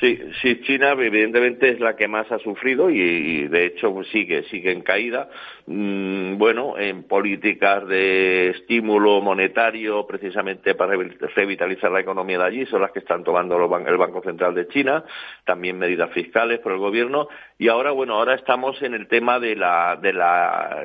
Sí, 0.00 0.16
sí, 0.40 0.60
China 0.60 0.92
evidentemente 0.92 1.70
es 1.70 1.80
la 1.80 1.96
que 1.96 2.06
más 2.06 2.30
ha 2.30 2.38
sufrido 2.38 2.88
y, 2.88 3.48
de 3.48 3.66
hecho 3.66 3.92
sigue, 4.12 4.44
sigue 4.44 4.70
en 4.70 4.82
caída. 4.82 5.28
Mm, 5.66 6.38
bueno, 6.38 6.78
en 6.78 7.02
políticas 7.02 7.86
de 7.88 8.50
estímulo 8.50 9.20
monetario 9.20 10.06
precisamente 10.06 10.76
para 10.76 10.94
revitalizar 11.34 11.90
la 11.90 12.00
economía 12.00 12.38
de 12.38 12.44
allí 12.44 12.66
son 12.66 12.82
las 12.82 12.92
que 12.92 13.00
están 13.00 13.24
tomando 13.24 13.56
el 13.56 13.96
Banco 13.96 14.22
Central 14.22 14.54
de 14.54 14.68
China, 14.68 15.04
también 15.44 15.78
medidas 15.78 16.12
fiscales 16.12 16.60
por 16.60 16.72
el 16.72 16.78
gobierno 16.78 17.26
y 17.58 17.66
ahora, 17.66 17.90
bueno, 17.90 18.14
ahora 18.14 18.36
estamos 18.36 18.80
en 18.82 18.94
el 18.94 18.97
tema 19.06 19.38
de 19.38 19.54
la, 19.54 19.96
de 20.00 20.12
la, 20.12 20.82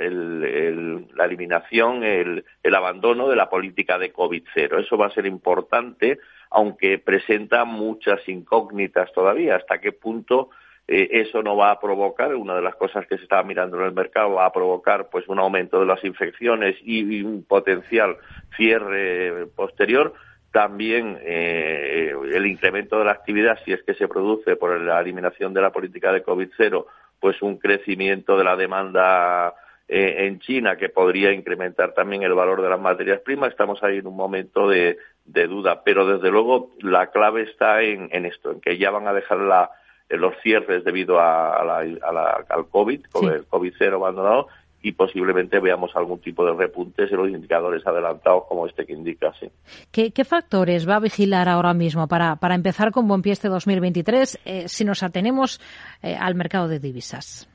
eliminación, 1.25 2.03
el, 2.03 2.45
el 2.61 2.75
abandono 2.75 3.27
de 3.27 3.35
la 3.35 3.49
política 3.49 3.97
de 3.97 4.11
COVID 4.11 4.43
cero. 4.53 4.79
Eso 4.79 4.97
va 4.97 5.07
a 5.07 5.13
ser 5.13 5.25
importante 5.25 6.19
aunque 6.53 6.99
presenta 6.99 7.65
muchas 7.65 8.27
incógnitas 8.29 9.11
todavía. 9.11 9.55
¿Hasta 9.55 9.79
qué 9.79 9.91
punto 9.91 10.49
eh, 10.87 11.09
eso 11.11 11.41
no 11.41 11.57
va 11.57 11.71
a 11.71 11.79
provocar, 11.79 12.35
una 12.35 12.55
de 12.55 12.61
las 12.61 12.75
cosas 12.75 13.07
que 13.07 13.17
se 13.17 13.23
está 13.23 13.41
mirando 13.43 13.77
en 13.77 13.85
el 13.85 13.93
mercado, 13.93 14.35
va 14.35 14.45
a 14.45 14.53
provocar 14.53 15.09
pues 15.09 15.27
un 15.27 15.39
aumento 15.39 15.79
de 15.79 15.87
las 15.87 16.03
infecciones 16.03 16.75
y, 16.83 17.23
un 17.23 17.43
potencial 17.43 18.17
cierre 18.55 19.47
posterior? 19.55 20.13
También 20.51 21.17
eh, 21.21 22.13
el 22.31 22.45
incremento 22.45 22.99
de 22.99 23.05
la 23.05 23.13
actividad, 23.13 23.57
si 23.65 23.73
es 23.73 23.81
que 23.81 23.95
se 23.95 24.07
produce 24.07 24.55
por 24.55 24.79
la 24.79 24.99
eliminación 24.99 25.55
de 25.55 25.61
la 25.61 25.71
política 25.71 26.13
de 26.13 26.21
COVID 26.21 26.49
cero, 26.55 26.85
pues 27.23 27.41
un 27.41 27.55
crecimiento 27.55 28.37
de 28.37 28.43
la 28.43 28.57
demanda 28.57 29.53
eh, 29.87 30.27
en 30.27 30.39
China 30.41 30.75
que 30.75 30.89
podría 30.89 31.31
incrementar 31.31 31.93
también 31.93 32.21
el 32.23 32.33
valor 32.33 32.61
de 32.61 32.67
las 32.67 32.81
materias 32.81 33.21
primas. 33.21 33.51
Estamos 33.51 33.81
ahí 33.81 33.99
en 33.99 34.07
un 34.07 34.17
momento 34.17 34.67
de, 34.67 34.97
de 35.23 35.47
duda. 35.47 35.83
Pero 35.85 36.05
desde 36.05 36.29
luego 36.29 36.71
la 36.81 37.11
clave 37.11 37.43
está 37.43 37.81
en, 37.81 38.09
en 38.11 38.25
esto, 38.25 38.51
en 38.51 38.59
que 38.59 38.77
ya 38.77 38.91
van 38.91 39.07
a 39.07 39.13
dejar 39.13 39.37
la, 39.37 39.71
los 40.09 40.33
cierres 40.43 40.83
debido 40.83 41.17
a, 41.17 41.63
la, 41.63 42.43
al 42.49 42.67
COVID, 42.67 43.05
con 43.09 43.31
el 43.31 43.45
COVID 43.45 43.73
cero 43.77 43.95
abandonado, 43.95 44.49
y 44.83 44.91
posiblemente 44.91 45.59
veamos 45.59 45.95
algún 45.95 46.19
tipo 46.19 46.45
de 46.45 46.53
repuntes 46.53 47.09
en 47.09 47.17
los 47.17 47.29
indicadores 47.29 47.87
adelantados 47.87 48.43
como 48.49 48.67
este 48.67 48.85
que 48.85 48.91
indica. 48.91 49.33
Sí. 49.39 49.47
¿Qué, 49.91 50.11
qué 50.11 50.25
factores 50.25 50.87
va 50.87 50.97
a 50.97 50.99
vigilar 50.99 51.47
ahora 51.47 51.73
mismo 51.73 52.07
para, 52.07 52.35
para 52.35 52.53
empezar 52.53 52.91
con 52.91 53.07
buen 53.07 53.21
pie 53.21 53.31
este 53.31 53.47
2023 53.47 54.39
eh, 54.43 54.67
si 54.67 54.83
nos 54.83 55.01
atenemos 55.01 55.61
eh, 56.03 56.15
al 56.19 56.35
mercado 56.35 56.67
de 56.67 56.79
divisas? 56.79 57.49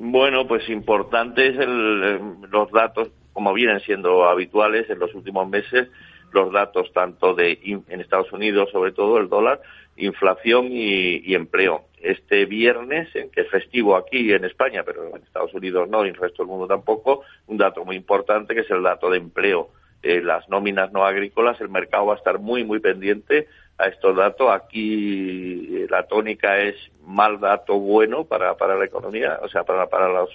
Bueno, 0.00 0.48
pues 0.48 0.68
importantes 0.68 1.54
eh, 1.56 2.20
los 2.50 2.70
datos, 2.72 3.08
como 3.32 3.54
vienen 3.54 3.78
siendo 3.78 4.24
habituales 4.28 4.90
en 4.90 4.98
los 4.98 5.14
últimos 5.14 5.48
meses, 5.48 5.88
los 6.34 6.52
datos 6.52 6.92
tanto 6.92 7.34
de 7.34 7.58
en 7.62 8.00
Estados 8.00 8.32
Unidos, 8.32 8.68
sobre 8.72 8.92
todo 8.92 9.18
el 9.18 9.28
dólar, 9.28 9.60
inflación 9.96 10.68
y, 10.70 11.34
empleo. 11.34 11.84
Este 12.02 12.44
viernes, 12.44 13.14
en 13.14 13.30
que 13.30 13.42
es 13.42 13.48
festivo 13.48 13.96
aquí 13.96 14.32
en 14.32 14.44
España, 14.44 14.82
pero 14.84 15.16
en 15.16 15.22
Estados 15.22 15.54
Unidos 15.54 15.88
no 15.88 16.04
y 16.04 16.08
en 16.08 16.16
el 16.16 16.20
resto 16.20 16.42
del 16.42 16.50
mundo 16.50 16.66
tampoco, 16.66 17.22
un 17.46 17.56
dato 17.56 17.84
muy 17.84 17.96
importante 17.96 18.54
que 18.54 18.60
es 18.60 18.70
el 18.70 18.82
dato 18.82 19.08
de 19.08 19.18
empleo. 19.18 19.70
Eh, 20.02 20.20
las 20.20 20.46
nóminas 20.48 20.92
no 20.92 21.06
agrícolas, 21.06 21.58
el 21.60 21.70
mercado 21.70 22.06
va 22.06 22.14
a 22.14 22.18
estar 22.18 22.38
muy, 22.38 22.64
muy 22.64 22.80
pendiente 22.80 23.46
a 23.78 23.86
estos 23.86 24.16
datos. 24.16 24.50
Aquí 24.50 25.76
eh, 25.76 25.86
la 25.88 26.02
tónica 26.02 26.58
es 26.58 26.74
mal 27.06 27.38
dato 27.40 27.78
bueno 27.78 28.24
para, 28.24 28.56
para 28.56 28.74
la 28.74 28.84
economía, 28.84 29.38
o 29.40 29.48
sea, 29.48 29.62
para, 29.62 29.86
para 29.88 30.08
los, 30.08 30.30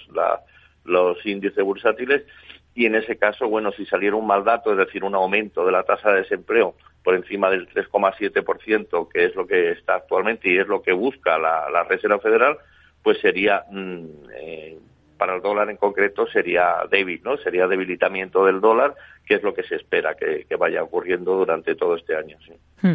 los 0.84 1.24
índices 1.26 1.62
bursátiles 1.62 2.24
y 2.74 2.86
en 2.86 2.94
ese 2.94 3.16
caso, 3.16 3.48
bueno, 3.48 3.72
si 3.72 3.84
saliera 3.86 4.16
un 4.16 4.26
mal 4.26 4.44
dato, 4.44 4.72
es 4.72 4.78
decir, 4.78 5.04
un 5.04 5.14
aumento 5.14 5.64
de 5.66 5.72
la 5.72 5.82
tasa 5.82 6.12
de 6.12 6.20
desempleo 6.20 6.74
por 7.02 7.14
encima 7.14 7.50
del 7.50 7.68
3,7%, 7.68 9.08
que 9.08 9.24
es 9.24 9.34
lo 9.34 9.46
que 9.46 9.72
está 9.72 9.96
actualmente 9.96 10.50
y 10.50 10.58
es 10.58 10.68
lo 10.68 10.82
que 10.82 10.92
busca 10.92 11.38
la, 11.38 11.84
Reserva 11.88 12.18
Federal, 12.20 12.58
pues 13.02 13.18
sería 13.20 13.64
mm, 13.70 14.04
eh, 14.34 14.78
para 15.16 15.34
el 15.34 15.42
dólar 15.42 15.68
en 15.68 15.76
concreto 15.76 16.26
sería 16.26 16.76
débil, 16.90 17.20
¿no? 17.22 17.36
Sería 17.36 17.66
debilitamiento 17.66 18.46
del 18.46 18.60
dólar, 18.60 18.94
que 19.26 19.34
es 19.34 19.42
lo 19.42 19.52
que 19.52 19.62
se 19.64 19.76
espera 19.76 20.14
que, 20.14 20.46
vaya 20.56 20.82
ocurriendo 20.82 21.36
durante 21.36 21.74
todo 21.74 21.96
este 21.96 22.16
año. 22.16 22.38
Hmm. 22.80 22.94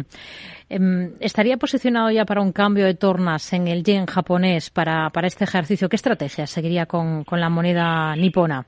Em, 0.68 1.12
¿Estaría 1.20 1.56
posicionado 1.56 2.10
ya 2.10 2.24
para 2.24 2.40
un 2.40 2.50
cambio 2.50 2.84
de 2.84 2.94
tornas 2.94 3.52
en 3.52 3.68
el 3.68 3.84
yen 3.84 4.06
japonés 4.06 4.70
para, 4.70 5.10
este 5.22 5.44
ejercicio? 5.44 5.88
¿Qué 5.88 5.96
estrategia 5.96 6.48
seguiría 6.48 6.86
con 6.86 7.24
la 7.30 7.48
moneda 7.48 8.16
nipona? 8.16 8.66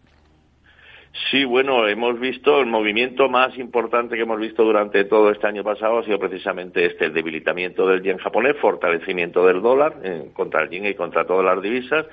Sí, 1.30 1.44
bueno, 1.44 1.86
hemos 1.88 2.18
visto 2.20 2.60
el 2.60 2.66
movimiento 2.66 3.28
más 3.28 3.58
importante 3.58 4.14
que 4.16 4.22
hemos 4.22 4.38
visto 4.38 4.62
durante 4.62 5.04
todo 5.04 5.30
este 5.30 5.46
año 5.46 5.64
pasado 5.64 5.98
ha 5.98 6.04
sido 6.04 6.18
precisamente 6.18 6.86
este, 6.86 7.06
el 7.06 7.12
debilitamiento 7.12 7.86
del 7.86 8.02
yen 8.02 8.18
japonés, 8.18 8.56
fortalecimiento 8.60 9.44
del 9.44 9.60
dólar 9.60 9.96
eh, 10.02 10.30
contra 10.32 10.62
el 10.62 10.70
yen 10.70 10.86
y 10.86 10.94
contra 10.94 11.26
todas 11.26 11.44
las 11.44 11.60
divisas. 11.60 12.06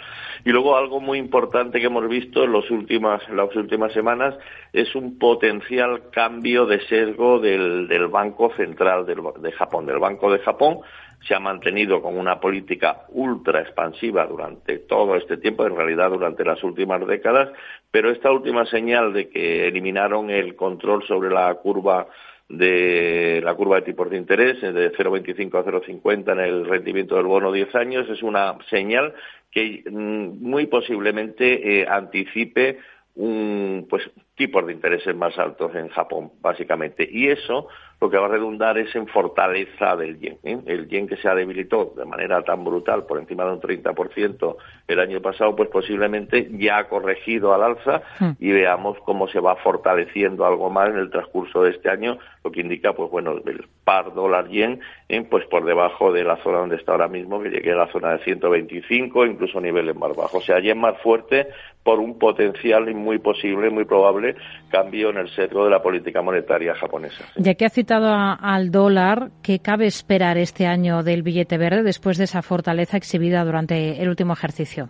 Y 0.44 0.50
luego 0.50 0.76
algo 0.76 1.00
muy 1.00 1.20
importante 1.20 1.80
que 1.80 1.86
hemos 1.86 2.08
visto 2.10 2.44
en, 2.44 2.52
los 2.52 2.70
últimas, 2.72 3.22
las 3.30 3.56
últimas 3.56 3.94
semanas 3.94 4.36
es 4.74 4.94
un 4.96 5.18
potencial 5.18 6.10
cambio 6.12 6.66
de 6.66 6.82
sesgo 6.88 7.40
del, 7.40 7.88
del 7.88 8.08
Banco 8.08 8.52
Central 8.58 9.06
de 9.06 9.52
Japón, 9.54 9.86
del 9.86 10.00
Banco 10.00 10.32
de 10.32 10.40
Japón, 10.40 10.80
se 11.28 11.34
ha 11.34 11.40
mantenido 11.40 12.02
con 12.02 12.18
una 12.18 12.40
política 12.40 13.06
ultra 13.10 13.62
expansiva 13.62 14.26
durante 14.28 14.80
todo 14.80 15.16
este 15.16 15.38
tiempo, 15.38 15.66
en 15.66 15.76
realidad 15.76 16.10
durante 16.10 16.44
las 16.44 16.64
últimas 16.64 17.06
décadas, 17.08 17.50
pero 17.92 18.12
esta 18.12 18.32
última 18.32 18.66
señal 18.66 19.14
de 19.14 19.30
que 19.30 19.68
eliminaron 19.68 20.30
el 20.30 20.56
control 20.56 21.04
sobre 21.08 21.30
la 21.30 21.54
curva 21.56 22.08
de 22.48 23.42
la 23.44 23.56
curva 23.56 23.78
de 23.78 23.82
tipos 23.82 24.10
de 24.10 24.18
interés 24.18 24.62
de 24.62 24.92
0,25 24.94 25.60
a 25.60 25.66
0,50 25.66 26.32
en 26.34 26.40
el 26.40 26.66
rendimiento 26.66 27.16
del 27.16 27.26
bono 27.26 27.52
10 27.52 27.74
años 27.74 28.08
es 28.08 28.22
una 28.22 28.56
señal 28.70 29.16
que 29.50 29.84
mm, 29.90 30.44
muy 30.48 30.68
posiblemente 30.68 31.82
eh, 31.82 31.88
anticipe 31.90 32.78
un 33.16 33.88
pues 33.90 34.04
tipos 34.36 34.66
de 34.66 34.74
intereses 34.74 35.16
más 35.16 35.38
altos 35.38 35.74
en 35.76 35.90
Japón 35.90 36.32
básicamente 36.42 37.08
y 37.10 37.28
eso 37.28 37.68
lo 38.02 38.10
que 38.10 38.18
va 38.18 38.26
a 38.26 38.30
redundar 38.30 38.78
es 38.78 38.94
en 38.96 39.08
fortaleza 39.08 39.96
del 39.96 40.20
yen. 40.20 40.38
¿eh? 40.44 40.60
El 40.66 40.88
yen 40.90 41.08
que 41.08 41.16
se 41.18 41.30
ha 41.30 41.36
debilitado 41.36 41.94
de 41.96 42.06
manera 42.06 42.44
tan 42.44 42.64
brutal, 42.64 43.06
por 43.06 43.20
encima 43.20 43.46
de 43.46 43.54
un 43.54 43.62
30% 43.62 44.58
el 44.88 45.00
año 45.00 45.22
pasado, 45.22 45.56
pues 45.56 45.70
posiblemente 45.70 46.50
ya 46.52 46.78
ha 46.78 46.88
corregido 46.90 47.54
al 47.54 47.64
alza 47.64 48.02
hmm. 48.20 48.32
y 48.40 48.52
veamos 48.52 48.98
cómo 49.06 49.28
se 49.30 49.40
va 49.40 49.56
fortaleciendo 49.56 50.46
algo 50.46 50.70
más 50.70 50.90
en 50.90 50.98
el 50.98 51.10
transcurso 51.10 51.64
de 51.64 51.72
este 51.72 51.90
año, 51.90 52.18
lo 52.44 52.52
que 52.52 52.62
indica, 52.62 52.94
pues 52.94 53.10
bueno, 53.10 53.38
el 53.46 53.66
par 53.84 54.14
dólar-yen, 54.14 54.82
¿eh? 55.08 55.26
pues 55.30 55.46
por 55.46 55.64
debajo 55.66 56.12
de 56.12 56.24
la 56.24 56.38
zona 56.44 56.60
donde 56.60 56.76
está 56.76 56.92
ahora 56.92 57.08
mismo, 57.08 57.42
que 57.42 57.50
llegue 57.50 57.72
a 57.72 57.76
la 57.76 57.92
zona 57.92 58.12
de 58.12 58.24
125, 58.24 59.26
incluso 59.26 59.62
niveles 59.62 59.96
más 59.96 60.16
bajos. 60.16 60.44
O 60.44 60.46
sea, 60.46 60.60
yen 60.60 60.80
más 60.80 61.00
fuerte 61.02 61.48
por 61.84 62.00
un 62.00 62.20
potencial 62.20 62.94
muy 62.94 63.20
posible, 63.20 63.70
muy 63.70 63.86
probable 63.86 64.25
cambio 64.70 65.10
en 65.10 65.18
el 65.18 65.30
centro 65.30 65.66
de 65.66 65.72
la 65.72 65.82
política 65.82 66.22
monetaria 66.22 66.74
japonesa. 66.76 67.26
Ya 67.36 67.54
que 67.56 67.66
ha 67.66 67.70
citado 67.70 68.08
al 68.14 68.72
dólar, 68.72 69.30
¿qué 69.44 69.60
cabe 69.60 69.86
esperar 69.86 70.38
este 70.38 70.66
año 70.66 71.04
del 71.04 71.24
billete 71.24 71.58
verde 71.58 71.84
después 71.84 72.18
de 72.18 72.24
esa 72.24 72.42
fortaleza 72.42 72.98
exhibida 72.98 73.44
durante 73.44 74.02
el 74.02 74.10
último 74.10 74.34
ejercicio? 74.34 74.90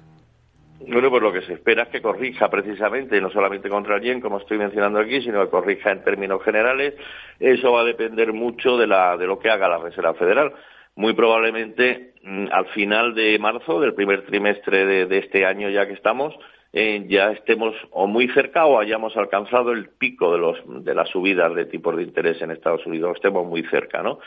Bueno, 0.88 1.10
pues 1.10 1.24
lo 1.24 1.34
que 1.34 1.42
se 1.42 1.54
espera 1.54 1.84
es 1.84 1.90
que 1.90 2.02
corrija 2.02 2.50
precisamente, 2.50 3.20
no 3.20 3.32
solamente 3.32 3.70
contra 3.70 3.96
el 3.96 4.04
yen, 4.04 4.22
como 4.22 4.38
estoy 4.38 4.58
mencionando 4.58 5.00
aquí, 5.00 5.22
sino 5.22 5.44
que 5.44 5.50
corrija 5.50 5.92
en 5.92 6.04
términos 6.04 6.44
generales. 6.44 6.94
Eso 7.40 7.72
va 7.72 7.82
a 7.82 7.86
depender 7.86 8.34
mucho 8.34 8.78
de, 8.78 8.86
la, 8.86 9.18
de 9.18 9.26
lo 9.26 9.40
que 9.40 9.50
haga 9.50 9.68
la 9.68 9.80
Reserva 9.80 10.14
Federal. 10.14 10.54
Muy 10.96 11.14
probablemente 11.14 12.14
mm, 12.24 12.48
al 12.52 12.68
final 12.68 13.16
de 13.16 13.40
marzo, 13.40 13.80
del 13.80 13.96
primer 13.96 14.26
trimestre 14.26 15.08
de 15.08 15.18
este 15.18 15.46
año 15.46 15.70
ya 15.70 15.88
que 15.88 15.94
estamos, 15.94 16.36
eh, 16.78 17.06
ya 17.08 17.32
estemos 17.32 17.74
o 17.92 18.06
muy 18.06 18.28
cerca 18.28 18.66
o 18.66 18.78
hayamos 18.78 19.16
alcanzado 19.16 19.72
el 19.72 19.88
pico 19.88 20.34
de, 20.34 20.40
los, 20.40 20.58
de 20.84 20.94
las 20.94 21.08
subidas 21.08 21.56
de 21.56 21.66
tipos 21.68 21.96
de 21.96 22.04
interés 22.04 22.42
en 22.42 22.52
Estados 22.52 22.86
Unidos, 22.86 23.14
estemos 23.16 23.48
muy 23.48 23.64
cerca, 23.64 24.04
¿no? 24.04 24.20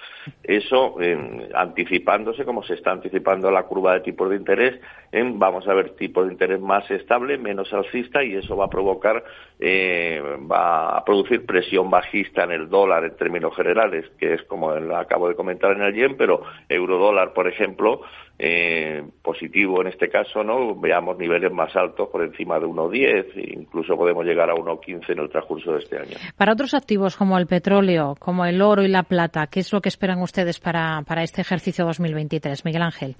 Eso, 0.43 0.97
eh, 0.99 1.51
anticipándose, 1.55 2.47
como 2.47 2.63
se 2.63 2.73
está 2.73 2.93
anticipando 2.93 3.51
la 3.51 3.65
curva 3.65 3.93
de 3.93 4.01
tipos 4.01 4.31
de 4.31 4.37
interés, 4.37 4.81
vamos 5.13 5.69
a 5.69 5.75
ver 5.75 5.91
tipos 5.91 6.27
de 6.27 6.33
interés 6.33 6.59
más 6.59 6.91
estable, 6.91 7.37
menos 7.37 7.71
alcista, 7.75 8.25
y 8.25 8.35
eso 8.35 8.57
va 8.57 8.65
a 8.65 8.71
provocar, 8.71 9.23
eh, 9.61 10.23
va 10.51 10.97
a 10.97 11.05
producir 11.05 11.45
presión 11.45 11.91
bajista 11.91 12.45
en 12.45 12.53
el 12.53 12.71
dólar 12.71 13.05
en 13.05 13.17
términos 13.17 13.55
generales, 13.55 14.07
que 14.19 14.33
es 14.33 14.43
como 14.45 14.71
acabo 14.71 15.29
de 15.29 15.35
comentar 15.35 15.73
en 15.73 15.83
el 15.83 15.95
yen, 15.95 16.17
pero 16.17 16.45
euro-dólar, 16.71 17.35
por 17.35 17.47
ejemplo, 17.47 18.01
eh, 18.39 19.03
positivo 19.23 19.81
en 19.81 19.89
este 19.89 20.09
caso, 20.09 20.45
¿no? 20.45 20.75
Veamos 20.75 21.19
niveles 21.19 21.53
más 21.53 21.75
altos 21.75 22.09
por 22.09 22.23
encima 22.23 22.59
de 22.59 22.67
1,10 22.67 23.37
e 23.37 23.55
incluso 23.55 23.97
podemos 23.97 24.25
llegar 24.25 24.49
a 24.51 24.55
1,15 24.55 25.11
en 25.11 25.19
el 25.19 25.29
transcurso 25.29 25.73
de 25.73 25.79
este 25.79 25.99
año. 25.99 26.17
Para 26.37 26.53
otros 26.53 26.75
activos 26.75 27.17
como 27.17 27.37
el 27.37 27.47
petróleo, 27.47 28.15
como 28.19 28.45
el 28.45 28.63
oro 28.63 28.83
y 28.83 28.89
la 28.89 29.03
plata, 29.03 29.49
¿qué 29.49 29.61
es 29.61 29.73
lo 29.73 29.81
que 29.81 29.89
esperan 29.89 30.23
ustedes 30.23 30.61
para, 30.61 31.03
para 31.03 31.23
este 31.23 31.41
ejercicio 31.41 31.85
2023? 31.85 32.65
Miguel 32.65 32.83
Ángel. 32.83 33.17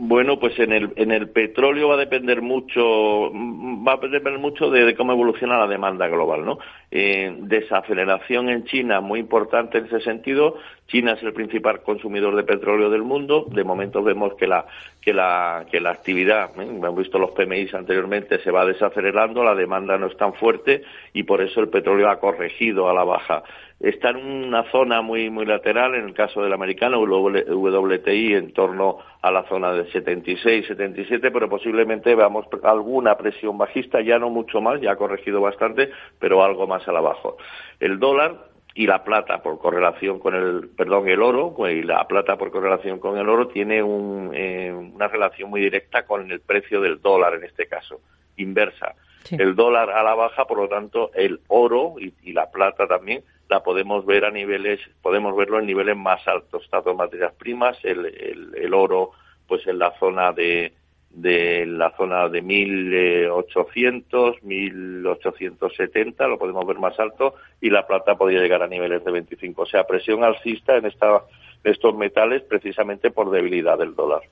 Bueno, 0.00 0.38
pues 0.38 0.56
en 0.60 0.70
el, 0.70 0.92
en 0.94 1.10
el 1.10 1.28
petróleo 1.30 1.88
va 1.88 1.94
a 1.94 1.98
depender 1.98 2.40
mucho, 2.40 3.32
va 3.32 3.94
a 3.94 3.96
depender 3.96 4.38
mucho 4.38 4.70
de, 4.70 4.94
cómo 4.94 5.10
evoluciona 5.12 5.58
la 5.58 5.66
demanda 5.66 6.06
global, 6.06 6.44
¿no? 6.44 6.60
Eh, 6.88 7.34
desaceleración 7.40 8.48
en 8.48 8.64
China 8.64 9.00
muy 9.00 9.18
importante 9.18 9.78
en 9.78 9.86
ese 9.86 10.00
sentido. 10.02 10.56
China 10.86 11.14
es 11.14 11.22
el 11.24 11.32
principal 11.32 11.82
consumidor 11.82 12.36
de 12.36 12.44
petróleo 12.44 12.90
del 12.90 13.02
mundo. 13.02 13.46
De 13.50 13.64
momento 13.64 14.00
vemos 14.00 14.34
que 14.34 14.46
la 14.46 14.66
que 15.00 15.12
la 15.12 15.66
que 15.68 15.80
la 15.80 15.90
actividad, 15.90 16.50
¿eh? 16.60 16.62
hemos 16.62 16.96
visto 16.96 17.18
los 17.18 17.32
PMI 17.32 17.68
anteriormente, 17.72 18.38
se 18.38 18.52
va 18.52 18.64
desacelerando, 18.64 19.42
la 19.42 19.56
demanda 19.56 19.98
no 19.98 20.06
es 20.06 20.16
tan 20.16 20.32
fuerte 20.34 20.84
y 21.12 21.24
por 21.24 21.42
eso 21.42 21.60
el 21.60 21.70
petróleo 21.70 22.08
ha 22.08 22.20
corregido 22.20 22.88
a 22.88 22.94
la 22.94 23.02
baja 23.02 23.42
está 23.80 24.10
en 24.10 24.16
una 24.16 24.64
zona 24.70 25.02
muy 25.02 25.30
muy 25.30 25.46
lateral, 25.46 25.94
en 25.94 26.06
el 26.06 26.14
caso 26.14 26.42
del 26.42 26.52
americano, 26.52 27.00
WTI 27.00 28.34
en 28.34 28.52
torno 28.52 28.98
a 29.22 29.30
la 29.30 29.44
zona 29.48 29.72
de 29.72 29.90
76, 29.90 30.66
77, 30.66 31.30
pero 31.30 31.48
posiblemente 31.48 32.14
veamos 32.14 32.46
alguna 32.64 33.16
presión 33.16 33.56
bajista, 33.56 34.00
ya 34.00 34.18
no 34.18 34.30
mucho 34.30 34.60
más, 34.60 34.80
ya 34.80 34.92
ha 34.92 34.96
corregido 34.96 35.40
bastante, 35.40 35.90
pero 36.18 36.42
algo 36.42 36.66
más 36.66 36.86
al 36.88 36.96
abajo. 36.96 37.36
El 37.78 37.98
dólar 37.98 38.48
y 38.74 38.86
la 38.86 39.02
plata 39.02 39.42
por 39.42 39.58
correlación 39.58 40.18
con 40.18 40.34
el, 40.34 40.68
perdón, 40.68 41.08
el 41.08 41.22
oro, 41.22 41.54
y 41.68 41.82
la 41.82 42.06
plata 42.06 42.36
por 42.36 42.50
correlación 42.50 42.98
con 42.98 43.16
el 43.18 43.28
oro 43.28 43.48
tiene 43.48 43.78
eh, 43.78 44.72
una 44.72 45.08
relación 45.08 45.50
muy 45.50 45.60
directa 45.60 46.04
con 46.04 46.30
el 46.30 46.40
precio 46.40 46.80
del 46.80 47.00
dólar 47.00 47.34
en 47.34 47.44
este 47.44 47.66
caso, 47.66 48.00
inversa. 48.36 48.94
El 49.30 49.56
dólar 49.56 49.90
a 49.90 50.02
la 50.02 50.14
baja, 50.14 50.46
por 50.46 50.56
lo 50.56 50.68
tanto, 50.68 51.10
el 51.12 51.40
oro 51.48 51.96
y 51.98 52.32
la 52.32 52.50
plata 52.50 52.86
también 52.86 53.22
la 53.48 53.62
podemos 53.62 54.04
ver 54.04 54.24
a 54.24 54.30
niveles, 54.30 54.80
podemos 55.02 55.36
verlo 55.36 55.58
en 55.58 55.66
niveles 55.66 55.96
más 55.96 56.26
altos, 56.28 56.68
tanto 56.70 56.94
materias 56.94 57.32
primas, 57.34 57.76
el, 57.82 58.06
el, 58.54 58.74
oro, 58.74 59.12
pues 59.46 59.66
en 59.66 59.78
la 59.78 59.92
zona 59.98 60.32
de, 60.32 60.74
de 61.10 61.64
la 61.66 61.90
zona 61.96 62.28
de 62.28 62.42
1800, 62.42 64.42
1870, 64.42 66.26
lo 66.26 66.38
podemos 66.38 66.66
ver 66.66 66.78
más 66.78 66.98
alto, 67.00 67.34
y 67.60 67.70
la 67.70 67.86
plata 67.86 68.16
podría 68.16 68.42
llegar 68.42 68.62
a 68.62 68.68
niveles 68.68 69.02
de 69.04 69.12
25. 69.12 69.62
O 69.62 69.66
sea, 69.66 69.84
presión 69.84 70.24
alcista 70.24 70.76
en 70.76 70.86
esta 70.86 71.22
estos 71.64 71.94
metales 71.96 72.42
precisamente 72.42 73.10
por 73.10 73.30
debilidad 73.30 73.78
del 73.78 73.94
dólar. 73.94 74.22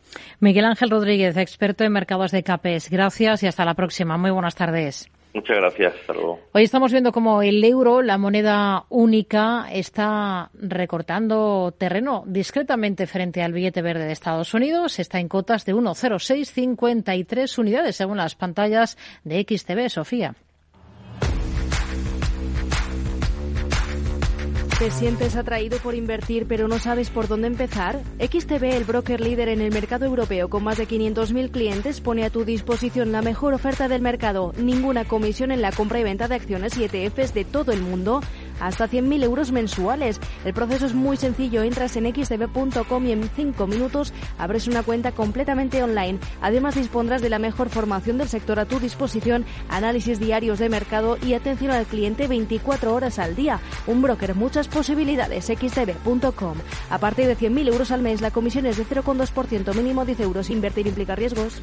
Miguel 0.40 0.64
Ángel 0.64 0.90
Rodríguez, 0.90 1.37
experto 1.37 1.85
en 1.85 1.92
mercados 1.92 2.31
de 2.31 2.42
CAPES. 2.42 2.90
Gracias 2.90 3.42
y 3.42 3.46
hasta 3.46 3.64
la 3.64 3.74
próxima. 3.74 4.16
Muy 4.16 4.31
buenas 4.31 4.55
tardes. 4.55 5.11
Muchas 5.37 5.59
gracias. 5.59 5.94
Hoy 6.53 6.62
estamos 6.62 6.92
viendo 6.92 7.12
como 7.12 7.42
el 7.42 7.62
euro, 7.62 8.01
la 8.01 8.16
moneda 8.16 8.87
única, 8.88 9.68
está 9.70 10.51
recortando 10.55 11.75
terreno 11.77 12.25
discretamente 12.27 13.07
frente 13.07 13.42
al 13.42 13.53
billete 13.53 13.83
verde 13.83 14.07
de 14.07 14.12
Estados 14.12 14.55
Unidos. 14.55 14.99
Está 14.99 15.20
en 15.20 15.29
cotas 15.29 15.66
de 15.66 15.75
1,0653 15.75 17.59
unidades 17.59 17.96
según 17.96 18.16
las 18.16 18.35
pantallas 18.35 18.96
de 19.25 19.44
XTV. 19.46 19.90
Sofía. 19.90 20.35
¿Te 24.79 24.91
sientes 24.91 25.37
atraído 25.37 25.79
por 25.79 25.95
invertir 25.95 26.45
pero 26.47 26.69
no 26.69 26.79
sabes 26.79 27.09
por 27.09 27.29
dónde 27.29 27.47
empezar? 27.47 27.99
XTB, 28.21 28.62
el 28.75 28.85
broker 28.85 29.23
líder 29.23 29.49
en 29.49 29.62
el 29.62 29.73
mercado 29.73 30.05
europeo 30.05 30.51
con 30.51 30.65
más 30.65 30.77
de 30.77 30.87
500.000 30.87 31.51
clientes, 31.51 32.03
pone 32.03 32.27
a 32.27 32.31
tu 32.31 32.45
disposición 32.45 33.11
la 33.11 33.23
mejor 33.23 33.55
oferta 33.55 33.89
del 33.89 34.03
mercado. 34.03 34.53
Ninguna 34.59 35.07
comisión 35.07 35.51
en 35.51 35.62
la 35.62 35.73
compra 35.73 35.99
y 35.99 36.03
venta 36.03 36.29
de 36.29 36.35
acciones 36.35 36.77
y 36.77 36.85
ETFs 36.85 37.33
de 37.33 37.47
todo 37.47 37.73
el 37.73 37.81
mundo 37.81 38.21
hasta 38.61 38.88
100.000 38.88 39.23
euros 39.25 39.53
mensuales. 39.53 40.21
El 40.45 40.55
proceso 40.55 40.87
es 40.87 40.95
muy 40.95 41.16
sencillo, 41.16 41.62
entras 41.62 41.97
en 41.97 42.12
xtb.com 42.12 43.07
y 43.07 43.12
en 43.12 43.29
5 43.29 43.66
minutos 43.66 44.12
abres 44.38 44.66
una 44.66 44.83
cuenta 44.83 45.12
completamente 45.12 45.83
online. 45.83 46.19
Además 46.40 46.75
dispondrás 46.75 47.23
de 47.23 47.31
la 47.31 47.38
mejor 47.38 47.69
formación 47.69 48.19
del 48.19 48.29
sector 48.29 48.59
a 48.59 48.66
tu 48.66 48.81
disposición, 48.81 49.45
análisis 49.69 50.19
diarios 50.19 50.59
de 50.59 50.69
mercado 50.69 51.19
y 51.25 51.35
atención 51.35 51.71
al 51.71 51.87
cliente 51.87 52.29
24 52.29 52.95
horas 52.95 53.19
al 53.19 53.37
día. 53.37 53.61
Un 53.87 54.03
broker, 54.03 54.35
muchas 54.35 54.69
posibilidades, 54.69 55.47
xtb.com. 55.47 56.57
A 56.90 56.99
partir 56.99 57.27
de 57.27 57.37
100.000 57.37 57.69
euros 57.69 57.90
al 57.90 58.03
mes, 58.03 58.21
la 58.21 58.31
comisión 58.31 58.66
es 58.66 58.77
de 58.77 58.85
0,2% 58.85 59.75
mínimo 59.75 60.05
10 60.05 60.21
euros. 60.21 60.51
Invertir 60.51 60.87
implica 60.87 61.14
riesgos. 61.14 61.62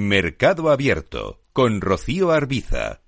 Mercado 0.00 0.70
Abierto 0.70 1.42
con 1.52 1.82
Rocío 1.82 2.30
Arbiza. 2.30 3.02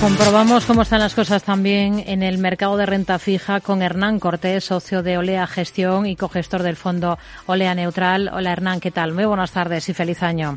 Comprobamos 0.00 0.64
cómo 0.64 0.82
están 0.82 1.00
las 1.00 1.14
cosas 1.14 1.44
también 1.44 2.02
en 2.06 2.22
el 2.22 2.38
mercado 2.38 2.78
de 2.78 2.86
renta 2.86 3.18
fija 3.18 3.60
con 3.60 3.82
Hernán 3.82 4.18
Cortés, 4.18 4.64
socio 4.64 5.02
de 5.02 5.18
Olea 5.18 5.46
Gestión 5.46 6.06
y 6.06 6.16
cogestor 6.16 6.62
del 6.62 6.76
fondo 6.76 7.18
Olea 7.44 7.74
Neutral. 7.74 8.30
Hola 8.32 8.52
Hernán, 8.52 8.80
¿qué 8.80 8.90
tal? 8.90 9.12
Muy 9.12 9.26
buenas 9.26 9.52
tardes 9.52 9.86
y 9.90 9.94
feliz 9.94 10.22
año. 10.22 10.56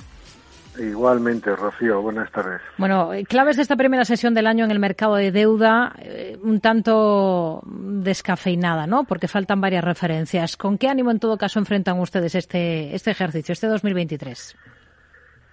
Igualmente, 0.77 1.55
Rocío, 1.55 2.01
buenas 2.01 2.31
tardes. 2.31 2.61
Bueno, 2.77 3.13
eh, 3.13 3.23
claves 3.23 3.55
de 3.55 3.61
esta 3.61 3.75
primera 3.75 4.03
sesión 4.03 4.33
del 4.33 4.47
año 4.47 4.65
en 4.65 4.71
el 4.71 4.79
mercado 4.79 5.15
de 5.15 5.31
deuda, 5.31 5.93
eh, 5.99 6.37
un 6.41 6.59
tanto 6.59 7.61
descafeinada, 7.65 8.85
¿no? 8.85 9.05
Porque 9.05 9.27
faltan 9.27 9.61
varias 9.61 9.83
referencias. 9.83 10.57
¿Con 10.57 10.77
qué 10.77 10.89
ánimo, 10.89 11.11
en 11.11 11.19
todo 11.19 11.37
caso, 11.37 11.59
enfrentan 11.59 11.99
ustedes 11.99 12.35
este, 12.35 12.93
este 12.93 13.11
ejercicio, 13.11 13.53
este 13.53 13.67
2023? 13.67 14.57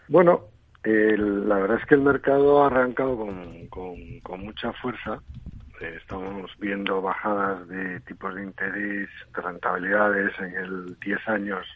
Bueno, 0.09 0.47
la 0.85 1.57
verdad 1.57 1.79
es 1.81 1.87
que 1.87 1.95
el 1.95 2.03
mercado 2.03 2.63
ha 2.63 2.67
arrancado 2.67 3.17
con, 3.17 3.69
con, 3.69 4.41
mucha 4.41 4.73
fuerza. 4.75 5.21
Eh, 5.81 5.99
estamos 6.01 6.51
viendo 6.59 7.01
bajadas 7.01 7.67
de 7.69 8.01
tipos 8.01 8.35
de 8.35 8.43
interés, 8.43 9.09
de 9.35 9.43
rentabilidades 9.43 10.33
en 10.41 10.57
el 10.57 10.99
10 11.01 11.29
años 11.29 11.67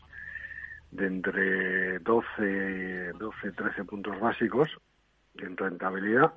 de 0.91 1.07
entre 1.07 1.99
12, 2.01 3.13
12 3.19 3.53
13 3.53 3.85
puntos 3.85 4.19
básicos 4.21 4.69
en 5.39 5.57
rentabilidad, 5.57 6.33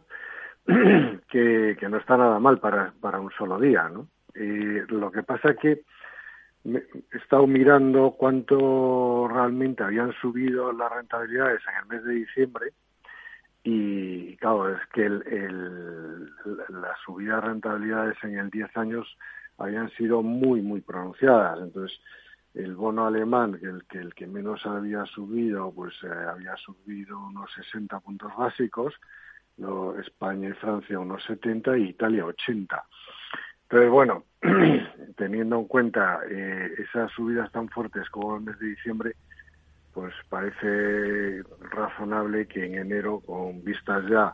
que, 0.65 1.77
no 1.89 1.97
está 1.97 2.17
nada 2.17 2.39
mal 2.39 2.59
para, 2.59 2.93
para 2.99 3.19
un 3.19 3.31
solo 3.31 3.59
día, 3.59 3.89
¿no? 3.89 4.07
Y 4.35 4.81
lo 4.93 5.11
que 5.11 5.23
pasa 5.23 5.55
que 5.55 5.83
he 6.65 7.17
estado 7.17 7.47
mirando 7.47 8.15
cuánto 8.17 9.27
realmente 9.31 9.83
habían 9.83 10.11
subido 10.13 10.71
las 10.73 10.91
rentabilidades 10.91 11.61
en 11.67 11.75
el 11.81 11.85
mes 11.87 12.03
de 12.03 12.13
diciembre 12.13 12.73
y 13.63 14.37
claro, 14.37 14.73
es 14.73 14.79
que 14.93 15.05
el, 15.05 15.23
el, 15.27 16.25
la 16.69 16.95
subida 17.05 17.35
de 17.35 17.41
rentabilidades 17.41 18.17
en 18.23 18.37
el 18.39 18.49
10 18.49 18.77
años 18.77 19.17
habían 19.57 19.89
sido 19.91 20.21
muy, 20.21 20.61
muy 20.61 20.81
pronunciadas. 20.81 21.59
Entonces, 21.61 21.99
el 22.53 22.75
bono 22.75 23.07
alemán, 23.07 23.59
el 23.61 23.85
que, 23.85 23.99
el 23.99 24.13
que 24.13 24.27
menos 24.27 24.65
había 24.65 25.05
subido, 25.05 25.71
pues 25.71 25.93
eh, 26.03 26.07
había 26.07 26.55
subido 26.57 27.19
unos 27.19 27.51
60 27.53 27.99
puntos 27.99 28.31
básicos, 28.35 28.93
lo, 29.57 29.99
España 29.99 30.49
y 30.49 30.53
Francia 30.53 30.99
unos 30.99 31.23
70 31.25 31.77
y 31.77 31.89
Italia 31.89 32.25
80. 32.25 32.83
Entonces, 33.63 33.89
bueno, 33.91 34.23
teniendo 35.15 35.59
en 35.59 35.65
cuenta 35.65 36.21
eh, 36.29 36.73
esas 36.79 37.11
subidas 37.11 37.51
tan 37.51 37.69
fuertes 37.69 38.09
como 38.09 38.37
el 38.37 38.41
mes 38.41 38.57
de 38.59 38.67
diciembre, 38.67 39.15
pues 39.93 40.13
parece 40.29 41.43
razonable 41.71 42.47
que 42.47 42.65
en 42.65 42.75
enero, 42.75 43.19
con 43.19 43.63
vistas 43.63 44.03
ya 44.09 44.33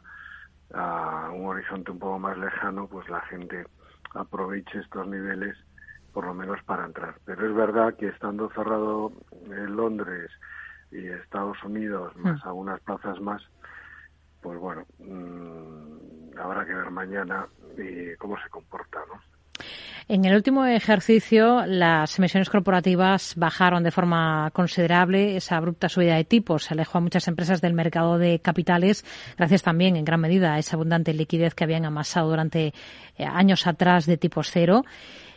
a 0.73 1.32
un 1.34 1.47
horizonte 1.47 1.91
un 1.91 1.99
poco 1.99 2.19
más 2.19 2.38
lejano, 2.38 2.88
pues 2.88 3.10
la 3.10 3.21
gente 3.21 3.65
aproveche 4.13 4.80
estos 4.80 5.08
niveles 5.08 5.56
por 6.15 6.25
lo 6.25 6.34
menos 6.34 6.63
para 6.63 6.86
entrar. 6.86 7.15
Pero 7.25 7.45
es 7.45 7.54
verdad 7.54 7.93
que 7.95 8.08
estando 8.08 8.49
cerrado 8.51 9.12
en 9.47 9.75
Londres 9.75 10.32
y 10.89 11.06
Estados 11.08 11.62
Unidos, 11.62 12.15
más 12.15 12.41
hmm. 12.41 12.47
algunas 12.47 12.80
plazas 12.80 13.19
más, 13.19 13.43
pues 14.41 14.58
bueno, 14.58 14.86
mmm, 14.97 16.39
habrá 16.39 16.65
que 16.65 16.73
ver 16.73 16.89
mañana 16.89 17.45
y 17.78 18.15
cómo 18.15 18.38
se 18.41 18.49
comporta, 18.49 18.99
¿no? 19.12 19.19
En 20.08 20.23
el 20.23 20.36
último 20.36 20.65
ejercicio, 20.65 21.65
las 21.65 22.17
emisiones 22.19 22.49
corporativas 22.49 23.34
bajaron 23.36 23.84
de 23.84 23.91
forma 23.91 24.51
considerable. 24.51 25.36
Esa 25.36 25.58
abrupta 25.58 25.89
subida 25.89 26.15
de 26.15 26.23
tipos 26.23 26.71
alejó 26.71 26.99
a 26.99 27.01
muchas 27.01 27.28
empresas 27.28 27.60
del 27.60 27.73
mercado 27.73 28.19
de 28.19 28.39
capitales, 28.39 29.04
gracias 29.36 29.63
también, 29.63 29.95
en 29.95 30.06
gran 30.06 30.21
medida, 30.21 30.54
a 30.54 30.60
esa 30.60 30.75
abundante 30.75 31.12
liquidez 31.13 31.56
que 31.56 31.63
habían 31.63 31.86
amasado 31.86 32.30
durante 32.30 32.67
eh, 33.17 33.25
años 33.25 33.65
atrás 33.65 34.06
de 34.06 34.17
tipos 34.17 34.51
cero. 34.51 34.84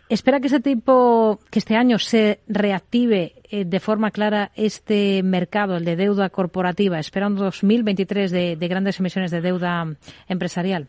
¿Espera 0.09 0.40
que 0.40 0.47
este 0.47 0.61
tipo, 0.61 1.38
que 1.51 1.59
este 1.59 1.77
año 1.77 1.99
se 1.99 2.40
reactive 2.49 3.35
eh, 3.51 3.64
de 3.66 3.81
forma 3.81 4.11
clara 4.11 4.51
este 4.57 5.23
mercado, 5.23 5.77
el 5.77 5.85
de 5.85 5.97
deuda 5.97 6.31
corporativa? 6.31 6.99
¿Espera 6.99 7.27
un 7.27 7.37
2023 7.37 8.31
de, 8.31 8.57
de 8.57 8.68
grandes 8.68 8.99
emisiones 9.01 9.31
de 9.31 9.42
deuda 9.42 9.87
empresarial? 10.29 10.88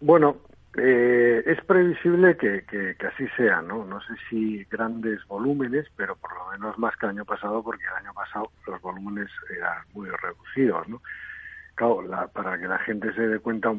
Bueno, 0.00 0.36
eh, 0.76 1.42
es 1.46 1.62
previsible 1.64 2.36
que, 2.36 2.64
que, 2.64 3.06
así 3.06 3.26
sea, 3.36 3.60
¿no? 3.60 3.84
No 3.84 4.00
sé 4.00 4.14
si 4.28 4.64
grandes 4.64 5.20
volúmenes, 5.26 5.86
pero 5.96 6.16
por 6.16 6.34
lo 6.34 6.50
menos 6.50 6.78
más 6.78 6.96
que 6.96 7.06
el 7.06 7.10
año 7.10 7.24
pasado, 7.24 7.62
porque 7.62 7.84
el 7.84 8.04
año 8.04 8.14
pasado 8.14 8.50
los 8.66 8.80
volúmenes 8.80 9.28
eran 9.54 9.84
muy 9.92 10.08
reducidos, 10.08 10.88
¿no? 10.88 11.02
Claro, 11.74 12.02
para 12.32 12.58
que 12.58 12.68
la 12.68 12.78
gente 12.78 13.12
se 13.14 13.26
dé 13.26 13.38
cuenta, 13.38 13.74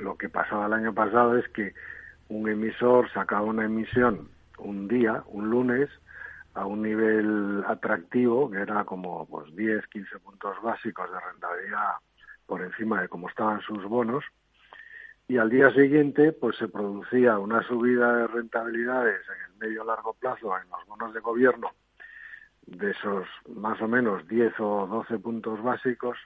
lo 0.00 0.16
que 0.16 0.28
pasaba 0.28 0.66
el 0.66 0.74
año 0.74 0.92
pasado 0.92 1.38
es 1.38 1.48
que 1.48 1.74
un 2.28 2.48
emisor 2.48 3.10
sacaba 3.12 3.42
una 3.42 3.64
emisión 3.64 4.28
un 4.58 4.88
día, 4.88 5.22
un 5.26 5.50
lunes, 5.50 5.90
a 6.54 6.64
un 6.64 6.82
nivel 6.82 7.62
atractivo, 7.66 8.50
que 8.50 8.58
era 8.58 8.84
como 8.84 9.26
pues 9.26 9.54
10, 9.54 9.86
15 9.88 10.18
puntos 10.20 10.56
básicos 10.62 11.10
de 11.10 11.20
rentabilidad 11.20 11.92
por 12.46 12.62
encima 12.62 13.02
de 13.02 13.08
cómo 13.08 13.28
estaban 13.28 13.60
sus 13.60 13.84
bonos, 13.84 14.24
y 15.28 15.38
al 15.38 15.50
día 15.50 15.70
siguiente 15.72 16.32
pues 16.32 16.56
se 16.56 16.68
producía 16.68 17.38
una 17.38 17.62
subida 17.64 18.16
de 18.16 18.26
rentabilidades 18.28 19.20
en 19.28 19.52
el 19.52 19.58
medio 19.58 19.84
largo 19.84 20.14
plazo 20.14 20.56
en 20.56 20.68
los 20.70 20.86
bonos 20.86 21.12
de 21.12 21.20
gobierno 21.20 21.72
de 22.66 22.90
esos 22.92 23.26
más 23.54 23.80
o 23.80 23.88
menos 23.88 24.26
10 24.28 24.54
o 24.60 24.86
12 24.86 25.18
puntos 25.18 25.62
básicos. 25.62 26.16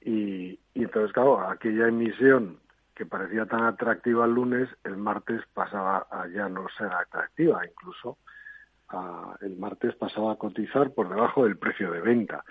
Y, 0.00 0.58
y 0.74 0.84
entonces 0.84 1.12
claro 1.12 1.40
aquella 1.40 1.88
emisión 1.88 2.58
que 2.98 3.06
parecía 3.06 3.46
tan 3.46 3.62
atractiva 3.62 4.24
el 4.24 4.32
lunes, 4.32 4.68
el 4.82 4.96
martes 4.96 5.40
pasaba 5.54 6.08
a 6.10 6.26
ya 6.26 6.48
no 6.48 6.66
ser 6.76 6.92
atractiva, 6.92 7.64
incluso 7.64 8.18
el 9.40 9.56
martes 9.56 9.94
pasaba 9.94 10.32
a 10.32 10.36
cotizar 10.36 10.90
por 10.92 11.08
debajo 11.08 11.44
del 11.44 11.56
precio 11.56 11.92
de 11.92 12.00
venta. 12.00 12.44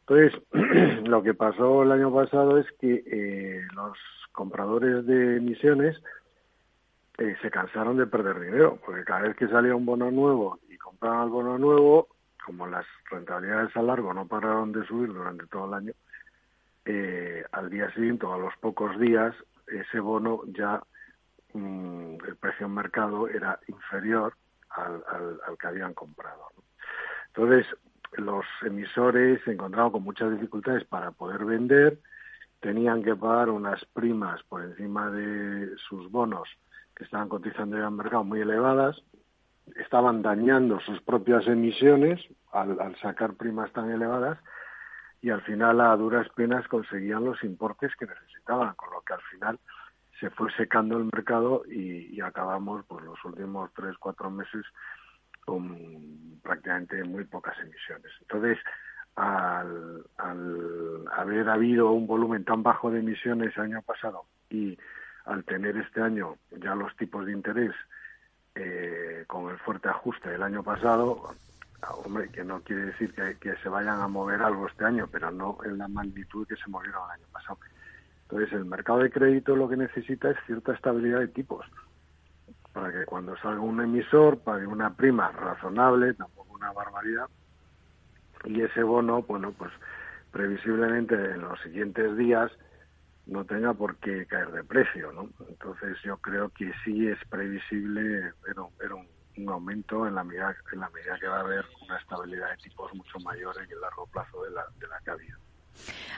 Entonces, 0.00 0.40
lo 1.06 1.22
que 1.22 1.34
pasó 1.34 1.82
el 1.82 1.92
año 1.92 2.12
pasado 2.14 2.56
es 2.58 2.66
que 2.80 3.02
eh, 3.06 3.60
los 3.74 3.98
compradores 4.32 5.04
de 5.04 5.36
emisiones 5.36 6.00
eh, 7.18 7.36
se 7.42 7.50
cansaron 7.50 7.98
de 7.98 8.06
perder 8.06 8.40
dinero, 8.40 8.78
porque 8.86 9.04
cada 9.04 9.22
vez 9.22 9.36
que 9.36 9.48
salía 9.48 9.76
un 9.76 9.84
bono 9.84 10.10
nuevo 10.10 10.60
y 10.70 10.78
compraban 10.78 11.24
el 11.24 11.30
bono 11.30 11.58
nuevo, 11.58 12.08
como 12.46 12.66
las 12.66 12.86
rentabilidades 13.10 13.76
a 13.76 13.82
largo 13.82 14.14
no 14.14 14.26
pararon 14.26 14.72
de 14.72 14.86
subir 14.86 15.12
durante 15.12 15.46
todo 15.46 15.66
el 15.66 15.74
año, 15.74 15.92
eh, 16.86 17.44
al 17.52 17.68
día 17.68 17.90
siguiente 17.92 18.24
o 18.24 18.32
a 18.32 18.38
los 18.38 18.56
pocos 18.58 18.98
días 18.98 19.34
ese 19.66 20.00
bono 20.00 20.42
ya 20.46 20.82
mm, 21.52 22.16
el 22.26 22.36
precio 22.36 22.66
en 22.66 22.74
mercado 22.74 23.28
era 23.28 23.58
inferior 23.68 24.34
al, 24.70 25.02
que 25.58 25.66
habían 25.66 25.94
comprado. 25.94 26.48
Entonces, 27.28 27.66
los 28.12 28.44
emisores 28.62 29.40
se 29.44 29.52
encontraban 29.52 29.92
con 29.92 30.02
muchas 30.02 30.30
dificultades 30.32 30.84
para 30.84 31.12
poder 31.12 31.44
vender, 31.44 31.98
tenían 32.60 33.02
que 33.02 33.14
pagar 33.14 33.50
unas 33.50 33.84
primas 33.86 34.42
por 34.44 34.62
encima 34.62 35.10
de 35.10 35.70
sus 35.88 36.10
bonos 36.10 36.48
que 36.96 37.04
estaban 37.04 37.28
cotizando 37.28 37.76
en 37.76 37.84
el 37.84 37.90
mercado 37.90 38.24
muy 38.24 38.40
elevadas, 38.40 39.02
estaban 39.76 40.22
dañando 40.22 40.80
sus 40.80 41.00
propias 41.02 41.46
emisiones 41.46 42.20
al 42.52 42.96
sacar 43.00 43.34
primas 43.34 43.72
tan 43.72 43.90
elevadas 43.90 44.38
y 45.24 45.30
al 45.30 45.40
final 45.40 45.80
a 45.80 45.96
duras 45.96 46.28
penas 46.36 46.68
conseguían 46.68 47.24
los 47.24 47.42
importes 47.44 47.96
que 47.96 48.04
necesitaban, 48.04 48.74
con 48.74 48.90
lo 48.92 49.00
que 49.00 49.14
al 49.14 49.22
final 49.22 49.58
se 50.20 50.28
fue 50.28 50.52
secando 50.52 50.98
el 50.98 51.08
mercado 51.10 51.62
y, 51.66 52.20
acabamos 52.20 52.84
pues 52.86 53.06
los 53.06 53.24
últimos 53.24 53.70
tres 53.74 53.96
cuatro 53.98 54.30
meses 54.30 54.66
con 55.46 56.38
prácticamente 56.42 57.02
muy 57.04 57.24
pocas 57.24 57.58
emisiones. 57.58 58.12
Entonces 58.20 58.58
al, 59.16 60.04
haber 61.16 61.48
habido 61.48 61.92
un 61.92 62.06
volumen 62.06 62.44
tan 62.44 62.62
bajo 62.62 62.90
de 62.90 62.98
emisiones 62.98 63.56
el 63.56 63.62
año 63.62 63.80
pasado 63.80 64.26
y 64.50 64.76
al 65.24 65.42
tener 65.44 65.78
este 65.78 66.02
año 66.02 66.36
ya 66.50 66.74
los 66.74 66.94
tipos 66.98 67.24
de 67.24 67.32
interés 67.32 67.72
eh, 68.56 69.24
con 69.26 69.50
el 69.50 69.58
fuerte 69.60 69.88
ajuste 69.88 70.28
del 70.28 70.42
año 70.42 70.62
pasado 70.62 71.34
hombre, 71.90 72.28
que 72.30 72.44
no 72.44 72.60
quiere 72.62 72.86
decir 72.86 73.12
que, 73.12 73.56
se 73.62 73.68
vayan 73.68 74.00
a 74.00 74.08
mover 74.08 74.42
algo 74.42 74.66
este 74.66 74.84
año, 74.84 75.08
pero 75.10 75.30
no 75.30 75.58
en 75.64 75.78
la 75.78 75.88
magnitud 75.88 76.46
que 76.46 76.56
se 76.56 76.68
movieron 76.68 77.02
el 77.06 77.20
año 77.20 77.26
pasado. 77.32 77.58
Entonces, 78.22 78.52
el 78.52 78.64
mercado 78.64 79.00
de 79.00 79.10
crédito 79.10 79.56
lo 79.56 79.68
que 79.68 79.76
necesita 79.76 80.30
es 80.30 80.36
cierta 80.46 80.72
estabilidad 80.72 81.20
de 81.20 81.28
tipos, 81.28 81.66
para 82.72 82.92
que 82.92 83.04
cuando 83.04 83.36
salga 83.38 83.60
un 83.60 83.80
emisor 83.80 84.38
pague 84.38 84.66
una 84.66 84.94
prima 84.94 85.30
razonable, 85.30 86.14
tampoco 86.14 86.54
una 86.54 86.72
barbaridad, 86.72 87.28
y 88.44 88.60
ese 88.62 88.82
bono, 88.82 89.22
bueno, 89.22 89.52
pues 89.52 89.72
previsiblemente 90.30 91.14
en 91.14 91.42
los 91.42 91.60
siguientes 91.60 92.16
días 92.16 92.50
no 93.26 93.44
tenga 93.44 93.72
por 93.72 93.96
qué 93.96 94.26
caer 94.26 94.50
de 94.50 94.64
precio, 94.64 95.12
¿no? 95.12 95.28
Entonces 95.48 95.96
yo 96.02 96.18
creo 96.18 96.50
que 96.50 96.72
sí 96.84 97.08
es 97.08 97.18
previsible 97.28 98.32
ver 98.42 98.92
un 98.92 99.13
un 99.36 99.48
aumento 99.48 100.06
en 100.06 100.14
la 100.14 100.24
medida 100.24 100.54
en 100.72 100.80
la 100.80 100.90
medida 100.90 101.18
que 101.18 101.26
va 101.26 101.38
a 101.38 101.40
haber 101.40 101.64
una 101.84 101.98
estabilidad 101.98 102.50
de 102.50 102.56
tipos 102.58 102.94
mucho 102.94 103.18
mayor 103.20 103.56
en 103.58 103.70
el 103.70 103.80
largo 103.80 104.06
plazo 104.06 104.42
de 104.44 104.50
la, 104.50 104.64
de 104.78 104.86
la 104.86 104.98
que 105.04 105.10
ha 105.10 105.14
habido. 105.14 105.38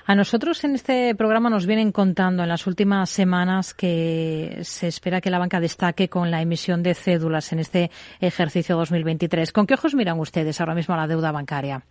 A 0.07 0.15
nosotros 0.15 0.63
en 0.65 0.75
este 0.75 1.15
programa 1.15 1.51
nos 1.51 1.67
vienen 1.67 1.91
contando 1.91 2.43
en 2.43 2.49
las 2.49 2.67
últimas 2.67 3.11
semanas 3.11 3.75
que 3.75 4.59
se 4.63 4.87
espera 4.87 5.21
que 5.21 5.31
la 5.31 5.39
banca 5.39 5.61
destaque 5.61 6.09
con 6.09 6.31
la 6.31 6.43
emisión 6.43 6.83
de 6.83 6.95
cédulas 6.95 7.53
en 7.53 7.59
este 7.59 7.91
ejercicio 8.21 8.77
2023. 8.77 9.53
¿Con 9.53 9.67
qué 9.67 9.75
ojos 9.75 9.95
miran 9.95 10.21
ustedes 10.21 10.61
ahora 10.61 10.75
mismo 10.75 10.95
a 10.95 10.99
la 10.99 11.07
deuda 11.07 11.33
bancaria? 11.33 11.83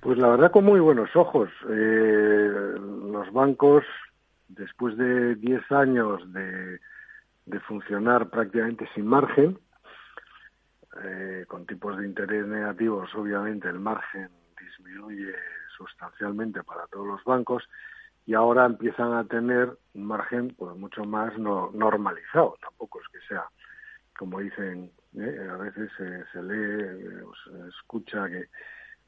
Pues 0.00 0.18
la 0.18 0.28
verdad 0.28 0.50
con 0.50 0.64
muy 0.64 0.80
buenos 0.80 1.14
ojos. 1.14 1.48
Eh, 1.70 2.50
los 3.12 3.32
bancos, 3.32 3.84
después 4.48 4.96
de 4.96 5.36
10 5.36 5.72
años 5.72 6.20
de 6.32 6.80
de 7.46 7.60
funcionar 7.60 8.30
prácticamente 8.30 8.88
sin 8.94 9.06
margen, 9.06 9.58
eh, 11.02 11.44
con 11.48 11.66
tipos 11.66 11.96
de 11.98 12.06
interés 12.06 12.46
negativos, 12.46 13.12
obviamente 13.14 13.68
el 13.68 13.80
margen 13.80 14.28
disminuye 14.60 15.34
sustancialmente 15.76 16.62
para 16.62 16.86
todos 16.86 17.06
los 17.06 17.24
bancos 17.24 17.64
y 18.26 18.34
ahora 18.34 18.66
empiezan 18.66 19.12
a 19.12 19.24
tener 19.24 19.76
un 19.94 20.06
margen 20.06 20.54
pues 20.56 20.76
mucho 20.76 21.04
más 21.04 21.36
no, 21.38 21.70
normalizado. 21.74 22.56
Tampoco 22.60 23.00
es 23.00 23.08
que 23.08 23.26
sea, 23.28 23.44
como 24.16 24.40
dicen, 24.40 24.90
eh, 25.16 25.48
a 25.50 25.56
veces 25.56 25.90
se 25.96 26.42
lee, 26.42 27.22
se 27.44 27.68
escucha 27.68 28.26
que, 28.28 28.48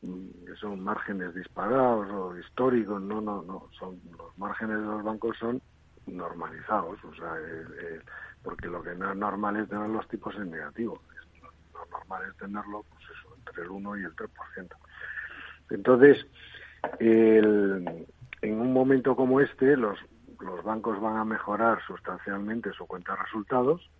mm, 0.02 0.46
que, 0.46 0.54
son 0.56 0.80
márgenes 0.80 1.34
disparados 1.34 2.08
o 2.10 2.36
históricos. 2.38 3.00
No, 3.00 3.20
no, 3.20 3.42
no. 3.42 3.68
Son 3.78 3.98
los 4.18 4.36
márgenes 4.36 4.78
de 4.78 4.84
los 4.84 5.02
bancos 5.02 5.36
son 5.38 5.62
normalizados. 6.06 7.02
O 7.04 7.14
sea, 7.14 7.34
porque 8.46 8.68
lo 8.68 8.80
que 8.80 8.94
no 8.94 9.10
es 9.10 9.16
normal 9.16 9.56
es 9.56 9.68
tener 9.68 9.88
los 9.88 10.06
tipos 10.06 10.32
en 10.36 10.52
negativo. 10.52 11.02
Lo 11.74 11.84
normal 11.86 12.22
es 12.30 12.36
tenerlo, 12.36 12.84
pues 12.88 13.04
eso, 13.10 13.34
entre 13.38 13.64
el 13.64 13.70
1 13.70 13.96
y 13.98 14.04
el 14.04 14.14
3%. 14.14 14.28
Entonces, 15.70 16.24
en 17.00 18.60
un 18.60 18.72
momento 18.72 19.16
como 19.16 19.40
este, 19.40 19.76
los, 19.76 19.98
los 20.38 20.62
bancos 20.62 21.00
van 21.00 21.16
a 21.16 21.24
mejorar 21.24 21.80
sustancialmente 21.88 22.70
su 22.72 22.86
cuenta 22.86 23.14
de 23.16 23.22
resultados. 23.24 23.90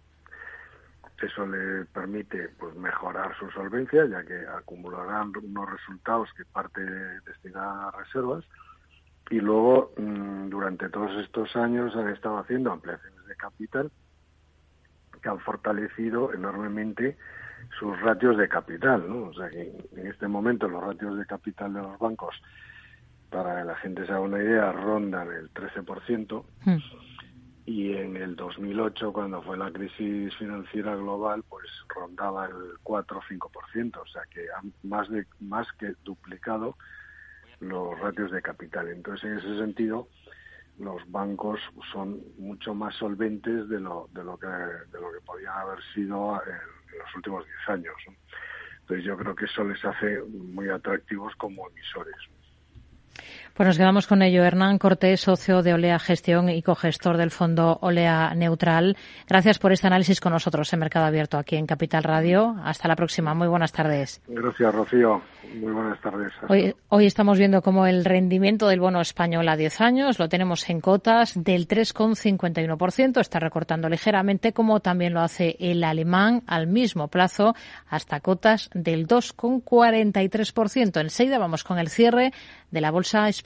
Eso 1.21 1.45
le 1.45 1.87
permite 1.87 2.51
pues 2.51 2.77
mejorar 2.77 3.37
su 3.41 3.51
solvencia, 3.51 4.07
ya 4.07 4.23
que 4.23 4.47
acumularán 4.47 5.33
unos 5.43 5.73
resultados 5.73 6.29
que 6.37 6.45
parte 6.45 6.83
destinada 6.83 7.89
a 7.89 7.91
reservas. 7.91 8.45
Y 9.29 9.41
luego, 9.41 9.93
mm, 9.97 10.51
durante 10.51 10.89
todos 10.89 11.11
estos 11.25 11.57
años, 11.57 11.97
han 11.97 12.11
estado 12.11 12.39
haciendo 12.39 12.71
ampliaciones 12.71 13.27
de 13.27 13.35
capital 13.35 13.91
que 15.21 15.29
han 15.29 15.41
fortalecido 15.41 16.33
enormemente 16.33 17.17
sus 17.79 17.99
ratios 18.01 18.37
de 18.37 18.49
capital, 18.49 19.09
¿no? 19.09 19.29
O 19.29 19.35
sea 19.35 19.49
que 19.51 19.73
en 19.97 20.07
este 20.07 20.29
momento 20.29 20.69
los 20.69 20.83
ratios 20.83 21.19
de 21.19 21.27
capital 21.27 21.75
de 21.75 21.83
los 21.83 21.99
bancos, 21.99 22.35
para 23.31 23.59
que 23.59 23.65
la 23.65 23.77
gente 23.77 24.07
se 24.07 24.13
haga 24.13 24.21
una 24.21 24.43
idea, 24.43 24.73
rondan 24.73 25.31
el 25.33 25.53
13%. 25.53 26.45
Hmm. 26.65 26.77
Y 27.67 27.95
en 27.95 28.17
el 28.17 28.37
2008, 28.37 29.13
cuando 29.13 29.43
fue 29.43 29.59
la 29.59 29.73
crisis 29.73 30.33
financiera 30.37 30.95
global, 30.95 31.43
pues 31.49 31.67
rondaba 31.89 32.47
el 32.47 32.79
4 32.85 33.19
o 33.19 33.23
5%, 33.23 33.97
o 33.97 34.07
sea 34.07 34.23
que 34.31 34.47
han 34.57 34.73
más, 34.85 35.11
de, 35.11 35.27
más 35.41 35.67
que 35.73 35.95
duplicado 36.05 36.77
los 37.59 37.99
ratios 37.99 38.31
de 38.31 38.41
capital. 38.41 38.89
Entonces, 38.89 39.25
en 39.25 39.39
ese 39.39 39.59
sentido, 39.59 40.09
los 40.79 41.11
bancos 41.11 41.61
son 41.93 42.21
mucho 42.39 42.75
más 42.75 42.95
solventes 42.97 43.69
de 43.69 43.81
lo, 43.81 44.09
de 44.13 44.23
lo, 44.23 44.39
que, 44.39 44.47
de 44.47 45.01
lo 45.01 45.13
que 45.13 45.21
podían 45.25 45.57
haber 45.57 45.83
sido 45.95 46.41
en, 46.45 46.99
los 46.99 47.15
últimos 47.15 47.45
10 47.45 47.69
años. 47.69 47.95
Entonces 48.81 49.05
yo 49.05 49.17
creo 49.17 49.35
que 49.35 49.45
eso 49.45 49.65
les 49.65 49.85
hace 49.85 50.23
muy 50.23 50.69
atractivos 50.69 51.35
como 51.37 51.69
emisores. 51.69 52.17
Pues 53.57 53.67
nos 53.69 53.79
quedamos 53.79 54.07
con 54.07 54.21
ello. 54.21 54.45
Hernán 54.45 54.77
Cortés, 54.77 55.23
socio 55.23 55.63
de 55.63 55.73
Olea 55.73 55.99
Gestión 55.99 56.51
y 56.51 56.61
cogestor 56.61 57.17
del 57.17 57.31
fondo 57.31 57.79
Olea 57.81 58.35
Neutral. 58.35 58.99
Gracias 59.27 59.59
por 59.59 59.73
este 59.73 59.87
análisis 59.87 60.21
con 60.21 60.35
nosotros 60.35 60.71
en 60.75 60.81
Mercado 60.81 61.07
Abierto 61.07 61.39
aquí 61.39 61.57
en 61.57 61.65
Capital 61.65 62.03
Radio. 62.03 62.55
Hasta 62.63 62.87
la 62.87 62.97
próxima. 62.97 63.33
Muy 63.33 63.49
buenas 63.49 63.73
tardes. 63.73 64.21
Gracias, 64.29 64.75
Rocío. 64.75 65.23
Muy 65.55 65.73
buenas 65.73 65.99
tardes. 66.03 66.33
Hoy, 66.51 66.75
hoy 66.91 67.07
estamos 67.07 67.39
viendo 67.39 67.63
cómo 67.63 67.87
el 67.87 68.05
rendimiento 68.05 68.69
del 68.69 68.81
bono 68.81 69.01
español 69.01 69.49
a 69.49 69.57
10 69.57 69.81
años 69.81 70.19
lo 70.19 70.29
tenemos 70.29 70.69
en 70.69 70.83
cotas 70.83 71.33
del 71.35 71.67
3,51%. 71.67 73.21
Está 73.21 73.39
recortando 73.39 73.89
ligeramente, 73.89 74.53
como 74.53 74.81
también 74.81 75.15
lo 75.15 75.23
hace 75.23 75.57
el 75.61 75.83
alemán 75.83 76.43
al 76.47 76.67
mismo 76.67 77.09
plazo, 77.09 77.55
hasta 77.89 78.21
cotas 78.21 78.69
del 78.75 79.07
2,43%. 79.07 81.01
Enseguida 81.01 81.39
vamos 81.39 81.65
con 81.65 81.79
el 81.79 81.89
cierre 81.89 82.35
de 82.71 82.81
la 82.83 82.91
Bolsa 82.91 83.29
Española 83.31 83.46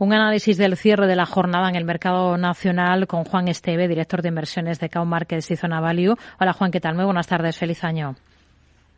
Un 0.00 0.14
análisis 0.14 0.56
del 0.56 0.78
cierre 0.78 1.06
de 1.06 1.14
la 1.14 1.26
jornada 1.26 1.68
en 1.68 1.76
el 1.76 1.84
mercado 1.84 2.38
nacional 2.38 3.06
con 3.06 3.24
Juan 3.24 3.48
Esteve, 3.48 3.86
director 3.86 4.22
de 4.22 4.30
inversiones 4.30 4.80
de 4.80 4.88
Cow 4.88 5.04
Markets 5.04 5.50
y 5.50 5.56
Zona 5.56 5.78
Value. 5.78 6.16
Hola 6.40 6.54
Juan, 6.54 6.70
¿qué 6.70 6.80
tal? 6.80 6.94
Muy 6.94 7.04
buenas 7.04 7.26
tardes, 7.26 7.58
feliz 7.58 7.84
año. 7.84 8.16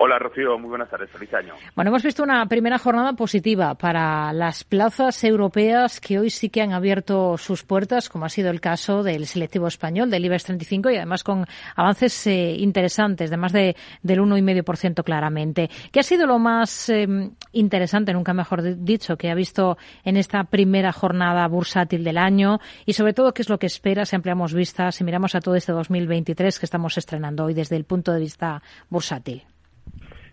Hola 0.04 0.18
Rocío, 0.18 0.58
muy 0.58 0.68
buenas 0.68 0.90
tardes, 0.90 1.08
feliz 1.10 1.32
año. 1.32 1.54
Bueno, 1.76 1.90
hemos 1.90 2.02
visto 2.02 2.24
una 2.24 2.44
primera 2.46 2.76
jornada 2.76 3.12
positiva 3.12 3.76
para 3.76 4.32
las 4.32 4.64
plazas 4.64 5.22
europeas 5.22 6.00
que 6.00 6.18
hoy 6.18 6.28
sí 6.28 6.48
que 6.50 6.60
han 6.60 6.72
abierto 6.72 7.38
sus 7.38 7.62
puertas, 7.62 8.08
como 8.08 8.24
ha 8.24 8.28
sido 8.28 8.50
el 8.50 8.60
caso 8.60 9.04
del 9.04 9.26
selectivo 9.26 9.68
español, 9.68 10.10
del 10.10 10.24
IBEX 10.24 10.42
35, 10.42 10.90
y 10.90 10.96
además 10.96 11.22
con 11.22 11.46
avances 11.76 12.26
eh, 12.26 12.56
interesantes, 12.58 13.30
de 13.30 13.36
más 13.36 13.52
de, 13.52 13.76
del 14.02 14.18
1,5% 14.18 15.04
claramente. 15.04 15.70
¿Qué 15.92 16.00
ha 16.00 16.02
sido 16.02 16.26
lo 16.26 16.40
más 16.40 16.88
eh, 16.88 17.06
interesante, 17.52 18.12
nunca 18.12 18.34
mejor 18.34 18.82
dicho, 18.82 19.16
que 19.16 19.30
ha 19.30 19.36
visto 19.36 19.78
en 20.02 20.16
esta 20.16 20.42
primera 20.42 20.90
jornada 20.90 21.46
bursátil 21.46 22.02
del 22.02 22.18
año? 22.18 22.58
Y 22.86 22.94
sobre 22.94 23.12
todo, 23.12 23.32
¿qué 23.32 23.42
es 23.42 23.48
lo 23.48 23.60
que 23.60 23.66
espera 23.66 24.04
si 24.04 24.16
ampliamos 24.16 24.52
vistas, 24.52 24.96
si 24.96 25.04
miramos 25.04 25.36
a 25.36 25.40
todo 25.40 25.54
este 25.54 25.70
2023 25.70 26.58
que 26.58 26.66
estamos 26.66 26.98
estrenando 26.98 27.44
hoy 27.44 27.54
desde 27.54 27.76
el 27.76 27.84
punto 27.84 28.12
de 28.12 28.18
vista 28.18 28.60
bursátil? 28.90 29.44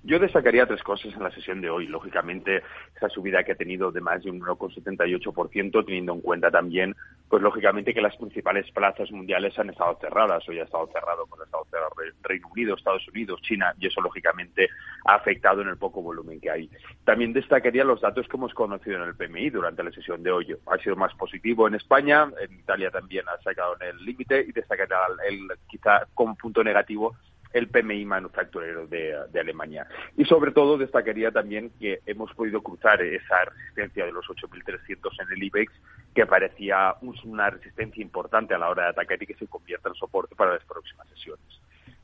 Yo 0.03 0.17
destacaría 0.17 0.65
tres 0.65 0.81
cosas 0.81 1.13
en 1.13 1.23
la 1.23 1.31
sesión 1.31 1.59
de 1.61 1.69
hoy. 1.69 1.87
Lógicamente, 1.87 2.63
esa 2.95 3.09
subida 3.09 3.43
que 3.43 3.51
ha 3.51 3.55
tenido 3.55 3.91
de 3.91 4.01
más 4.01 4.23
de 4.23 4.31
un 4.31 4.39
1,78%, 4.39 5.85
teniendo 5.85 6.13
en 6.13 6.21
cuenta 6.21 6.49
también, 6.49 6.95
pues 7.27 7.43
lógicamente 7.43 7.93
que 7.93 8.01
las 8.01 8.15
principales 8.15 8.71
plazas 8.71 9.11
mundiales 9.11 9.57
han 9.59 9.69
estado 9.69 9.97
cerradas. 9.99 10.47
Hoy 10.47 10.59
ha 10.59 10.63
estado 10.63 10.87
cerrado 10.87 11.25
con 11.27 11.39
el 11.39 11.45
Estado 11.45 11.65
cerrado 11.69 11.89
Reino 12.23 12.47
Unido, 12.47 12.75
Estados 12.75 13.07
Unidos, 13.09 13.41
China, 13.41 13.73
y 13.79 13.87
eso 13.87 14.01
lógicamente 14.01 14.69
ha 15.05 15.15
afectado 15.15 15.61
en 15.61 15.67
el 15.67 15.77
poco 15.77 16.01
volumen 16.01 16.39
que 16.39 16.49
hay. 16.49 16.69
También 17.03 17.33
destacaría 17.33 17.83
los 17.83 18.01
datos 18.01 18.27
que 18.27 18.37
hemos 18.37 18.53
conocido 18.53 18.97
en 18.97 19.09
el 19.09 19.15
PMI 19.15 19.49
durante 19.49 19.83
la 19.83 19.91
sesión 19.91 20.23
de 20.23 20.31
hoy. 20.31 20.55
Ha 20.67 20.77
sido 20.77 20.95
más 20.95 21.13
positivo 21.15 21.67
en 21.67 21.75
España, 21.75 22.29
en 22.41 22.59
Italia 22.59 22.89
también 22.89 23.25
ha 23.27 23.41
sacado 23.41 23.75
en 23.81 23.89
el 23.89 24.05
límite 24.05 24.45
y 24.47 24.51
destacaría 24.51 24.97
el, 25.27 25.47
quizá 25.67 26.05
como 26.13 26.35
punto 26.35 26.63
negativo 26.63 27.15
el 27.53 27.67
PMI 27.67 28.05
manufacturero 28.05 28.87
de, 28.87 29.15
Alemania. 29.39 29.87
Y 30.17 30.25
sobre 30.25 30.51
todo 30.51 30.77
destacaría 30.77 31.31
también 31.31 31.71
que 31.79 31.99
hemos 32.05 32.33
podido 32.33 32.61
cruzar 32.61 33.01
esa 33.01 33.45
resistencia 33.45 34.05
de 34.05 34.11
los 34.11 34.25
8.300 34.25 35.09
en 35.21 35.31
el 35.33 35.43
IBEX, 35.43 35.73
que 36.13 36.25
parecía 36.25 36.95
una 37.23 37.49
resistencia 37.49 38.01
importante 38.01 38.53
a 38.53 38.57
la 38.57 38.69
hora 38.69 38.83
de 38.83 38.89
atacar 38.89 39.21
y 39.21 39.27
que 39.27 39.35
se 39.35 39.47
convierta 39.47 39.89
en 39.89 39.95
soporte 39.95 40.35
para 40.35 40.53
las 40.53 40.65
próximas 40.65 41.07
sesiones. 41.09 41.59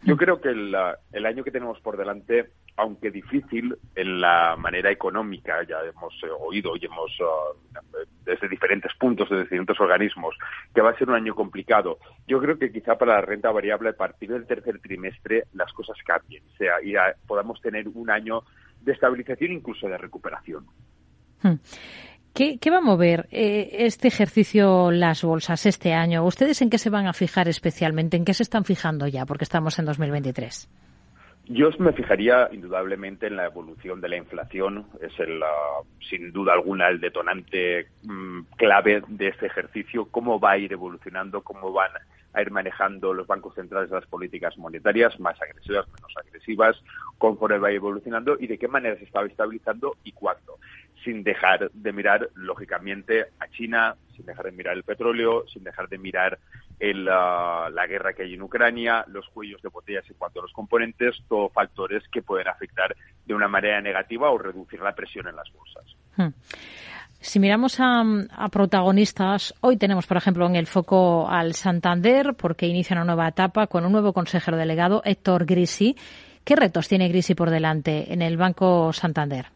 Yo 0.06 0.18
creo 0.18 0.40
que 0.40 0.50
el, 0.50 1.26
año 1.26 1.44
que 1.44 1.50
tenemos 1.50 1.80
por 1.82 1.98
delante, 1.98 2.52
aunque 2.78 3.10
difícil 3.10 3.76
en 3.96 4.22
la 4.22 4.56
manera 4.56 4.92
económica, 4.92 5.64
ya 5.68 5.78
hemos 5.82 6.14
eh, 6.24 6.28
oído 6.40 6.76
y 6.76 6.86
hemos, 6.86 7.12
uh, 7.20 7.78
desde 8.24 8.48
diferentes 8.48 8.94
puntos, 9.00 9.30
de 9.30 9.42
diferentes 9.42 9.80
organismos, 9.80 10.36
que 10.74 10.82
va 10.82 10.92
a 10.92 10.98
ser 10.98 11.10
un 11.10 11.16
año 11.16 11.34
complicado. 11.34 11.98
Yo 12.28 12.40
creo 12.40 12.60
que 12.60 12.72
quizá 12.72 12.98
para 12.98 13.16
la 13.16 13.22
renta 13.22 13.52
variable, 13.52 13.90
a 13.90 13.94
partir 13.94 14.30
del 14.32 14.46
tercer 14.46 14.80
trimestre, 14.80 15.46
las 15.54 15.74
cosas 15.74 15.98
cambien, 16.06 16.44
sea, 16.56 16.76
y 16.84 16.94
podamos 17.26 17.60
tener 17.62 17.88
un 17.88 18.12
año 18.12 18.44
de 18.82 18.92
estabilización, 18.92 19.54
incluso 19.54 19.88
de 19.88 19.98
recuperación. 19.98 20.68
Hmm. 21.42 21.56
¿Qué, 22.36 22.70
va 22.70 22.80
a 22.80 22.82
mover 22.82 23.30
eh, 23.32 23.86
este 23.86 24.10
ejercicio 24.10 24.92
las 24.92 25.24
bolsas 25.24 25.66
este 25.66 25.94
año? 25.94 26.26
¿Ustedes 26.26 26.62
en 26.62 26.70
qué 26.70 26.78
se 26.78 26.90
van 26.90 27.08
a 27.08 27.14
fijar 27.14 27.48
especialmente? 27.48 28.18
¿En 28.18 28.26
qué 28.26 28.34
se 28.34 28.44
están 28.44 28.66
fijando 28.66 29.08
ya? 29.08 29.26
Porque 29.26 29.46
estamos 29.46 29.80
en 29.80 29.86
2023. 29.86 30.70
Yo 31.48 31.70
me 31.80 31.94
fijaría 31.94 32.50
indudablemente 32.52 33.28
en 33.28 33.38
la 33.38 33.46
evolución 33.46 34.02
de 34.02 34.10
la 34.10 34.18
inflación. 34.18 34.86
Es 35.02 35.18
el, 35.18 35.42
sin 36.10 36.34
duda 36.34 36.52
alguna 36.52 36.90
el 36.90 37.00
detonante 37.00 37.88
mm, 38.04 38.42
clave 38.58 39.02
de 39.08 39.30
este 39.30 39.46
ejercicio. 39.46 40.10
Cómo 40.12 40.38
va 40.38 40.52
a 40.52 40.58
ir 40.58 40.74
evolucionando, 40.74 41.42
cómo 41.42 41.72
van 41.72 41.92
a 42.34 42.42
ir 42.42 42.52
manejando 42.52 43.14
los 43.14 43.28
bancos 43.28 43.56
centrales 43.56 43.90
las 43.90 44.06
políticas 44.08 44.58
monetarias, 44.58 45.18
más 45.22 45.42
agresivas, 45.42 45.88
menos 45.88 46.12
agresivas, 46.18 46.76
conforme 47.18 47.60
va 47.60 47.72
evolucionando 47.72 48.36
y 48.38 48.48
de 48.48 48.58
qué 48.58 48.68
manera 48.68 48.98
se 48.98 49.06
está 49.06 49.24
estabilizando 49.24 49.96
y 50.04 50.12
cuándo 50.12 50.58
sin 51.06 51.24
dejar 51.24 51.72
de 51.72 51.94
mirar, 51.94 52.30
lógicamente, 52.34 53.28
a 53.40 53.48
China, 53.48 53.96
sin 54.16 54.26
dejar 54.26 54.46
de 54.46 54.52
mirar 54.52 54.76
el 54.76 54.84
petróleo, 54.84 55.46
sin 55.48 55.64
dejar 55.64 55.88
de 55.88 56.00
mirar 56.00 56.40
el, 56.80 57.06
la 57.06 57.86
guerra 57.88 58.14
que 58.14 58.24
hay 58.24 58.34
en 58.34 58.42
Ucrania, 58.42 59.06
los 59.08 59.30
cuellos 59.30 59.62
de 59.62 59.70
botellas 59.70 60.04
en 60.10 60.18
cuanto 60.18 60.40
a 60.40 60.44
los 60.44 60.52
componentes, 60.52 61.16
todos 61.30 61.54
factores 61.54 62.04
que 62.12 62.22
pueden 62.22 62.48
afectar 62.48 62.96
de 63.26 63.34
una 63.34 63.48
manera 63.48 63.80
negativa 63.80 64.30
o 64.32 64.38
reducir 64.38 64.82
la 64.82 64.94
presión 64.94 65.28
en 65.28 65.36
las 65.36 65.48
bolsas. 65.54 65.96
Hmm. 66.18 66.34
Si 67.20 67.40
miramos 67.40 67.80
a, 67.80 68.04
a, 68.32 68.50
protagonistas, 68.50 69.54
hoy 69.62 69.78
tenemos, 69.78 70.06
por 70.06 70.18
ejemplo, 70.18 70.46
en 70.46 70.56
el 70.56 70.68
foco 70.68 71.28
al 71.28 71.54
Santander, 71.54 72.36
porque 72.38 72.68
inicia 72.68 72.96
una 72.96 73.06
nueva 73.06 73.28
etapa 73.28 73.68
con 73.68 73.86
un 73.86 73.92
nuevo 73.92 74.14
consejero 74.14 74.58
delegado, 74.58 75.02
Héctor 75.06 75.46
Grisi. 75.46 75.96
¿Qué 76.44 76.56
retos 76.56 76.88
tiene 76.88 77.08
Grisi 77.08 77.34
por 77.34 77.50
delante 77.50 78.14
en 78.14 78.22
el 78.22 78.38
Banco 78.38 78.94
Santander? 78.94 79.48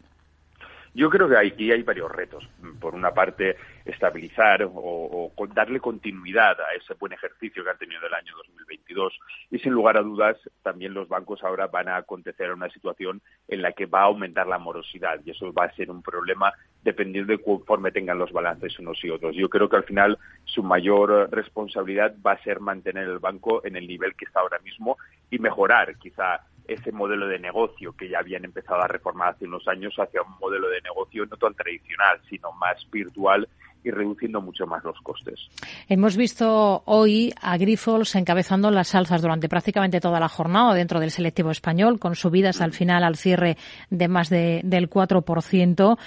Yo 0.93 1.09
creo 1.09 1.29
que 1.29 1.37
aquí 1.37 1.71
hay 1.71 1.83
varios 1.83 2.11
retos. 2.11 2.47
Por 2.79 2.95
una 2.95 3.11
parte, 3.11 3.55
estabilizar 3.85 4.67
o, 4.71 5.31
darle 5.53 5.79
continuidad 5.79 6.59
a 6.59 6.73
ese 6.75 6.93
buen 6.95 7.13
ejercicio 7.13 7.63
que 7.63 7.69
han 7.69 7.77
tenido 7.77 8.05
el 8.05 8.13
año 8.13 8.33
2022. 8.35 9.19
Y 9.51 9.59
sin 9.59 9.73
lugar 9.73 9.97
a 9.97 10.01
dudas, 10.01 10.37
también 10.63 10.93
los 10.93 11.07
bancos 11.07 11.43
ahora 11.43 11.67
van 11.67 11.89
a 11.89 11.97
acontecer 11.97 12.51
una 12.51 12.69
situación 12.69 13.21
en 13.47 13.61
la 13.61 13.71
que 13.71 13.85
va 13.85 14.01
a 14.01 14.05
aumentar 14.05 14.47
la 14.47 14.57
morosidad 14.57 15.19
y 15.23 15.31
eso 15.31 15.53
va 15.53 15.65
a 15.65 15.75
ser 15.75 15.91
un 15.91 16.01
problema 16.01 16.53
dependiendo 16.83 17.33
de 17.33 17.43
conforme 17.43 17.91
tengan 17.91 18.17
los 18.17 18.31
balances 18.31 18.77
unos 18.79 19.03
y 19.03 19.09
otros. 19.09 19.35
Yo 19.35 19.49
creo 19.49 19.69
que 19.69 19.77
al 19.77 19.83
final 19.83 20.17
su 20.45 20.63
mayor 20.63 21.29
responsabilidad 21.31 22.15
va 22.25 22.33
a 22.33 22.43
ser 22.43 22.59
mantener 22.59 23.07
el 23.07 23.19
banco 23.19 23.65
en 23.65 23.75
el 23.75 23.87
nivel 23.87 24.15
que 24.15 24.25
está 24.25 24.39
ahora 24.39 24.59
mismo 24.59 24.97
y 25.29 25.39
mejorar 25.39 25.95
quizá 25.97 26.41
ese 26.73 26.91
modelo 26.91 27.27
de 27.27 27.39
negocio 27.39 27.93
que 27.93 28.09
ya 28.09 28.19
habían 28.19 28.45
empezado 28.45 28.81
a 28.81 28.87
reformar 28.87 29.29
hace 29.29 29.45
unos 29.45 29.67
años 29.67 29.93
hacia 29.97 30.21
un 30.21 30.37
modelo 30.39 30.69
de 30.69 30.81
negocio 30.81 31.25
no 31.25 31.37
tan 31.37 31.53
tradicional, 31.53 32.19
sino 32.29 32.51
más 32.53 32.85
virtual 32.91 33.47
y 33.83 33.91
reduciendo 33.91 34.41
mucho 34.41 34.67
más 34.67 34.83
los 34.83 34.99
costes. 35.01 35.39
Hemos 35.87 36.17
visto 36.17 36.83
hoy 36.85 37.33
a 37.41 37.57
Grifols 37.57 38.15
encabezando 38.15 38.71
las 38.71 38.93
alzas 38.93 39.21
durante 39.21 39.47
prácticamente 39.47 40.01
toda 40.01 40.19
la 40.19 40.27
jornada 40.27 40.73
dentro 40.73 40.99
del 40.99 41.11
selectivo 41.11 41.51
español, 41.51 41.99
con 41.99 42.15
subidas 42.15 42.61
al 42.61 42.73
final 42.73 43.03
al 43.03 43.15
cierre 43.15 43.57
de 43.89 44.07
más 44.07 44.29
de, 44.29 44.61
del 44.63 44.89
4%. 44.89 45.97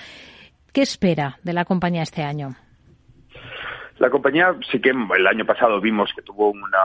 ¿Qué 0.73 0.83
espera 0.83 1.39
de 1.43 1.53
la 1.53 1.65
compañía 1.65 2.03
este 2.03 2.23
año? 2.23 2.55
La 3.99 4.11
compañía 4.11 4.55
sí 4.71 4.81
que 4.81 4.91
el 4.91 5.27
año 5.27 5.45
pasado 5.47 5.81
vimos 5.81 6.13
que 6.15 6.23
tuvo 6.23 6.51
una, 6.51 6.79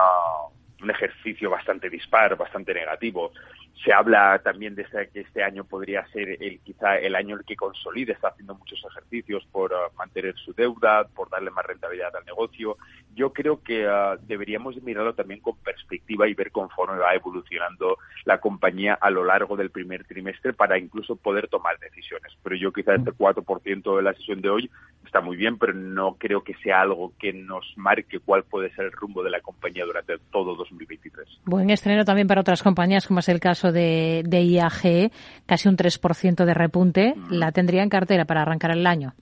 un 0.82 0.90
ejercicio 0.90 1.50
bastante 1.50 1.90
dispar, 1.90 2.36
bastante 2.36 2.72
negativo. 2.72 3.32
Se 3.84 3.92
habla 3.92 4.40
también 4.42 4.74
de 4.74 4.84
que 5.12 5.20
este 5.20 5.42
año 5.42 5.64
podría 5.64 6.06
ser 6.08 6.30
el, 6.42 6.60
quizá 6.60 6.98
el 6.98 7.14
año 7.14 7.34
en 7.34 7.40
el 7.40 7.44
que 7.44 7.54
consolide, 7.54 8.12
está 8.12 8.28
haciendo 8.28 8.54
muchos 8.54 8.82
ejercicios 8.90 9.46
por 9.52 9.72
uh, 9.72 9.96
mantener 9.96 10.34
su 10.36 10.52
deuda, 10.52 11.04
por 11.04 11.30
darle 11.30 11.50
más 11.50 11.64
rentabilidad 11.64 12.14
al 12.16 12.24
negocio. 12.24 12.76
Yo 13.14 13.32
creo 13.32 13.62
que 13.62 13.86
uh, 13.86 14.18
deberíamos 14.26 14.82
mirarlo 14.82 15.14
también 15.14 15.40
con 15.40 15.56
perspectiva 15.58 16.28
y 16.28 16.34
ver 16.34 16.50
conforme 16.50 16.98
va 16.98 17.14
evolucionando 17.14 17.98
la 18.24 18.40
compañía 18.40 18.94
a 18.94 19.10
lo 19.10 19.24
largo 19.24 19.56
del 19.56 19.70
primer 19.70 20.04
trimestre 20.04 20.52
para 20.52 20.78
incluso 20.78 21.14
poder 21.16 21.48
tomar 21.48 21.78
decisiones. 21.78 22.32
Pero 22.42 22.56
yo 22.56 22.72
quizá 22.72 22.94
este 22.94 23.12
4% 23.12 23.96
de 23.96 24.02
la 24.02 24.14
sesión 24.14 24.40
de 24.40 24.50
hoy 24.50 24.70
está 25.08 25.20
muy 25.20 25.36
bien, 25.36 25.58
pero 25.58 25.72
no 25.72 26.16
creo 26.18 26.42
que 26.44 26.54
sea 26.62 26.82
algo 26.82 27.12
que 27.18 27.32
nos 27.32 27.64
marque 27.76 28.20
cuál 28.20 28.44
puede 28.44 28.70
ser 28.74 28.84
el 28.86 28.92
rumbo 28.92 29.22
de 29.22 29.30
la 29.30 29.40
compañía 29.40 29.84
durante 29.84 30.18
todo 30.30 30.54
2023. 30.54 31.40
Buen 31.44 31.70
estreno 31.70 32.04
también 32.04 32.28
para 32.28 32.42
otras 32.42 32.62
compañías, 32.62 33.06
como 33.06 33.20
es 33.20 33.28
el 33.28 33.40
caso 33.40 33.72
de, 33.72 34.22
IAG, 34.30 35.10
casi 35.46 35.68
un 35.68 35.76
3% 35.76 36.44
de 36.44 36.54
repunte, 36.54 37.14
¿la 37.30 37.52
tendría 37.52 37.82
en 37.82 37.88
cartera 37.88 38.26
para 38.26 38.42
arrancar 38.42 38.70
el 38.70 38.86
año? 38.86 39.14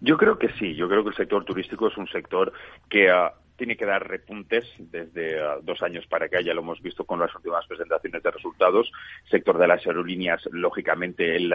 Yo 0.00 0.16
creo 0.16 0.38
que 0.38 0.48
sí, 0.58 0.74
yo 0.74 0.88
creo 0.88 1.02
que 1.02 1.10
el 1.10 1.16
sector 1.16 1.44
turístico 1.44 1.88
es 1.88 1.96
un 1.96 2.08
sector 2.08 2.52
que 2.88 3.10
ah, 3.10 3.34
tiene 3.58 3.76
que 3.76 3.84
dar 3.84 4.08
repuntes 4.08 4.64
desde 4.78 5.40
ah, 5.40 5.58
dos 5.60 5.82
años 5.82 6.06
para 6.06 6.26
acá, 6.26 6.40
ya 6.40 6.54
lo 6.54 6.60
hemos 6.62 6.80
visto 6.80 7.04
con 7.04 7.18
las 7.18 7.34
últimas 7.34 7.66
presentaciones 7.66 8.22
de 8.22 8.30
resultados. 8.30 8.90
Sector 9.28 9.58
de 9.58 9.66
las 9.66 9.84
aerolíneas, 9.84 10.48
lógicamente, 10.52 11.36
el, 11.36 11.52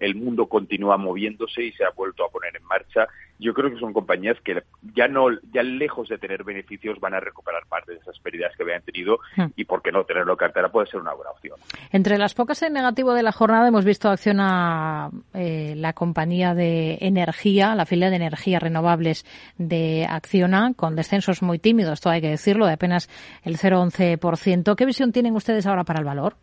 el 0.00 0.14
mundo 0.14 0.46
continúa 0.46 0.98
moviéndose 0.98 1.64
y 1.64 1.72
se 1.72 1.84
ha 1.84 1.90
vuelto 1.90 2.24
a 2.24 2.30
poner 2.30 2.54
en 2.54 2.64
marcha. 2.64 3.08
Yo 3.38 3.54
creo 3.54 3.70
que 3.70 3.78
son 3.78 3.92
compañías 3.92 4.36
que 4.44 4.62
ya 4.94 5.08
no, 5.08 5.28
ya 5.52 5.62
lejos 5.62 6.08
de 6.08 6.18
tener 6.18 6.44
beneficios, 6.44 6.98
van 7.00 7.14
a 7.14 7.20
recuperar 7.20 7.66
parte 7.68 7.92
de 7.92 7.98
esas 7.98 8.18
pérdidas 8.18 8.52
que 8.56 8.62
habían 8.62 8.82
tenido 8.82 9.18
hmm. 9.36 9.46
y 9.56 9.64
por 9.64 9.82
qué 9.82 9.92
no 9.92 10.04
tenerlo 10.04 10.32
en 10.32 10.38
cartera 10.38 10.68
puede 10.70 10.86
ser 10.86 11.00
una 11.00 11.14
buena 11.14 11.30
opción. 11.30 11.56
Entre 11.92 12.18
las 12.18 12.34
pocas 12.34 12.62
en 12.62 12.72
negativo 12.72 13.14
de 13.14 13.22
la 13.22 13.32
jornada 13.32 13.68
hemos 13.68 13.84
visto 13.84 14.08
acción 14.08 14.38
a 14.40 15.10
eh, 15.34 15.74
la 15.76 15.92
compañía 15.92 16.54
de 16.54 16.98
energía, 17.00 17.74
la 17.74 17.86
filial 17.86 18.10
de 18.10 18.16
energías 18.16 18.62
renovables 18.62 19.24
de 19.56 20.06
Acciona, 20.08 20.72
con 20.74 20.96
descensos 20.96 21.42
muy 21.42 21.58
tímidos, 21.58 22.00
todo 22.00 22.12
hay 22.12 22.20
que 22.20 22.30
decirlo, 22.30 22.66
de 22.66 22.72
apenas 22.72 23.08
el 23.42 23.56
0,11%. 23.56 24.74
¿Qué 24.74 24.86
visión 24.86 25.12
tienen 25.12 25.34
ustedes 25.34 25.66
ahora 25.66 25.84
para 25.84 26.00
el 26.00 26.04
valor? 26.04 26.36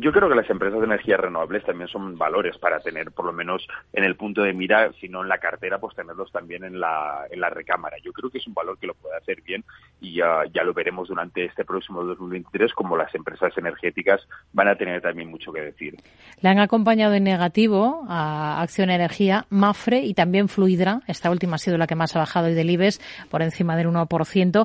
Yo 0.00 0.12
creo 0.12 0.28
que 0.28 0.36
las 0.36 0.48
empresas 0.48 0.78
de 0.78 0.86
energías 0.86 1.18
renovables 1.18 1.64
también 1.64 1.88
son 1.88 2.16
valores 2.16 2.56
para 2.58 2.78
tener, 2.78 3.10
por 3.10 3.24
lo 3.24 3.32
menos 3.32 3.66
en 3.92 4.04
el 4.04 4.14
punto 4.14 4.42
de 4.42 4.52
mira, 4.52 4.92
si 5.00 5.08
no 5.08 5.22
en 5.22 5.28
la 5.28 5.38
cartera, 5.38 5.80
pues 5.80 5.96
tenerlos 5.96 6.30
también 6.30 6.62
en 6.62 6.78
la, 6.78 7.26
en 7.28 7.40
la 7.40 7.50
recámara. 7.50 7.96
Yo 8.04 8.12
creo 8.12 8.30
que 8.30 8.38
es 8.38 8.46
un 8.46 8.54
valor 8.54 8.78
que 8.78 8.86
lo 8.86 8.94
puede 8.94 9.16
hacer 9.16 9.42
bien 9.42 9.64
y 10.00 10.14
ya, 10.14 10.44
ya 10.54 10.62
lo 10.62 10.72
veremos 10.72 11.08
durante 11.08 11.44
este 11.44 11.64
próximo 11.64 12.04
2023, 12.04 12.72
como 12.74 12.96
las 12.96 13.12
empresas 13.12 13.52
energéticas 13.58 14.20
van 14.52 14.68
a 14.68 14.76
tener 14.76 15.02
también 15.02 15.30
mucho 15.30 15.52
que 15.52 15.62
decir. 15.62 15.96
Le 16.40 16.48
han 16.48 16.60
acompañado 16.60 17.14
en 17.14 17.24
negativo 17.24 18.04
a 18.08 18.62
Acción 18.62 18.90
Energía, 18.90 19.46
Mafre 19.50 19.98
y 20.02 20.14
también 20.14 20.48
Fluidra. 20.48 21.00
Esta 21.08 21.28
última 21.28 21.56
ha 21.56 21.58
sido 21.58 21.76
la 21.76 21.88
que 21.88 21.96
más 21.96 22.14
ha 22.14 22.20
bajado 22.20 22.48
y 22.48 22.54
del 22.54 22.70
IBEX 22.70 23.00
por 23.30 23.42
encima 23.42 23.76
del 23.76 23.88
1%. 23.88 24.64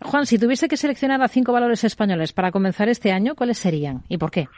Juan, 0.00 0.26
si 0.26 0.38
tuviese 0.38 0.68
que 0.68 0.76
seleccionar 0.76 1.20
a 1.22 1.28
cinco 1.28 1.52
valores 1.52 1.82
españoles 1.84 2.32
para 2.32 2.52
comenzar 2.52 2.88
este 2.88 3.12
año, 3.12 3.34
¿cuáles 3.34 3.58
serían 3.58 4.02
y 4.08 4.18
por 4.18 4.30
qué? 4.30 4.48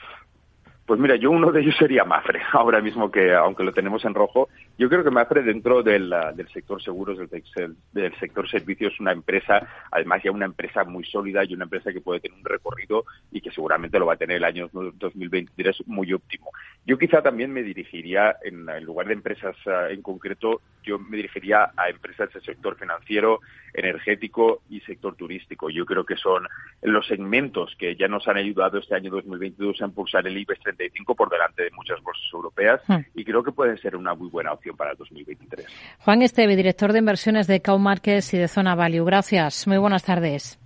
Pues 0.87 0.99
mira, 0.99 1.15
yo 1.17 1.31
uno 1.31 1.53
de 1.53 1.61
ellos 1.61 1.77
sería 1.79 2.05
Mafre, 2.05 2.41
ahora 2.53 2.81
mismo 2.81 3.11
que 3.11 3.33
aunque 3.33 3.63
lo 3.63 3.73
tenemos 3.73 4.05
en 4.05 4.15
rojo, 4.15 4.49
Yo 4.81 4.89
creo 4.89 5.05
que 5.05 5.11
Mafre 5.11 5.43
dentro 5.43 5.83
del, 5.83 6.09
del 6.35 6.49
sector 6.49 6.83
seguros, 6.83 7.19
del, 7.19 7.77
del, 7.93 8.19
sector 8.19 8.49
servicios, 8.49 8.99
una 8.99 9.13
empresa, 9.13 9.69
además 9.91 10.23
ya 10.25 10.31
una 10.31 10.47
empresa 10.47 10.85
muy 10.85 11.05
sólida 11.05 11.45
y 11.45 11.53
una 11.53 11.65
empresa 11.65 11.93
que 11.93 12.01
puede 12.01 12.21
tener 12.21 12.39
un 12.39 12.47
recorrido 12.47 13.05
y 13.31 13.43
que 13.43 13.51
seguramente 13.51 13.99
lo 13.99 14.07
va 14.07 14.15
a 14.15 14.17
tener 14.17 14.39
el 14.39 14.45
año 14.45 14.71
2023 14.73 15.87
muy 15.87 16.15
óptimo. 16.15 16.51
Yo 16.87 16.97
quizá 16.97 17.21
también 17.21 17.53
me 17.53 17.63
dirigiría, 17.63 18.37
en, 18.43 18.65
lugar 18.87 19.09
de 19.09 19.13
empresas 19.13 19.55
eh, 19.67 19.89
en 19.91 20.01
concreto, 20.01 20.63
yo 20.83 20.99
me 20.99 21.19
dirigiría 21.19 21.73
a 21.77 21.91
empresas 21.91 22.33
del 22.33 22.43
sector 22.43 22.75
financiero, 22.77 23.41
energético 23.75 24.63
y 24.71 24.81
sector 24.81 25.15
turístico. 25.15 25.69
Yo 25.69 25.85
creo 25.85 26.07
que 26.07 26.17
son 26.17 26.49
los 26.81 27.07
segmentos 27.07 27.77
que 27.79 27.97
ya 27.97 28.09
nos 28.09 28.27
han 28.29 28.39
ayudado 28.39 28.79
este 28.79 28.95
año 28.95 29.11
2022 29.11 29.83
a 29.83 29.85
impulsar 29.85 30.27
el 30.27 30.39
IBEX 30.39 30.59
35 30.63 31.15
por 31.15 31.29
delante 31.29 31.65
de 31.65 31.71
muchas 31.73 32.03
bolsas 32.03 32.25
europeas 32.33 32.81
hmm. 32.89 32.97
y 33.15 33.25
creo 33.27 33.43
que 33.43 33.53
pueden 33.53 33.77
ser 33.77 33.95
una 33.95 34.15
muy 34.15 34.31
buena 34.31 34.55
opción 34.55 34.70
para 34.77 34.93
el 34.93 34.97
2023. 34.97 35.67
Juan 36.01 36.23
Esteve, 36.23 36.57
director 36.57 36.93
de 36.93 36.99
inversiones 37.01 37.47
de 37.47 37.61
Cow 37.63 37.79
Markets 37.79 38.35
y 38.35 38.39
de 38.39 38.49
Zona 38.49 38.75
Value. 38.75 39.05
Gracias. 39.05 39.67
Muy 39.67 39.79
buenas 39.79 40.05
tardes. 40.05 40.59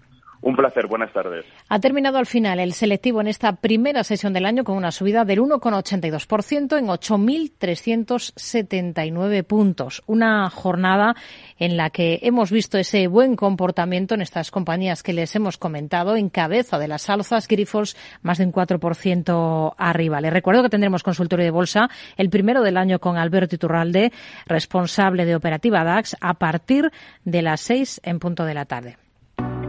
Un 0.44 0.54
placer, 0.56 0.86
buenas 0.86 1.10
tardes. 1.10 1.46
Ha 1.70 1.80
terminado 1.80 2.18
al 2.18 2.26
final 2.26 2.60
el 2.60 2.74
selectivo 2.74 3.22
en 3.22 3.28
esta 3.28 3.56
primera 3.56 4.04
sesión 4.04 4.34
del 4.34 4.44
año 4.44 4.62
con 4.62 4.76
una 4.76 4.90
subida 4.90 5.24
del 5.24 5.40
1,82% 5.40 6.76
en 6.76 6.88
8.379 6.88 9.42
puntos. 9.44 10.02
Una 10.06 10.50
jornada 10.50 11.16
en 11.58 11.78
la 11.78 11.88
que 11.88 12.18
hemos 12.20 12.50
visto 12.50 12.76
ese 12.76 13.06
buen 13.06 13.36
comportamiento 13.36 14.14
en 14.14 14.20
estas 14.20 14.50
compañías 14.50 15.02
que 15.02 15.14
les 15.14 15.34
hemos 15.34 15.56
comentado, 15.56 16.14
en 16.14 16.28
cabeza 16.28 16.78
de 16.78 16.88
las 16.88 17.08
alzas, 17.08 17.48
Grifols 17.48 17.96
más 18.20 18.36
de 18.36 18.44
un 18.44 18.52
4% 18.52 19.74
arriba. 19.78 20.20
Les 20.20 20.30
recuerdo 20.30 20.62
que 20.62 20.68
tendremos 20.68 21.02
consultorio 21.02 21.46
de 21.46 21.52
bolsa 21.52 21.88
el 22.18 22.28
primero 22.28 22.60
del 22.60 22.76
año 22.76 22.98
con 22.98 23.16
Alberto 23.16 23.54
Iturralde, 23.54 24.12
responsable 24.44 25.24
de 25.24 25.36
operativa 25.36 25.84
DAX, 25.84 26.18
a 26.20 26.34
partir 26.34 26.92
de 27.24 27.40
las 27.40 27.62
6 27.62 28.02
en 28.04 28.18
punto 28.18 28.44
de 28.44 28.52
la 28.52 28.66
tarde. 28.66 28.98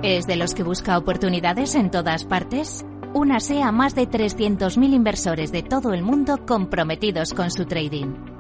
¿Es 0.08 0.28
de 0.28 0.36
los 0.36 0.54
que 0.54 0.62
busca 0.62 1.00
oportunidades 1.00 1.74
en 1.74 1.90
todas 1.90 2.26
partes? 2.26 2.86
Únase 3.16 3.64
a 3.64 3.72
más 3.72 3.96
de 3.96 4.08
300.000 4.08 4.94
inversores 4.94 5.52
de 5.52 5.64
todo 5.64 5.94
el 5.94 6.04
mundo 6.04 6.46
comprometidos 6.46 7.34
con 7.34 7.50
su 7.50 7.66
trading. 7.66 8.35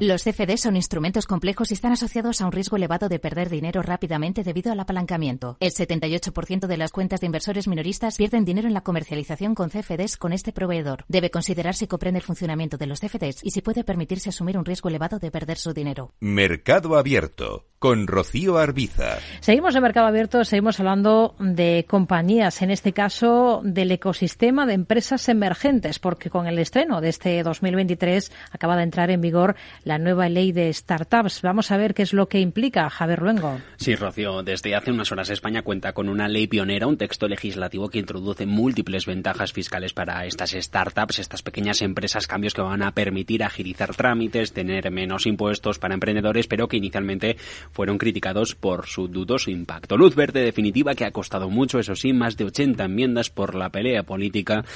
Los 0.00 0.22
CFD 0.22 0.56
son 0.58 0.76
instrumentos 0.76 1.26
complejos 1.26 1.72
y 1.72 1.74
están 1.74 1.90
asociados 1.90 2.40
a 2.40 2.46
un 2.46 2.52
riesgo 2.52 2.76
elevado 2.76 3.08
de 3.08 3.18
perder 3.18 3.50
dinero 3.50 3.82
rápidamente 3.82 4.44
debido 4.44 4.70
al 4.70 4.78
apalancamiento. 4.78 5.56
El 5.58 5.72
78% 5.72 6.68
de 6.68 6.76
las 6.76 6.92
cuentas 6.92 7.18
de 7.18 7.26
inversores 7.26 7.66
minoristas 7.66 8.16
pierden 8.16 8.44
dinero 8.44 8.68
en 8.68 8.74
la 8.74 8.82
comercialización 8.82 9.56
con 9.56 9.70
CFDs 9.70 10.16
con 10.16 10.32
este 10.32 10.52
proveedor. 10.52 11.04
Debe 11.08 11.32
considerar 11.32 11.74
si 11.74 11.88
comprende 11.88 12.20
el 12.20 12.24
funcionamiento 12.24 12.76
de 12.76 12.86
los 12.86 13.00
CFDs 13.00 13.40
y 13.42 13.50
si 13.50 13.60
puede 13.60 13.82
permitirse 13.82 14.28
asumir 14.28 14.56
un 14.56 14.64
riesgo 14.64 14.88
elevado 14.88 15.18
de 15.18 15.32
perder 15.32 15.58
su 15.58 15.72
dinero. 15.72 16.12
Mercado 16.20 16.96
Abierto 16.96 17.64
con 17.78 18.08
Rocío 18.08 18.58
Arbiza. 18.58 19.18
Seguimos 19.40 19.76
en 19.76 19.82
Mercado 19.82 20.08
Abierto, 20.08 20.44
seguimos 20.44 20.80
hablando 20.80 21.36
de 21.38 21.86
compañías, 21.88 22.60
en 22.62 22.70
este 22.70 22.92
caso 22.92 23.60
del 23.62 23.92
ecosistema 23.92 24.66
de 24.66 24.74
empresas 24.74 25.28
emergentes, 25.28 26.00
porque 26.00 26.28
con 26.28 26.46
el 26.48 26.58
estreno 26.58 27.00
de 27.00 27.10
este 27.10 27.42
2023 27.42 28.32
acaba 28.50 28.76
de 28.76 28.82
entrar 28.82 29.10
en 29.10 29.20
vigor 29.20 29.54
la 29.88 29.98
nueva 29.98 30.28
ley 30.28 30.52
de 30.52 30.70
startups. 30.70 31.40
Vamos 31.40 31.70
a 31.70 31.78
ver 31.78 31.94
qué 31.94 32.02
es 32.02 32.12
lo 32.12 32.28
que 32.28 32.40
implica, 32.40 32.90
Javier 32.90 33.22
Luengo. 33.22 33.58
Sí, 33.78 33.94
Rocío, 33.94 34.42
desde 34.42 34.74
hace 34.74 34.92
unas 34.92 35.10
horas 35.12 35.30
España 35.30 35.62
cuenta 35.62 35.94
con 35.94 36.10
una 36.10 36.28
ley 36.28 36.46
pionera, 36.46 36.86
un 36.86 36.98
texto 36.98 37.26
legislativo 37.26 37.88
que 37.88 37.98
introduce 37.98 38.44
múltiples 38.44 39.06
ventajas 39.06 39.54
fiscales 39.54 39.94
para 39.94 40.26
estas 40.26 40.50
startups, 40.50 41.20
estas 41.20 41.40
pequeñas 41.40 41.80
empresas, 41.80 42.26
cambios 42.26 42.52
que 42.52 42.60
van 42.60 42.82
a 42.82 42.92
permitir 42.92 43.42
agilizar 43.42 43.94
trámites, 43.94 44.52
tener 44.52 44.90
menos 44.90 45.24
impuestos 45.26 45.78
para 45.78 45.94
emprendedores, 45.94 46.46
pero 46.48 46.68
que 46.68 46.76
inicialmente 46.76 47.38
fueron 47.72 47.96
criticados 47.96 48.54
por 48.54 48.86
su 48.86 49.08
dudoso 49.08 49.50
impacto. 49.50 49.96
Luz 49.96 50.14
verde 50.14 50.42
definitiva 50.42 50.94
que 50.94 51.06
ha 51.06 51.12
costado 51.12 51.48
mucho, 51.48 51.78
eso 51.78 51.94
sí, 51.94 52.12
más 52.12 52.36
de 52.36 52.44
80 52.44 52.84
enmiendas 52.84 53.30
por 53.30 53.54
la 53.54 53.70
pelea 53.70 54.02
política 54.02 54.66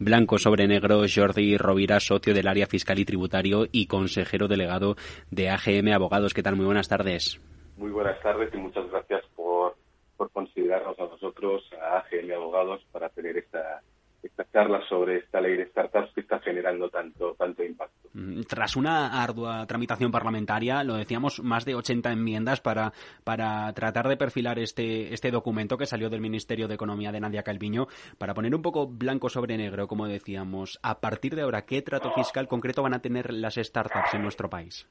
Blanco 0.00 0.38
sobre 0.38 0.66
negro, 0.66 1.02
Jordi 1.08 1.56
Rovira, 1.56 2.00
socio 2.00 2.34
del 2.34 2.48
área 2.48 2.66
fiscal 2.66 2.98
y 2.98 3.04
tributario 3.04 3.66
y 3.70 3.86
consejero 3.86 4.48
delegado 4.48 4.96
de 5.30 5.50
AGM 5.50 5.92
Abogados. 5.92 6.34
¿Qué 6.34 6.42
tal? 6.42 6.56
Muy 6.56 6.66
buenas 6.66 6.88
tardes. 6.88 7.40
Muy 7.76 7.90
buenas 7.90 8.20
tardes 8.20 8.52
y 8.52 8.56
muchas 8.56 8.90
gracias 8.90 9.22
por, 9.36 9.76
por 10.16 10.30
considerarnos 10.30 10.98
a 10.98 11.04
nosotros, 11.04 11.62
a 11.80 11.98
AGM 11.98 12.32
Abogados, 12.32 12.84
para 12.90 13.08
tener 13.08 13.38
esta, 13.38 13.82
esta 14.22 14.44
charla 14.52 14.80
sobre 14.88 15.18
esta 15.18 15.40
ley 15.40 15.56
de 15.56 15.66
startups 15.66 16.12
que 16.12 16.22
está 16.22 16.40
generando 16.40 16.88
tanto, 16.90 17.34
tanto 17.38 17.62
impacto. 17.62 18.03
Mm, 18.14 18.42
tras 18.42 18.76
una 18.76 19.22
ardua 19.22 19.66
tramitación 19.66 20.12
parlamentaria, 20.12 20.84
lo 20.84 20.94
decíamos, 20.94 21.42
más 21.42 21.64
de 21.64 21.74
80 21.74 22.12
enmiendas 22.12 22.60
para, 22.60 22.92
para 23.24 23.72
tratar 23.72 24.08
de 24.08 24.16
perfilar 24.16 24.60
este, 24.60 25.12
este 25.12 25.32
documento 25.32 25.76
que 25.76 25.86
salió 25.86 26.08
del 26.08 26.20
Ministerio 26.20 26.68
de 26.68 26.74
Economía 26.74 27.10
de 27.10 27.20
Nadia 27.20 27.42
Calviño, 27.42 27.88
para 28.16 28.32
poner 28.32 28.54
un 28.54 28.62
poco 28.62 28.86
blanco 28.86 29.28
sobre 29.28 29.56
negro, 29.56 29.88
como 29.88 30.06
decíamos, 30.06 30.78
a 30.82 31.00
partir 31.00 31.34
de 31.34 31.42
ahora, 31.42 31.66
¿qué 31.66 31.82
trato 31.82 32.12
fiscal 32.12 32.46
concreto 32.46 32.82
van 32.82 32.94
a 32.94 33.02
tener 33.02 33.32
las 33.32 33.56
startups 33.56 34.14
en 34.14 34.22
nuestro 34.22 34.48
país? 34.48 34.88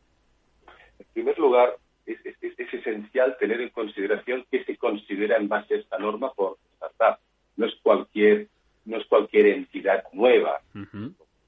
En 0.99 1.05
primer 1.13 1.39
lugar, 1.39 1.78
es, 2.05 2.17
es, 2.26 2.36
es 2.41 2.74
esencial 2.74 3.38
tener 3.39 3.61
en 3.61 3.69
consideración 3.69 4.45
qué 4.51 4.65
se 4.65 4.76
considera 4.76 5.38
en 5.38 5.47
base 5.47 5.76
a 5.76 5.78
esta 5.78 5.97
norma 5.97 6.34
por 6.34 6.57
startup. 6.74 7.19
No 7.55 7.67
es 7.67 7.74
cualquier 7.82 8.47
no 8.86 8.97
es 8.97 9.05
cualquier 9.07 9.47
entidad 9.47 10.03
nueva, 10.11 10.59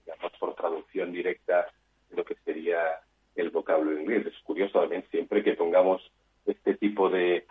digamos 0.05 0.31
por 0.39 0.55
traducción 0.55 1.11
directa 1.11 1.67
de 2.09 2.17
lo 2.17 2.23
que 2.23 2.35
sería 2.45 2.99
el 3.35 3.49
vocablo 3.49 3.99
inglés. 3.99 4.27
Es 4.27 4.37
curioso 4.43 4.79
también 4.79 5.03
siempre 5.11 5.43
que 5.43 5.53
pongamos 5.53 6.01
este 6.45 6.75
tipo 6.75 7.09
de 7.09 7.45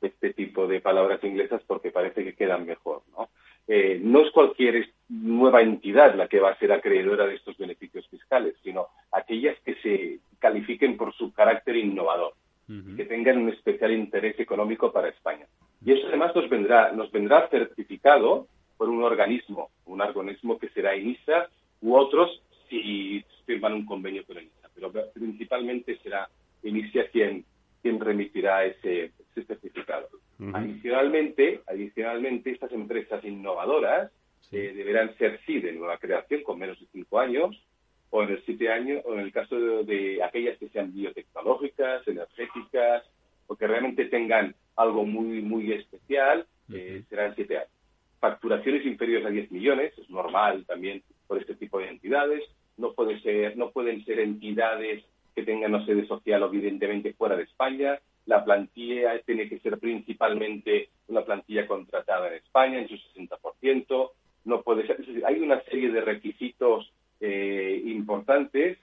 este 0.00 0.34
tipo 0.34 0.66
de 0.66 0.80
palabras 0.80 1.22
inglesas 1.24 1.62
porque 1.66 1.90
parece 1.90 2.24
que 2.24 2.34
quedan 2.34 2.66
mejor, 2.66 3.02
¿no? 3.16 3.30
Eh, 3.66 3.98
no 4.02 4.20
es 4.20 4.30
cualquier 4.30 4.90
nueva 5.08 5.62
entidad 5.62 6.14
la 6.14 6.28
que 6.28 6.40
va 6.40 6.50
a 6.50 6.58
ser 6.58 6.72
acreedora 6.72 7.26
de 7.26 7.36
estos 7.36 7.56
beneficios 7.56 8.06
fiscales, 8.08 8.54
sino 8.62 8.88
aquellas 9.10 9.58
que 9.60 9.74
se 9.76 10.18
califiquen 10.38 10.98
por 10.98 11.14
su 11.14 11.32
carácter 11.32 11.76
innovador, 11.76 12.34
que 12.96 13.04
tengan 13.04 13.38
un 13.38 13.48
especial 13.50 13.92
interés 13.92 14.38
económico 14.38 14.92
para 14.92 15.08
España. 15.08 15.46
Y 15.84 15.92
eso 15.92 16.06
además 16.08 16.34
nos 16.34 16.48
vendrá, 16.48 16.92
nos 16.92 17.10
vendrá 17.10 17.48
certificado 17.48 18.46
por 18.76 18.88
un 18.88 19.02
organismo, 19.02 19.70
un 19.86 20.00
organismo 20.00 20.58
que 20.58 20.68
será 20.70 20.96
INISA 20.96 21.48
u 21.84 21.94
otros 21.94 22.42
si 22.68 23.22
firman 23.44 23.74
un 23.74 23.84
convenio 23.84 24.24
con 24.24 24.38
INISA, 24.38 24.70
pero 24.74 24.90
principalmente 25.12 25.98
será 26.02 26.28
INISA 26.62 27.04
quien, 27.12 27.44
quien 27.82 28.00
remitirá 28.00 28.64
ese, 28.64 29.12
certificado. 29.34 30.08
Adicionalmente, 30.52 31.60
adicionalmente, 31.66 32.50
estas 32.50 32.72
empresas 32.72 33.22
innovadoras 33.24 34.10
eh, 34.50 34.72
deberán 34.74 35.16
ser 35.18 35.40
sí 35.44 35.60
de 35.60 35.72
nueva 35.72 35.98
creación 35.98 36.42
con 36.42 36.58
menos 36.58 36.80
de 36.80 36.86
cinco 36.92 37.20
años, 37.20 37.60
o 38.10 38.22
en 38.22 38.30
el 38.30 38.44
siete 38.44 38.70
años, 38.70 39.02
o 39.04 39.14
en 39.14 39.20
el 39.20 39.32
caso 39.32 39.56
de, 39.84 40.22
aquellas 40.22 40.56
que 40.58 40.68
sean 40.70 40.92
biotecnológicas, 40.92 42.06
energéticas, 42.08 43.04
o 43.46 43.56
que 43.56 43.66
realmente 43.66 44.06
tengan 44.06 44.54
algo 44.76 45.04
muy 45.04 45.42
muy 45.42 45.72
especial, 45.72 46.46
eh, 46.72 47.02
serán 47.10 47.34
siete 47.34 47.58
años. 47.58 47.70
Facturaciones 48.20 48.86
inferiores 48.86 49.26
a 49.26 49.30
10 49.30 49.50
millones, 49.50 49.92
es 49.98 50.08
normal 50.08 50.64
también 50.66 51.02
por 51.26 51.38
este 51.38 51.54
tipo 51.54 51.78
de 51.78 51.88
entidades, 51.88 52.42
no, 52.76 52.92
puede 52.92 53.20
ser, 53.20 53.56
no 53.56 53.70
pueden 53.70 54.04
ser 54.04 54.18
entidades 54.20 55.04
que 55.34 55.42
tengan 55.42 55.74
una 55.74 55.86
sede 55.86 56.06
social 56.06 56.42
evidentemente 56.42 57.14
fuera 57.14 57.36
de 57.36 57.44
España, 57.44 57.98
la 58.26 58.44
plantilla 58.44 59.18
tiene 59.20 59.48
que 59.48 59.58
ser 59.60 59.78
principalmente 59.78 60.88
una 61.08 61.22
plantilla 61.22 61.66
contratada 61.66 62.28
en 62.28 62.34
España 62.34 62.78
en 62.78 62.88
su 62.88 62.94
60%, 62.94 64.10
no 64.44 64.62
puede 64.62 64.86
ser, 64.86 64.98
hay 65.26 65.40
una 65.40 65.62
serie 65.64 65.90
de 65.90 66.00
requisitos 66.00 66.92
eh, 67.20 67.82
importantes 67.86 68.78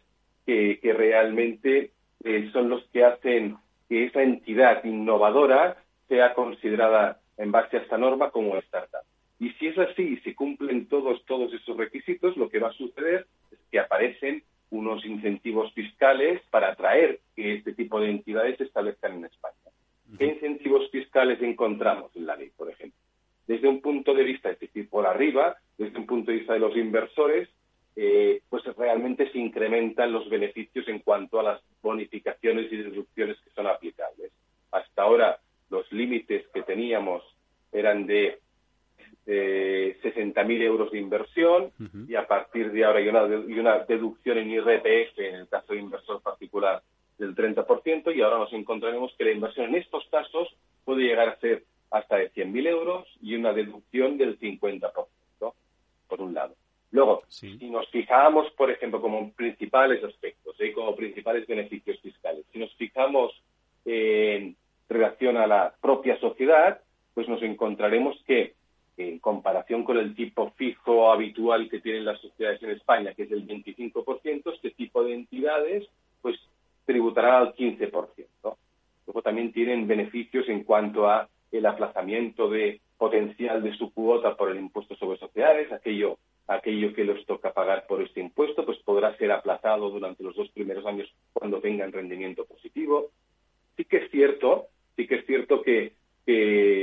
que, 0.45 0.79
realmente 0.83 1.91
eh, 2.23 2.49
son 2.51 2.69
los 2.69 2.83
que 2.87 3.03
hacen 3.05 3.57
que 3.87 4.05
esa 4.05 4.21
entidad 4.21 4.83
innovadora 4.83 5.77
sea 6.07 6.33
considerada 6.33 7.19
en 7.37 7.51
base 7.51 7.77
a 7.77 7.81
esta 7.81 7.97
norma 7.97 8.31
como 8.31 8.57
startup. 8.57 9.01
Y 9.41 9.49
si 9.53 9.65
es 9.65 9.77
así 9.79 10.03
y 10.03 10.17
se 10.17 10.35
cumplen 10.35 10.85
todos, 10.85 11.25
todos 11.25 11.51
esos 11.51 11.75
requisitos, 11.75 12.37
lo 12.37 12.47
que 12.47 12.59
va 12.59 12.67
a 12.67 12.73
suceder 12.73 13.25
es 13.51 13.57
que 13.71 13.79
aparecen 13.79 14.43
unos 14.69 15.03
incentivos 15.03 15.73
fiscales 15.73 16.43
para 16.51 16.73
atraer 16.73 17.21
que 17.35 17.55
este 17.55 17.73
tipo 17.73 17.99
de 17.99 18.11
entidades 18.11 18.59
se 18.59 18.65
establezcan 18.65 19.13
en 19.13 19.25
España. 19.25 19.55
¿Qué 20.15 20.25
incentivos 20.25 20.91
fiscales 20.91 21.41
encontramos 21.41 22.15
en 22.15 22.27
la 22.27 22.35
ley, 22.35 22.51
por 22.55 22.69
ejemplo? 22.69 22.99
Desde 23.47 23.67
un 23.67 23.81
punto 23.81 24.13
de 24.13 24.25
vista, 24.25 24.51
es 24.51 24.59
decir, 24.59 24.87
por 24.87 25.07
arriba, 25.07 25.57
desde 25.75 25.97
un 25.97 26.05
punto 26.05 26.29
de 26.29 26.37
vista 26.37 26.53
de 26.53 26.59
los 26.59 26.77
inversores, 26.77 27.49
eh, 27.95 28.43
pues 28.47 28.63
realmente 28.77 29.31
se 29.31 29.39
incrementan 29.39 30.11
los 30.11 30.29
beneficios 30.29 30.87
en 30.87 30.99
cuanto 30.99 31.39
a 31.39 31.43
las 31.43 31.61
bonificaciones 31.81 32.71
y 32.71 32.77
deducciones 32.77 33.37
que 33.39 33.49
son 33.55 33.65
aplicables. 33.65 34.31
Hasta 34.71 35.01
ahora 35.01 35.39
los 35.71 35.91
límites 35.91 36.45
que 36.53 36.61
teníamos 36.61 37.23
eran 37.71 38.05
de 38.05 38.37
eh, 39.27 39.97
60.000 40.03 40.61
euros 40.61 40.91
de 40.91 40.99
inversión 40.99 41.71
y 42.07 42.15
a 42.15 42.27
partir 42.27 42.71
de 42.71 42.83
ahora 42.83 42.99
hay 42.99 43.07
una, 43.07 43.25
y 43.47 43.59
una 43.59 43.79
deducción 43.79 44.39
en 44.39 44.49
IRPF 44.49 45.19
en 45.19 45.35
el 45.35 45.47
caso 45.47 45.73
de 45.73 45.79
inversor 45.79 46.21
particular 46.21 46.81
del 47.17 47.35
30% 47.35 48.15
y 48.15 48.21
ahora 48.21 48.39
nos 48.39 48.53
encontraremos 48.53 49.13
que 49.17 49.25
la 49.25 49.31
inversión 49.31 49.67
en 49.67 49.75
estos 49.75 50.05
casos 50.09 50.49
puede 50.83 51.03
llegar 51.03 51.29
a 51.29 51.39
ser 51.39 51.63
hasta 51.91 52.17
de 52.17 52.31
100.000 52.31 52.67
euros 52.67 53.07
y 53.21 53.35
una 53.35 53.53
deducción 53.53 54.17
del 54.17 54.39
50%, 54.39 54.91
por 56.07 56.21
un 56.21 56.33
lado. 56.33 56.55
Luego, 56.91 57.23
si 57.29 57.69
nos 57.69 57.87
fijamos, 57.89 58.51
por 58.53 58.69
ejemplo, 58.69 58.99
como 58.99 59.31
principales 59.33 60.03
aspectos, 60.03 60.55
¿eh? 60.59 60.73
como 60.73 60.95
principales 60.95 61.47
beneficios 61.47 61.99
fiscales, 62.01 62.45
si 62.51 62.59
nos 62.59 62.73
fijamos 62.75 63.31
en 63.85 64.57
relación 64.89 65.37
a 65.37 65.47
la 65.47 65.73
propia 65.81 66.19
sociedad, 66.19 66.81
pues 67.13 67.29
nos 67.29 67.41
encontraremos 67.43 68.21
que 68.25 68.55
en 68.97 69.19
comparación 69.19 69.83
con 69.83 69.97
el 69.97 70.15
tipo 70.15 70.51
fijo 70.51 71.11
habitual 71.11 71.69
que 71.69 71.79
tienen 71.79 72.05
las 72.05 72.19
sociedades 72.19 72.61
en 72.63 72.71
España, 72.71 73.13
que 73.13 73.23
es 73.23 73.29
del 73.29 73.47
25%, 73.47 74.53
este 74.53 74.71
tipo 74.71 75.03
de 75.03 75.13
entidades 75.13 75.87
pues 76.21 76.37
tributarán 76.85 77.35
al 77.35 77.55
15%. 77.55 78.27
Luego 79.07 79.21
también 79.21 79.51
tienen 79.51 79.87
beneficios 79.87 80.47
en 80.49 80.63
cuanto 80.63 81.09
a 81.09 81.27
el 81.51 81.65
aplazamiento 81.65 82.49
de 82.49 82.79
potencial 82.97 83.63
de 83.63 83.75
su 83.75 83.93
cuota 83.93 84.35
por 84.35 84.51
el 84.51 84.59
impuesto 84.59 84.95
sobre 84.95 85.17
sociedades, 85.17 85.71
aquello 85.71 86.17
aquello 86.47 86.93
que 86.93 87.03
les 87.03 87.25
toca 87.25 87.53
pagar 87.53 87.85
por 87.87 88.01
este 88.01 88.19
impuesto, 88.19 88.65
pues 88.65 88.77
podrá 88.79 89.15
ser 89.17 89.31
aplazado 89.31 89.89
durante 89.89 90.23
los 90.23 90.35
dos 90.35 90.49
primeros 90.49 90.85
años 90.85 91.11
cuando 91.33 91.61
tengan 91.61 91.91
rendimiento 91.91 92.45
positivo. 92.45 93.11
Sí 93.77 93.85
que 93.85 93.97
es 93.97 94.11
cierto, 94.11 94.67
sí 94.95 95.07
que 95.07 95.15
es 95.15 95.25
cierto 95.25 95.61
que, 95.61 95.93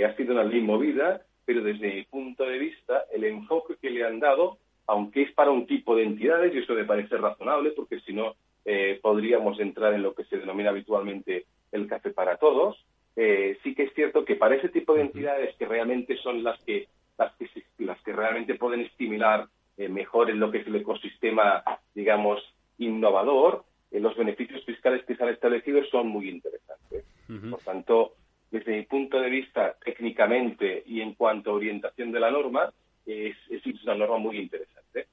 ha 0.05 0.17
sido 0.17 0.33
una 0.33 0.45
ley 0.45 0.61
movida, 0.61 1.23
pero 1.49 1.63
desde 1.63 1.95
mi 1.95 2.03
punto 2.03 2.45
de 2.45 2.59
vista, 2.59 3.05
el 3.11 3.25
enfoque 3.25 3.77
que 3.81 3.89
le 3.89 4.05
han 4.05 4.21
dado, 4.21 4.59
aunque 4.87 5.23
es 5.23 5.33
para 5.33 5.51
un 5.51 5.67
tipo 5.67 5.97
de 5.97 6.03
entidades, 6.03 6.55
y 6.55 6.59
eso 6.59 6.75
me 6.75 6.85
parece 6.85 7.17
razonable, 7.17 7.71
porque 7.71 8.01
si 8.01 8.13
no 8.13 8.35
eh, 8.67 8.99
podríamos 9.01 9.59
entrar 9.59 9.95
en 9.95 10.03
lo 10.03 10.13
que 10.13 10.25
se 10.25 10.37
denomina 10.37 10.69
habitualmente 10.69 11.47
el 11.73 11.87
café 11.87 12.11
para 12.11 12.37
todos, 12.37 12.85
eh, 13.17 13.57
sí 13.63 13.75
que 13.75 13.85
es 13.85 13.95
cierto 13.95 14.27
que 14.27 14.37
para 14.37 14.57
ese 14.57 14.69
tipo 14.69 14.93
de 14.93 15.01
entidades 15.01 15.57
que 15.57 15.65
realmente 15.65 16.19
son 16.19 16.45
las 16.45 16.63
que 16.65 16.89
las 17.17 17.35
que, 17.37 17.49
las 17.79 17.99
que 18.03 18.13
realmente 18.13 18.57
pueden 18.57 18.83
estimular 18.83 19.47
eh, 19.79 19.89
mejor 19.89 20.29
en 20.29 20.41
lo 20.41 20.51
que 20.51 20.59
es 20.59 20.67
el 20.67 20.77
ecosistema, 20.77 21.65
digamos, 21.95 22.43
innovador, 22.77 23.65
eh, 23.91 24.01
los 24.01 24.15
beneficios 24.19 24.63
fiscales 24.67 25.03
que 25.07 25.17
se 25.17 25.23
han 25.23 25.31
establecido 25.31 25.83
son 25.87 26.09
muy 26.09 26.29
interesantes. 26.29 27.07
Por 27.51 27.61
tanto, 27.61 28.13
desde 28.51 28.77
mi 28.77 28.83
punto 28.85 29.21
de 29.21 29.31
vista, 29.31 29.77
técnicamente 29.85 30.83
y 30.87 31.01
en 31.01 31.15
cuanto 31.15 31.51
a 31.51 31.55
orientación 31.55 32.13
de 32.13 32.21
la 32.21 32.31
norma, 32.31 32.73
es, 33.07 33.37
una 33.85 33.95
norma 33.95 34.19
muy 34.19 34.39
interesante. 34.39 35.07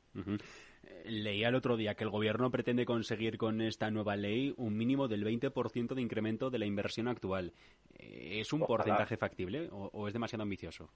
Leía 1.06 1.50
el 1.50 1.56
otro 1.56 1.78
día 1.78 1.96
que 1.96 2.04
el 2.04 2.10
Gobierno 2.10 2.50
pretende 2.50 2.86
conseguir 2.86 3.38
con 3.38 3.62
esta 3.62 3.92
nueva 3.92 4.16
ley 4.16 4.54
un 4.58 4.76
mínimo 4.76 5.08
del 5.08 5.24
20% 5.24 5.94
de 5.94 6.02
incremento 6.02 6.50
de 6.50 6.60
la 6.60 6.66
inversión 6.66 7.08
actual. 7.08 7.54
Eh, 8.00 8.40
¿Es 8.40 8.54
un 8.54 8.62
porcentaje 8.62 9.18
factible 9.18 9.70
o 9.72 10.08
es 10.08 10.14
demasiado 10.14 10.44
ambicioso? 10.44 10.90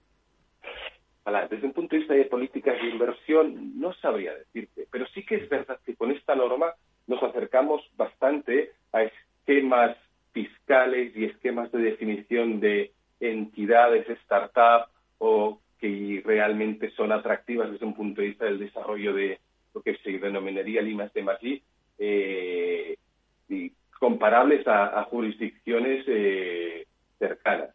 desde 1.49 1.67
un 1.67 1.73
punto 1.73 1.95
de 1.95 1.99
vista 1.99 2.13
de 2.13 2.25
políticas 2.25 2.79
de 2.81 2.89
inversión, 2.89 3.79
no 3.79 3.93
sabría 3.93 4.33
decirte, 4.33 4.87
pero 4.91 5.05
sí 5.07 5.23
que 5.23 5.35
es 5.35 5.49
verdad 5.49 5.79
que 5.85 5.95
con 5.95 6.11
esta 6.11 6.35
norma 6.35 6.73
nos 7.07 7.21
acercamos 7.21 7.81
bastante 7.95 8.71
a 8.91 9.03
esquemas 9.03 9.95
fiscales 10.45 11.15
y 11.15 11.25
esquemas 11.25 11.71
de 11.71 11.79
definición 11.79 12.59
de 12.59 12.91
entidades, 13.19 14.09
startup 14.23 14.89
o 15.17 15.59
que 15.79 16.21
realmente 16.25 16.91
son 16.91 17.11
atractivas 17.11 17.71
desde 17.71 17.85
un 17.85 17.95
punto 17.95 18.21
de 18.21 18.27
vista 18.27 18.45
del 18.45 18.59
desarrollo 18.59 19.13
de 19.13 19.39
lo 19.73 19.81
que 19.81 19.95
se 19.97 20.17
denominaría 20.17 20.81
limas 20.81 21.13
de 21.13 21.23
Maggi, 21.23 21.63
eh, 21.97 22.97
y 23.49 23.71
comparables 23.99 24.65
a, 24.67 25.03
jurisdicciones 25.03 26.05
eh, 26.07 26.85
cercanas. 27.17 27.69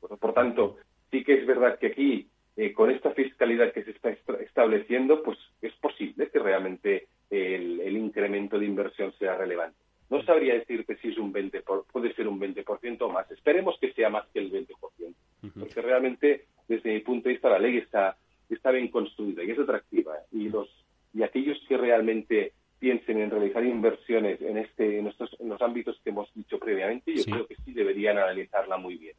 por 0.00 0.32
tanto, 0.32 0.78
sí 1.10 1.22
que 1.22 1.34
es 1.34 1.46
verdad 1.46 1.78
que 1.78 1.88
aquí 1.88 2.28
eh, 2.56 2.72
con 2.72 2.90
esta 2.90 3.12
fiscalidad 3.12 3.72
que 3.72 3.84
se 3.84 3.92
está 3.92 4.10
estableciendo, 4.10 5.22
pues 5.22 5.38
es 5.62 5.72
posible 5.74 6.28
que 6.30 6.38
realmente 6.38 7.06
el, 7.30 7.96
incremento 7.96 8.58
de 8.58 8.66
inversión 8.66 9.12
sea 9.18 9.36
relevante. 9.36 9.78
No 10.10 10.22
sabría 10.24 10.54
decirte 10.54 10.96
si 10.96 11.08
es 11.08 11.18
un 11.18 11.32
20 11.32 11.62
puede 11.92 12.12
ser 12.14 12.26
un 12.28 12.40
20% 12.40 13.02
o 13.02 13.08
más. 13.08 13.30
Esperemos 13.30 13.78
que 13.80 13.92
sea 13.92 14.10
más 14.10 14.26
que 14.32 14.40
el 14.40 14.50
20%, 14.50 15.14
porque 15.58 15.80
realmente 15.80 16.46
desde 16.68 16.92
mi 16.92 17.00
punto 17.00 17.28
de 17.28 17.34
vista 17.34 17.48
la 17.48 17.58
ley 17.58 17.78
está 17.78 18.16
está 18.48 18.72
bien 18.72 18.88
construida 18.88 19.44
y 19.44 19.50
es 19.52 19.58
atractiva 19.58 20.16
y 20.32 20.48
los 20.48 20.68
y 21.14 21.22
aquellos 21.22 21.58
que 21.68 21.76
realmente 21.76 22.52
piensen 22.80 23.20
en 23.20 23.30
realizar 23.30 23.62
inversiones 23.64 24.40
en 24.40 24.56
este 24.56 24.98
en, 24.98 25.06
estos, 25.06 25.36
en 25.38 25.50
los 25.50 25.60
ámbitos 25.60 26.00
que 26.02 26.10
hemos 26.10 26.32
dicho 26.34 26.58
previamente, 26.58 27.14
yo 27.14 27.24
creo 27.24 27.46
que 27.46 27.54
sí 27.56 27.72
deberían 27.72 28.18
analizarla 28.18 28.78
muy 28.78 28.96
bien. 28.96 29.14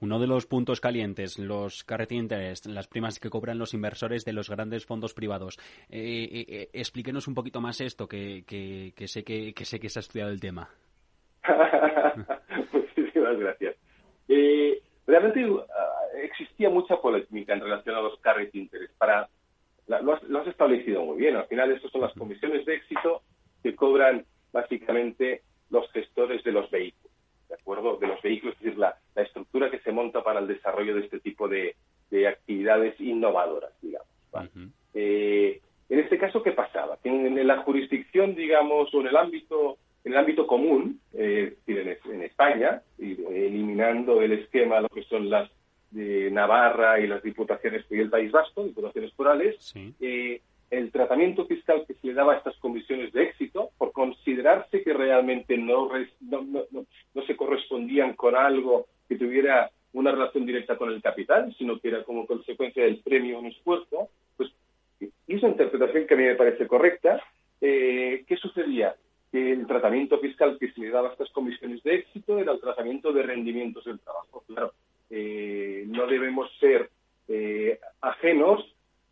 Uno 0.00 0.18
de 0.18 0.26
los 0.26 0.46
puntos 0.46 0.80
calientes, 0.80 1.38
los 1.38 1.84
carrete 1.84 2.14
interest, 2.14 2.66
las 2.66 2.86
primas 2.86 3.18
que 3.18 3.30
cobran 3.30 3.58
los 3.58 3.74
inversores 3.74 4.24
de 4.24 4.32
los 4.32 4.48
grandes 4.48 4.86
fondos 4.86 5.14
privados. 5.14 5.58
Eh, 5.88 6.28
eh, 6.30 6.46
eh, 6.48 6.68
explíquenos 6.72 7.28
un 7.28 7.34
poquito 7.34 7.60
más 7.60 7.80
esto, 7.80 8.06
que, 8.06 8.44
sé 9.06 9.24
que, 9.24 9.52
sé 9.64 9.80
que 9.80 9.88
se 9.88 9.98
ha 9.98 10.00
estudiado 10.00 10.30
el 10.30 10.40
tema. 10.40 10.68
Muchísimas 12.72 13.38
gracias. 13.38 13.76
realmente 15.06 15.40
ah, 15.42 16.00
existía 16.22 16.70
mucha 16.70 16.96
polémica 16.96 17.54
en 17.54 17.60
relación 17.60 17.96
a 17.96 18.02
los 18.02 18.18
carrete 18.20 18.58
interest. 18.58 18.96
Para, 18.98 19.28
lo, 19.98 20.14
has, 20.14 20.46
establecido 20.46 21.04
muy 21.04 21.18
bien. 21.18 21.36
Al 21.36 21.46
final, 21.46 21.72
estas 21.72 21.90
son 21.90 22.02
las 22.02 22.12
comisiones 22.14 22.64
de 22.64 22.74
éxito 22.74 23.22
que 23.62 23.74
cobran 23.74 24.24
básicamente 24.52 25.42
los 25.70 25.90
gestores 25.92 26.42
de 26.44 26.52
los 26.52 26.70
vehículos. 26.70 27.10
¿de 27.48 27.56
acuerdo? 27.56 27.96
De 27.96 28.06
los 28.06 28.22
vehículos, 28.22 28.54
es 28.56 28.62
decir, 28.62 28.78
la, 28.78 28.96
estructura 29.16 29.70
que 29.70 29.80
se 29.80 29.92
monta 29.92 30.22
para 30.22 30.40
el 30.40 30.46
desarrollo 30.46 30.94
de 30.94 31.02
este 31.02 31.20
tipo 31.20 31.48
de, 31.48 31.74
actividades 32.26 32.98
innovadoras, 33.00 33.70
digamos. 33.80 34.08
Eh, 34.94 35.60
en 35.88 35.98
este 35.98 36.18
caso, 36.18 36.42
¿qué 36.42 36.52
pasaba? 36.52 36.98
Que 37.02 37.08
en, 37.08 37.46
la 37.46 37.58
jurisdicción, 37.58 38.34
digamos, 38.34 38.92
o 38.94 39.00
en 39.00 39.08
el 39.08 39.16
ámbito, 39.16 39.78
en 40.04 40.12
el 40.12 40.18
ámbito 40.18 40.46
común, 40.46 41.00
eh, 41.12 41.54
es 41.54 41.66
decir, 41.66 41.98
en, 42.12 42.22
España, 42.22 42.82
eliminando 42.98 44.22
el 44.22 44.32
esquema, 44.32 44.80
lo 44.80 44.88
que 44.88 45.02
son 45.04 45.30
las 45.30 45.50
de 45.90 46.30
Navarra 46.30 47.00
y 47.00 47.06
las 47.06 47.22
diputaciones 47.22 47.84
y 47.90 47.98
el 47.98 48.10
País 48.10 48.30
Vasco, 48.30 48.64
diputaciones 48.64 49.12
forales, 49.12 49.74
eh, 50.00 50.40
el 50.70 50.92
tratamiento 50.92 51.46
fiscal 51.46 51.84
que 51.86 51.94
se 51.94 52.06
le 52.06 52.14
daba 52.14 52.34
a 52.34 52.36
estas 52.36 52.56
comisiones 52.58 53.12
de 53.12 53.24
éxito, 53.24 53.70
por 53.76 53.92
considerarse 53.92 54.82
que 54.82 54.92
realmente 54.92 55.58
no, 55.58 55.90
no, 56.20 57.22
se 57.26 57.36
correspondían 57.36 58.14
con 58.14 58.36
algo 58.36 58.86
que 59.08 59.16
tuviera 59.16 59.70
una 59.92 60.12
relación 60.12 60.46
directa 60.46 60.76
con 60.76 60.90
el 60.90 61.02
capital, 61.02 61.52
sino 61.58 61.80
que 61.80 61.88
era 61.88 62.04
como 62.04 62.26
consecuencia 62.26 62.84
del 62.84 62.98
premio 62.98 63.40
un 63.40 63.46
esfuerzo, 63.46 64.08
pues 64.36 64.50
esa 65.26 65.48
interpretación 65.48 66.06
que 66.06 66.14
a 66.14 66.16
mí 66.16 66.24
me 66.24 66.36
parece 66.36 66.68
correcta. 66.68 67.20
Eh, 67.60 68.24
¿Qué 68.26 68.36
sucedía? 68.36 68.94
Que 69.32 69.52
el 69.52 69.66
tratamiento 69.66 70.18
fiscal 70.20 70.56
que 70.58 70.70
se 70.70 70.80
le 70.80 70.90
daba 70.90 71.08
a 71.08 71.12
estas 71.12 71.30
comisiones 71.30 71.82
de 71.82 71.96
éxito 71.96 72.38
era 72.38 72.52
el 72.52 72.60
tratamiento 72.60 73.12
de 73.12 73.22
rendimientos 73.24 73.84
del 73.84 73.98
trabajo. 73.98 74.44
Claro, 74.46 74.72
eh, 75.10 75.84
no 75.88 76.06
debemos 76.06 76.50
ser 76.58 76.90
eh, 77.28 77.78
ajenos 78.00 78.64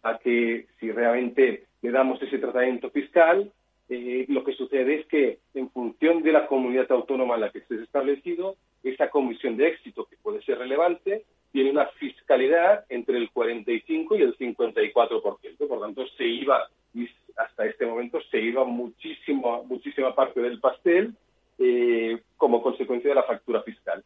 a 0.02 0.18
que 0.18 0.66
si 0.78 0.90
realmente 0.90 1.64
le 1.82 1.90
damos 1.90 2.20
ese 2.22 2.38
tratamiento 2.38 2.90
fiscal, 2.90 3.52
eh, 3.88 4.26
lo 4.28 4.44
que 4.44 4.52
sucede 4.52 5.00
es 5.00 5.06
que 5.06 5.38
en 5.54 5.70
función 5.70 6.22
de 6.22 6.32
la 6.32 6.46
comunidad 6.46 6.90
autónoma 6.92 7.36
en 7.36 7.40
la 7.42 7.50
que 7.50 7.58
esté 7.58 7.82
establecido, 7.82 8.56
esa 8.82 9.08
comisión 9.10 9.56
de 9.56 9.68
éxito, 9.68 10.04
que 10.04 10.16
puede 10.16 10.42
ser 10.42 10.58
relevante, 10.58 11.24
tiene 11.52 11.70
una 11.70 11.86
fiscalidad 11.86 12.84
entre 12.90 13.16
el 13.16 13.30
45 13.30 14.16
y 14.16 14.22
el 14.22 14.36
54%. 14.36 15.68
Por 15.68 15.80
tanto, 15.80 16.06
se 16.16 16.24
iba, 16.24 16.68
y 16.94 17.08
hasta 17.36 17.66
este 17.66 17.86
momento, 17.86 18.20
se 18.30 18.38
iba 18.38 18.64
muchísimo, 18.64 19.64
muchísima 19.64 20.14
parte 20.14 20.40
del 20.40 20.60
pastel 20.60 21.14
eh, 21.58 22.20
como 22.36 22.62
consecuencia 22.62 23.08
de 23.08 23.16
la 23.16 23.22
factura 23.22 23.62
fiscal. 23.62 24.04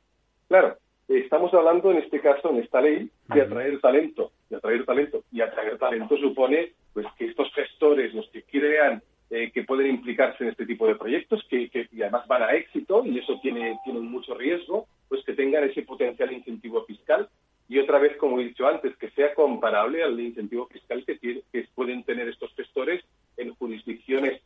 Claro, 0.48 0.76
estamos 1.08 1.52
hablando 1.54 1.90
en 1.90 1.98
este 1.98 2.20
caso, 2.20 2.50
en 2.50 2.58
esta 2.58 2.80
ley, 2.80 3.10
de 3.28 3.42
atraer 3.42 3.80
talento, 3.80 4.32
de 4.48 4.56
atraer 4.56 4.84
talento. 4.84 5.24
Y 5.32 5.40
atraer 5.40 5.78
talento 5.78 6.16
supone 6.16 6.72
pues 6.92 7.06
que 7.18 7.26
estos 7.26 7.52
gestores, 7.54 8.14
los 8.14 8.28
que 8.28 8.42
crean 8.42 9.02
eh, 9.30 9.50
que 9.50 9.64
pueden 9.64 9.86
implicarse 9.86 10.44
en 10.44 10.50
este 10.50 10.66
tipo 10.66 10.86
de 10.86 10.96
proyectos, 10.96 11.42
que, 11.48 11.70
y 11.90 12.02
además 12.02 12.26
van 12.28 12.42
a 12.42 12.52
éxito, 12.52 13.04
y 13.04 13.18
eso 13.18 13.38
tiene, 13.40 13.78
tiene 13.84 14.00
mucho 14.00 14.34
riesgo, 14.34 14.86
pues 15.08 15.24
que 15.24 15.32
tengan 15.32 15.64
ese 15.64 15.82
potencial 15.82 16.32
incentivo 16.32 16.84
fiscal 16.84 17.28
y 17.72 17.78
otra 17.78 17.98
vez, 17.98 18.16
como 18.18 18.38
he 18.38 18.44
dicho 18.44 18.66
antes, 18.66 18.94
que 18.98 19.10
sea 19.12 19.34
comparable 19.34 20.02
al 20.02 20.20
incentivo 20.20 20.66
fiscal 20.66 21.02
que, 21.06 21.18
que 21.18 21.68
pueden 21.74 22.04
tener 22.04 22.28
estos 22.28 22.54
gestores 22.54 23.02
en 23.38 23.54
jurisdicciones, 23.54 24.42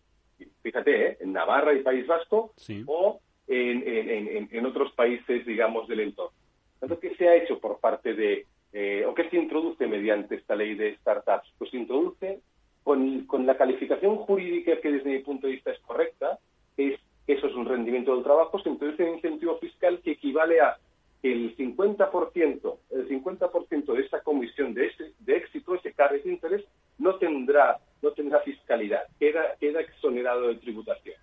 fíjate, 0.63 1.07
¿eh? 1.07 1.17
en 1.19 1.33
Navarra 1.33 1.75
y 1.75 1.83
País 1.83 2.07
Vasco 2.07 2.53
o 2.87 3.21
en, 3.49 4.49
en, 4.51 4.67
otros 4.67 4.93
países, 4.93 5.45
digamos, 5.45 5.89
del 5.89 6.01
entorno. 6.01 6.37
Tanto 6.81 6.99
que 6.99 7.15
se 7.17 7.29
ha 7.29 7.35
hecho 7.35 7.59
por 7.59 7.81
parte 7.81 8.15
de, 8.15 8.47
eh, 8.73 9.05
o 9.07 9.15
que 9.15 9.29
se 9.31 9.37
introduce 9.37 9.87
mediante 9.87 10.37
esta 10.37 10.55
ley 10.55 10.75
de 10.75 10.97
startups, 10.97 11.53
pues 11.59 11.71
se 11.71 11.79
introduce 11.79 12.41
con, 12.85 13.27
la 13.47 13.57
calificación 13.57 14.17
jurídica 14.17 14.81
que 14.81 14.93
desde 14.93 15.11
mi 15.11 15.19
punto 15.21 15.47
de 15.47 15.55
vista 15.55 15.73
es 15.73 15.79
correcta, 15.81 16.39
es 16.77 17.01
eso 17.27 17.49
es 17.49 17.55
un 17.55 17.67
rendimiento 17.67 18.15
del 18.15 18.23
trabajo, 18.23 18.61
se 18.61 18.69
introduce 18.69 19.03
un 19.03 19.15
incentivo 19.17 19.59
fiscal 19.59 20.01
que 20.05 20.13
equivale 20.13 20.61
a 20.61 20.77
que 21.21 21.33
el 21.33 21.57
50%, 21.57 22.77
el 22.91 23.09
50% 23.09 23.93
de 23.95 24.03
esa 24.03 24.21
comisión 24.21 24.75
de, 24.75 24.87
ese, 24.87 25.13
de 25.19 25.37
éxito, 25.37 25.75
ese 25.75 25.93
cargo 25.93 26.23
de 26.23 26.31
interés, 26.31 26.65
no 26.99 27.17
tendrá, 27.17 27.81
no 28.03 28.13
tendrá 28.13 28.41
fiscalidad, 28.41 29.03
queda, 29.19 29.57
queda 29.59 29.81
exonerado 29.81 30.49
de 30.49 30.57
tributación. 30.57 31.17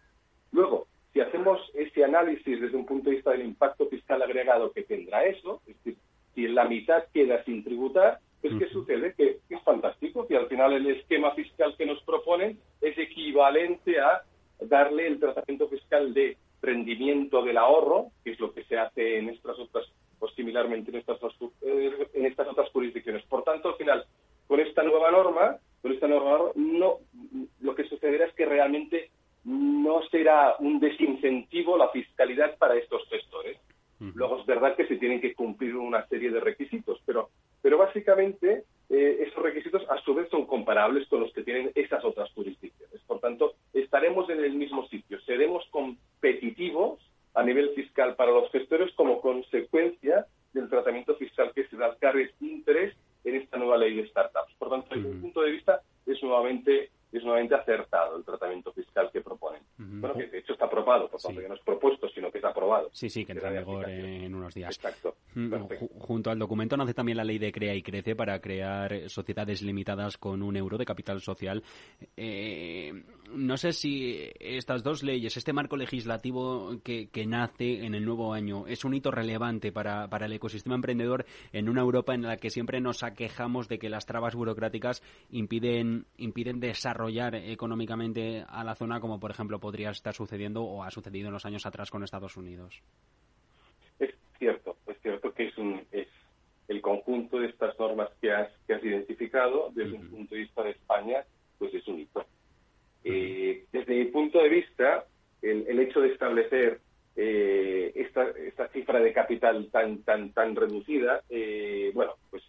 Luego, 0.51 0.87
si 1.13 1.21
hacemos 1.21 1.61
ese 1.75 2.03
análisis 2.03 2.59
desde 2.59 2.75
un 2.75 2.85
punto 2.85 3.09
de 3.09 3.17
vista 3.17 3.31
del 3.31 3.45
impacto 3.45 3.87
fiscal 3.87 4.21
agregado 4.21 4.71
que 4.71 4.81
tendrá 4.83 5.23
eso, 5.25 5.61
es 5.67 5.77
decir, 5.77 5.97
si 6.33 6.47
la 6.47 6.65
mitad 6.65 7.03
queda 7.13 7.43
sin 7.43 7.63
tributar, 7.63 8.19
pues 8.41 8.55
¿qué 8.57 8.67
sucede? 8.69 9.13
Que 9.13 9.37
es 9.47 9.61
fantástico, 9.63 10.27
que 10.27 10.35
al 10.35 10.47
final 10.47 10.73
el 10.73 10.87
esquema 10.87 11.31
fiscal 11.31 11.75
que 11.77 11.85
nos 11.85 12.01
proponen 12.03 12.59
es 12.81 12.97
equivalente 12.97 13.99
a 13.99 14.23
darle 14.59 15.07
el 15.07 15.19
tratamiento 15.19 15.69
fiscal 15.69 16.13
de 16.13 16.37
rendimiento 16.61 17.43
del 17.43 17.57
ahorro, 17.57 18.07
que 18.23 18.31
es 18.31 18.39
lo 18.39 18.51
que 18.51 18.63
se 18.63 18.77
hace 18.77 19.19
en 19.19 19.29
estas 19.29 19.57
otras, 19.59 19.85
o 20.19 20.27
similarmente 20.29 20.91
en 20.91 20.97
estas, 20.97 21.19
eh, 21.61 22.07
en 22.13 22.25
estas 22.25 22.47
otras 22.47 22.69
jurisdicciones. 22.71 23.23
Por 23.25 23.43
tanto, 23.43 23.69
al 23.69 23.75
final, 23.75 24.05
con 24.47 24.59
esta 24.59 24.81
nueva 24.81 25.11
norma, 25.11 25.57
con 25.81 25.91
esta 25.91 26.07
norma, 26.07 26.51
no, 26.55 26.99
lo 27.61 27.75
que 27.75 27.87
sucederá 27.87 28.25
es 28.25 28.33
que 28.33 28.45
realmente 28.45 29.11
no 29.45 30.01
será 30.09 30.55
un 30.59 30.79
desincentivo 30.79 31.77
la 31.77 31.89
fiscalidad 31.89 32.57
para 32.57 32.75
estos 32.75 33.07
gestores. 33.09 33.57
Luego 34.15 34.41
es 34.41 34.45
verdad 34.45 34.75
que 34.75 34.85
se 34.87 34.97
tienen 34.97 35.21
que 35.21 35.33
cumplir 35.33 35.77
una 35.77 36.05
serie 36.07 36.29
de 36.29 36.41
requisitos, 36.41 37.01
pero, 37.05 37.29
pero 37.61 37.77
básicamente 37.77 38.65
eh, 38.89 39.17
esos 39.27 39.41
requisitos 39.41 39.81
a 39.89 39.97
su 40.01 40.13
vez 40.13 40.29
son 40.29 40.45
comparables 40.45 41.07
con 41.07 41.21
los 41.21 41.31
que 41.31 41.43
tienen 41.43 41.71
esas 41.73 42.03
otras 42.03 42.29
jurisdicciones. 42.33 42.99
Por 43.07 43.21
tanto, 43.21 43.53
estaremos 43.73 44.29
en 44.29 44.43
el 44.43 44.55
mismo 44.55 44.85
sitio. 44.87 45.21
Seremos 45.21 45.65
competitivos 45.71 46.99
a 47.33 47.43
nivel 47.43 47.69
fiscal 47.75 48.15
para 48.15 48.31
los 48.31 48.51
gestores 48.51 48.93
como 48.95 49.21
consecuencia 49.21 50.25
del 50.51 50.69
tratamiento 50.69 51.15
fiscal 51.15 51.51
que 51.55 51.65
se 51.67 51.77
da 51.77 51.95
al 52.01 52.31
interés 52.41 52.95
en 53.23 53.35
esta 53.35 53.57
nueva 53.57 53.77
ley 53.77 53.95
de 53.95 54.07
startups. 54.09 54.53
Por 54.57 54.69
tanto, 54.69 54.93
desde 54.93 55.09
un 55.09 55.21
punto 55.21 55.41
de 55.41 55.51
vista 55.51 55.81
es 56.05 56.21
nuevamente 56.21 56.91
es 57.17 57.23
nuevamente 57.23 57.55
acertado 57.55 58.17
el 58.17 58.23
tratamiento 58.23 58.71
fiscal 58.73 59.09
que 59.11 59.21
proponen. 59.21 59.61
Bueno, 59.77 60.15
que 60.15 60.27
de 60.27 60.39
hecho 60.39 60.53
está 60.53 60.65
aprobado, 60.65 61.09
por 61.09 61.21
tanto, 61.21 61.41
ya 61.41 61.47
no 61.47 61.55
es 61.55 61.61
propuesto, 61.61 62.09
sino 62.09 62.31
que 62.31 62.39
está 62.39 62.49
aprobado. 62.49 62.89
Sí, 62.91 63.09
sí, 63.09 63.25
que 63.25 63.33
entra 63.33 63.49
en 63.49 63.59
vigor 63.59 63.89
en 63.89 64.35
unos 64.35 64.53
días. 64.53 64.75
Exacto. 64.75 65.15
Mm, 65.35 65.53
junto 65.99 66.31
al 66.31 66.39
documento 66.39 66.77
nace 66.77 66.93
también 66.93 67.17
la 67.17 67.23
ley 67.23 67.37
de 67.37 67.51
Crea 67.51 67.75
y 67.75 67.81
Crece 67.81 68.15
para 68.15 68.39
crear 68.39 69.09
sociedades 69.09 69.61
limitadas 69.61 70.17
con 70.17 70.41
un 70.41 70.55
euro 70.55 70.77
de 70.77 70.85
capital 70.85 71.21
social. 71.21 71.63
Eh, 72.17 73.03
no 73.35 73.57
sé 73.57 73.73
si 73.73 74.31
estas 74.39 74.83
dos 74.83 75.03
leyes, 75.03 75.37
este 75.37 75.53
marco 75.53 75.77
legislativo 75.77 76.81
que, 76.83 77.09
que 77.09 77.25
nace 77.25 77.85
en 77.85 77.95
el 77.95 78.05
nuevo 78.05 78.33
año, 78.33 78.67
es 78.67 78.85
un 78.85 78.93
hito 78.93 79.11
relevante 79.11 79.71
para, 79.71 80.07
para 80.07 80.25
el 80.25 80.33
ecosistema 80.33 80.75
emprendedor 80.75 81.25
en 81.51 81.69
una 81.69 81.81
Europa 81.81 82.13
en 82.13 82.23
la 82.23 82.37
que 82.37 82.49
siempre 82.49 82.81
nos 82.81 83.03
aquejamos 83.03 83.67
de 83.67 83.79
que 83.79 83.89
las 83.89 84.05
trabas 84.05 84.35
burocráticas 84.35 85.01
impiden, 85.29 86.05
impiden 86.17 86.59
desarrollar 86.59 87.35
económicamente 87.35 88.45
a 88.47 88.63
la 88.63 88.75
zona 88.75 88.99
como 88.99 89.19
por 89.19 89.31
ejemplo 89.31 89.59
podría 89.59 89.91
estar 89.91 90.13
sucediendo 90.13 90.63
o 90.63 90.83
ha 90.83 90.91
sucedido 90.91 91.27
en 91.27 91.33
los 91.33 91.45
años 91.45 91.65
atrás 91.65 91.91
con 91.91 92.03
Estados 92.03 92.37
Unidos. 92.37 92.81
Es 93.99 94.13
cierto, 94.37 94.77
es 94.87 94.97
cierto 95.01 95.33
que 95.33 95.47
es, 95.47 95.57
un, 95.57 95.81
es 95.91 96.07
el 96.67 96.81
conjunto 96.81 97.39
de 97.39 97.47
estas 97.47 97.77
normas 97.79 98.09
que 98.21 98.31
has, 98.31 98.49
que 98.67 98.73
has 98.73 98.83
identificado 98.83 99.71
desde 99.73 99.93
un 99.93 100.09
punto 100.09 100.35
de 100.35 100.41
vista 100.41 100.63
de 100.63 100.71
España, 100.71 101.23
pues 101.57 101.73
es 101.73 101.87
un 101.87 101.99
hito. 101.99 102.12
Eh, 103.03 103.65
desde 103.71 103.95
mi 103.95 104.05
punto 104.05 104.39
de 104.41 104.49
vista, 104.49 105.05
el, 105.41 105.65
el 105.67 105.79
hecho 105.79 106.01
de 106.01 106.09
establecer 106.09 106.79
eh, 107.15 107.91
esta, 107.95 108.29
esta 108.29 108.67
cifra 108.69 108.99
de 108.99 109.13
capital 109.13 109.69
tan 109.71 110.01
tan 110.03 110.31
tan 110.31 110.55
reducida, 110.55 111.21
eh, 111.29 111.91
bueno, 111.93 112.13
pues 112.29 112.43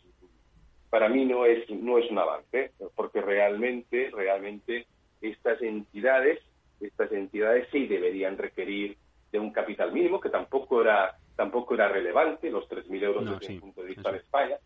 para 0.95 1.09
mí 1.09 1.25
no 1.25 1.45
es, 1.45 1.69
no 1.71 1.99
es 1.99 2.09
un 2.09 2.19
avance, 2.19 2.71
porque 2.95 3.21
realmente, 3.21 4.11
realmente 4.15 4.87
estas 5.21 5.61
entidades, 5.61 6.39
estas 6.81 7.11
entidades 7.11 7.67
sí 7.73 7.89
deberían 7.89 8.39
requerir 8.39 8.97
de 9.33 9.41
un 9.41 9.51
capital 9.51 9.91
mínimo, 9.91 10.21
que 10.21 10.29
tampoco 10.29 10.83
era, 10.83 11.19
tampoco 11.35 11.75
era 11.75 11.89
relevante, 11.89 12.49
los 12.49 12.69
3.000 12.69 13.03
euros 13.03 13.41
desde 13.41 13.55
el 13.55 13.61
punto 13.61 13.83
de 13.83 13.89
vista 13.89 14.13
de 14.13 14.19
España, 14.19 14.57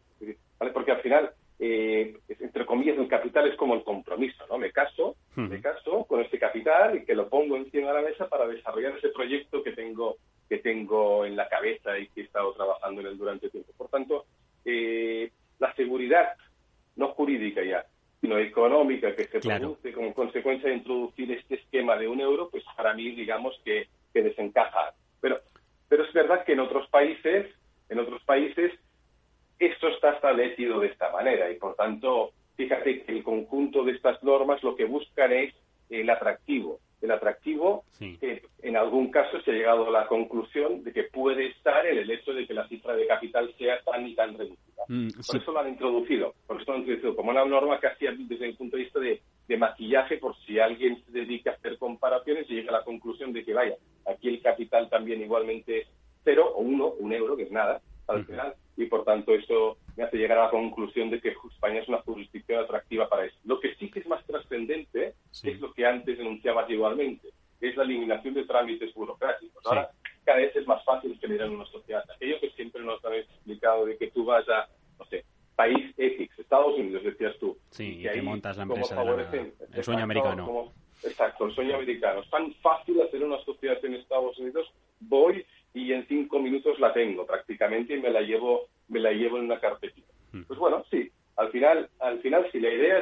porque 0.74 0.92
al 0.92 1.00
final, 1.00 1.30
eh, 1.60 2.16
entre 2.28 2.64
comillas, 2.64 2.96
el 2.98 3.08
capital 3.08 3.48
es 3.48 3.56
como 3.56 3.74
el 3.74 3.82
compromiso, 3.82 4.46
¿no? 4.48 4.58
Me 4.58 4.70
caso, 4.70 5.16
me 5.34 5.60
caso 5.60 6.04
con 6.04 6.20
este 6.20 6.38
capital 6.38 6.96
y 6.96 7.04
que 7.04 7.14
lo 7.14 7.28
pongo 7.28 7.56
encima 7.56 7.88
de 7.88 7.94
la 7.94 8.08
mesa 8.08 8.28
para 8.28 8.46
desarrollar 8.46 8.96
ese 8.96 9.08
proyecto 9.08 9.62
que 9.62 9.72
tengo, 9.72 10.16
que 10.48 10.58
tengo 10.58 11.24
en 11.26 11.34
la 11.34 11.48
cabeza 11.48 11.98
y 11.98 12.06
que 12.08 12.20
he 12.20 12.24
estado 12.24 12.52
trabajando 12.52 13.00
en 13.00 13.08
él 13.08 13.18
durante 13.18 13.50
tiempo. 13.50 13.72
Por 13.76 13.88
tanto, 13.88 14.26
eh, 14.64 15.32
la 15.58 15.74
seguridad, 15.74 16.34
no 16.94 17.08
jurídica 17.08 17.64
ya, 17.64 17.84
sino 18.20 18.38
económica 18.38 19.14
que 19.14 19.24
se 19.24 19.40
produce 19.40 19.92
como 19.92 20.14
consecuencia 20.14 20.68
de 20.68 20.76
introducir 20.76 21.30
este 21.32 21.56
esquema 21.56 21.96
de 21.96 22.06
un 22.06 22.20
euro, 22.20 22.50
pues 22.50 22.64
para 22.76 22.94
mí 22.94 23.10
digamos 23.10 23.60
que, 23.64 23.88
que 24.12 24.22
desencaja. 24.22 24.94
Pero, 25.20 25.38
pero 25.88 26.04
es 26.04 26.12
verdad 26.12 26.44
que 26.44 26.52
en 26.52 26.60
otros 26.60 26.88
países, 26.88 27.46
en 27.88 27.98
otros 27.98 28.22
países, 28.24 28.72
esto 29.58 29.88
está 29.88 30.10
establecido 30.12 30.80
de 30.80 30.88
esta 30.88 31.10
manera 31.10 31.50
y 31.50 31.56
por 31.56 31.74
tanto, 31.74 32.32
fíjate 32.56 33.02
que 33.02 33.12
el 33.12 33.22
conjunto 33.22 33.84
de 33.84 33.92
estas 33.92 34.22
normas 34.22 34.62
lo 34.62 34.76
que 34.76 34.84
buscan 34.84 35.32
es 35.32 35.54
el 35.90 36.08
atractivo, 36.10 36.80
el 37.00 37.10
atractivo, 37.10 37.84
que 37.98 38.42
en 38.62 38.76
algún 38.76 39.10
caso 39.10 39.40
se 39.42 39.50
ha 39.50 39.54
llegado 39.54 39.88
a 39.88 39.90
la 39.90 40.06
conclusión 40.06 40.82
de 40.82 40.92
que 40.92 41.04
puede 41.04 41.48
estar 41.48 41.86
en 41.86 41.98
el 41.98 42.10
hecho 42.10 42.32
de 42.32 42.46
que 42.46 42.54
la 42.54 42.66
cifra 42.68 42.94
de 42.94 43.06
capital 43.06 43.52
sea 43.56 43.80
tan 43.82 44.06
y 44.06 44.14
tan 44.14 44.36
reducida. 44.36 44.82
Mm, 44.88 45.08
por 45.26 45.36
eso 45.36 45.52
lo 45.52 45.60
han 45.60 45.68
introducido, 45.68 46.34
por 46.46 46.60
eso 46.60 46.70
lo 46.70 46.74
han 46.74 46.80
introducido 46.80 47.16
como 47.16 47.30
una 47.30 47.44
norma 47.44 47.78
casi 47.78 48.06
desde 48.06 48.46
el 48.46 48.56
punto 48.56 48.76
de 48.76 48.82
vista 48.82 49.00
de, 49.00 49.20
maquillaje, 49.56 50.18
por 50.18 50.36
si 50.44 50.58
alguien 50.58 51.02
se 51.04 51.12
dedica 51.12 51.50
a 51.50 51.54
hacer 51.54 51.78
comparaciones 51.78 52.46
y 52.50 52.54
llega 52.54 52.70
a 52.70 52.80
la 52.80 52.84
conclusión 52.84 53.32
de 53.32 53.44
que, 53.44 53.54
vaya, 53.54 53.76
aquí 54.06 54.28
el 54.28 54.42
capital 54.42 54.90
también 54.90 55.22
igualmente 55.22 55.80
es 55.80 55.88
cero 56.22 56.52
o 56.54 56.60
uno, 56.60 56.88
un 56.98 57.12
euro, 57.12 57.36
que 57.36 57.44
es 57.44 57.50
nada, 57.50 57.80
al 58.08 58.26
final, 58.26 58.54
y 58.78 58.86
por 58.86 59.04
tanto 59.04 59.34
eso 59.34 59.76
me 59.96 60.04
hace 60.04 60.16
llegar 60.16 60.38
a 60.38 60.44
la 60.44 60.50
conclusión 60.50 61.10
de 61.10 61.20
que 61.20 61.34
España 61.52 61.80
es 61.80 61.88
una 61.88 61.98
jurisdicción 62.02 62.62
atractiva 62.62 63.08
para 63.08 63.26
eso. 63.26 63.36
Lo 63.44 63.58
que 63.58 63.74
sí 63.74 63.90
que 63.90 63.98
es 63.98 64.06
más 64.06 64.24
trascendente 64.24 65.14
es 65.42 65.60
lo 65.60 65.72
que 65.74 65.84
antes 65.84 66.16
denunciabas 66.16 66.70
igualmente, 66.70 67.28
es 67.60 67.76
la 67.76 67.82
eliminación 67.82 68.34
de 68.34 68.44
trámites 68.44 68.94
burocráticos. 68.94 69.66
Ahora 69.66 69.90
cada 70.24 70.38
vez 70.38 70.54
es 70.54 70.66
más 70.68 70.84
fácil 70.84 71.18
generar 71.18 71.50
una 71.50 71.66
sociedad. 71.66 72.04
Aquello 72.14 72.38
que 72.40 72.50
siempre 72.50 72.82
nos 72.84 73.04
habéis 73.04 73.28
explicado 73.28 73.84
de 73.84 73.96
que 73.96 74.12
tú 74.12 74.24
vas 74.24 74.48
a, 74.48 74.68
no 74.96 75.04
sé, 75.06 75.24
país 75.56 75.92
X, 75.96 76.30
Estados 76.38 76.78
Unidos, 76.78 77.02
decías 77.02 77.36
tú. 77.40 77.58
Sí, 77.70 77.98
y, 77.98 78.08
que 78.08 78.22
montas 78.22 78.56
la 78.58 78.62
empresa 78.62 79.02
el 79.74 79.82
sueño 79.82 80.04
americano. 80.04 80.72
exacto, 81.02 81.46
el 81.46 81.52
sueño 81.52 81.74
americano. 81.74 82.20
Es 82.20 82.30
tan 82.30 82.54
fácil 82.62 83.02
hacer 83.02 83.24
una 83.24 83.42
sociedad 83.44 83.84
en 83.84 83.94
Estados 83.94 84.38
Unidos, 84.38 84.72
voy 85.00 85.44
y 85.78 85.92
en 85.92 86.06
cinco 86.06 86.40
minutos 86.40 86.78
la 86.80 86.92
tengo 86.92 87.24
prácticamente 87.24 87.94
y 87.94 88.00
me 88.00 88.10
la 88.10 88.20
llevo, 88.20 88.68
me 88.88 89.00
la 89.00 89.12
llevo 89.12 89.38
en 89.38 89.44
una 89.44 89.60
carpetita. 89.60 90.12
Hmm. 90.32 90.42
Pues 90.42 90.58
bueno, 90.58 90.84
sí, 90.90 91.10
al 91.36 91.50
final, 91.50 91.88
al 92.00 92.20
final 92.20 92.48
si 92.50 92.58
la 92.60 92.72
idea 92.72 92.98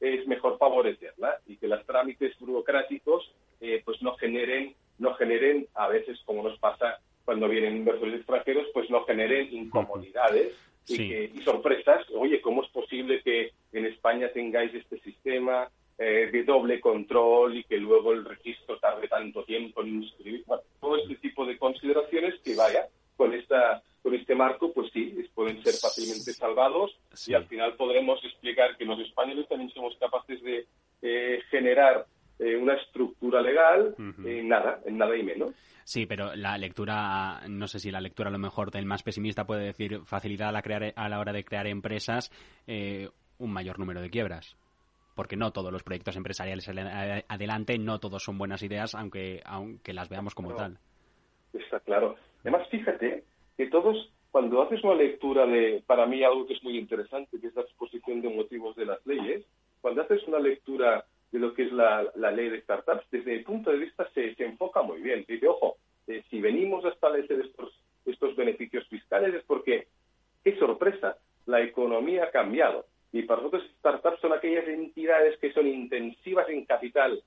es 0.00 0.26
mejor 0.26 0.58
favorecerla 0.58 1.40
y 1.46 1.56
que 1.56 1.68
los 1.68 1.84
trámites 1.84 2.38
burocráticos 2.38 3.32
eh, 3.60 3.82
pues 3.84 4.00
no 4.02 4.14
generen, 4.16 4.74
no 4.98 5.14
generen 5.14 5.66
a 5.74 5.88
veces 5.88 6.18
como 6.24 6.42
nos 6.42 6.58
pasa 6.58 7.00
cuando 7.24 7.48
vienen 7.48 7.78
inversores 7.78 8.16
extranjeros, 8.16 8.68
pues 8.72 8.88
no 8.88 9.04
generen 9.04 9.52
incomodidades 9.52 10.54
y, 10.86 11.02
y 11.02 11.42
sorpresas. 11.42 12.06
Oye, 12.14 12.40
¿cómo 12.40 12.62
es 12.62 12.70
posible 12.70 13.20
que 13.22 13.50
en 13.72 13.86
España 13.86 14.28
tengáis 14.32 14.72
este 14.74 15.00
sistema? 15.00 15.68
Eh, 15.98 16.28
de 16.30 16.44
doble 16.44 16.78
control 16.78 17.56
y 17.56 17.64
que 17.64 17.78
luego 17.78 18.12
el 18.12 18.22
registro 18.22 18.78
tarde 18.78 19.08
tanto 19.08 19.44
tiempo 19.44 19.80
en 19.80 20.02
inscribir. 20.02 20.44
todo 20.78 20.96
este 20.98 21.14
tipo 21.14 21.46
de 21.46 21.56
consideraciones 21.56 22.34
que 22.44 22.54
vaya 22.54 22.86
con 23.16 23.32
esta 23.32 23.82
con 24.02 24.14
este 24.14 24.34
marco, 24.34 24.74
pues 24.74 24.92
sí, 24.92 25.16
pueden 25.34 25.62
ser 25.62 25.72
fácilmente 25.72 26.34
salvados 26.34 26.94
podremos 28.06 28.24
explicar 28.24 28.76
que 28.76 28.84
los 28.84 29.00
españoles 29.00 29.48
también 29.48 29.70
somos 29.70 29.96
capaces 29.98 30.40
de 30.42 30.66
eh, 31.02 31.40
generar 31.50 32.06
eh, 32.38 32.56
una 32.56 32.74
estructura 32.74 33.40
legal, 33.42 33.94
en 33.98 34.48
nada, 34.48 34.80
en 34.84 34.98
nada 34.98 35.16
y 35.16 35.22
menos. 35.22 35.52
Sí, 35.84 36.06
pero 36.06 36.34
la 36.34 36.58
lectura, 36.58 37.40
no 37.48 37.66
sé 37.66 37.78
si 37.78 37.90
la 37.90 38.00
lectura 38.00 38.28
a 38.28 38.32
lo 38.32 38.38
mejor 38.38 38.70
del 38.70 38.86
más 38.86 39.02
pesimista 39.02 39.46
puede 39.46 39.66
decir 39.66 40.00
facilidad 40.04 40.48
a 40.48 40.52
la, 40.52 40.62
crear, 40.62 40.92
a 40.94 41.08
la 41.08 41.18
hora 41.18 41.32
de 41.32 41.44
crear 41.44 41.66
empresas, 41.66 42.30
eh, 42.66 43.08
un 43.38 43.52
mayor 43.52 43.78
número 43.78 44.00
de 44.00 44.10
quiebras. 44.10 44.56
Porque 45.14 45.36
no 45.36 45.50
todos 45.50 45.72
los 45.72 45.82
proyectos 45.82 46.16
empresariales 46.16 46.64
salen 46.64 46.88
adelante, 47.28 47.78
no 47.78 47.98
todos 47.98 48.22
son 48.22 48.36
buenas 48.36 48.62
ideas, 48.62 48.94
aunque, 48.94 49.40
aunque 49.46 49.94
las 49.94 50.10
veamos 50.10 50.34
como 50.34 50.54
tal. 50.54 50.78
Está 51.54 51.80
claro. 51.80 52.16
Además, 52.42 52.68
fíjate 52.70 53.24
que 53.56 53.66
todos, 53.68 53.96
cuando 54.36 54.60
haces 54.60 54.84
una 54.84 54.96
lectura 54.96 55.46
de, 55.46 55.82
para 55.86 56.04
mí, 56.04 56.22
algo 56.22 56.46
que 56.46 56.52
es 56.52 56.62
muy 56.62 56.76
interesante, 56.76 57.40
que 57.40 57.46
es 57.46 57.54
la 57.54 57.62
exposición 57.62 58.20
de 58.20 58.28
motivos 58.28 58.76
de 58.76 58.84
las 58.84 58.98
leyes, 59.06 59.42
cuando 59.80 60.02
haces 60.02 60.22
una 60.28 60.38
lectura 60.38 61.06
de 61.32 61.38
lo 61.38 61.54
que 61.54 61.62
es 61.62 61.72
la, 61.72 62.02
ley 62.32 62.50
de 62.50 62.60
startups, 62.60 63.06
desde 63.10 63.34
mi 63.34 63.42
punto 63.44 63.70
de 63.70 63.78
vista 63.78 64.06
se, 64.12 64.34
se 64.34 64.44
enfoca 64.44 64.82
muy 64.82 65.00
bien. 65.00 65.24
Dice, 65.26 65.48
ojo, 65.48 65.78
eh, 66.06 66.22
si 66.28 66.42
venimos 66.42 66.84
a 66.84 66.90
establecer 66.90 67.40
estos, 67.40 67.80
estos 68.04 68.36
beneficios 68.36 68.86
fiscales 68.88 69.32
es 69.32 69.42
porque, 69.44 69.86
qué 70.44 70.58
sorpresa, 70.58 71.16
la 71.46 71.62
economía 71.62 72.24
ha 72.24 72.30
cambiado. 72.30 72.84
Y 73.12 73.22
para 73.22 73.40
nosotros 73.40 73.64
startups 73.78 74.20
son 74.20 74.34
aquellas 74.34 74.68
entidades 74.68 75.38
que 75.38 75.54
son 75.54 75.66
intensivas 75.66 76.46
en 76.50 76.66
capital, 76.66 77.22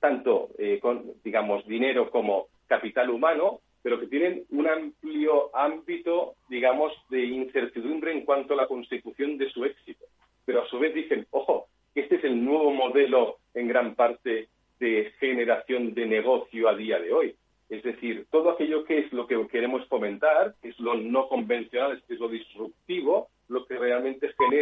tanto 0.00 0.48
eh, 0.56 0.78
con, 0.80 1.12
digamos, 1.22 1.66
dinero 1.66 2.08
como 2.08 2.46
capital 2.66 3.10
humano, 3.10 3.60
pero 3.88 4.00
que 4.00 4.06
tienen 4.08 4.44
un 4.50 4.68
amplio 4.68 5.48
ámbito, 5.56 6.34
digamos, 6.50 6.92
de 7.08 7.24
incertidumbre 7.24 8.12
en 8.12 8.26
cuanto 8.26 8.52
a 8.52 8.56
la 8.58 8.66
consecución 8.66 9.38
de 9.38 9.48
su 9.48 9.64
éxito. 9.64 10.04
Pero 10.44 10.60
a 10.62 10.68
su 10.68 10.78
vez 10.78 10.92
dicen, 10.92 11.26
ojo, 11.30 11.68
este 11.94 12.16
es 12.16 12.24
el 12.24 12.44
nuevo 12.44 12.70
modelo 12.70 13.38
en 13.54 13.66
gran 13.66 13.94
parte 13.94 14.48
de 14.78 15.10
generación 15.18 15.94
de 15.94 16.04
negocio 16.04 16.68
a 16.68 16.76
día 16.76 17.00
de 17.00 17.14
hoy. 17.14 17.34
Es 17.70 17.82
decir, 17.82 18.26
todo 18.30 18.50
aquello 18.50 18.84
que 18.84 18.98
es 18.98 19.10
lo 19.10 19.26
que 19.26 19.48
queremos 19.50 19.88
fomentar, 19.88 20.54
que 20.60 20.68
es 20.68 20.78
lo 20.78 20.94
no 20.94 21.26
convencional, 21.26 22.02
que 22.06 22.12
es 22.12 22.20
lo 22.20 22.28
disruptivo, 22.28 23.28
lo 23.48 23.64
que 23.64 23.78
realmente 23.78 24.28
genera 24.38 24.56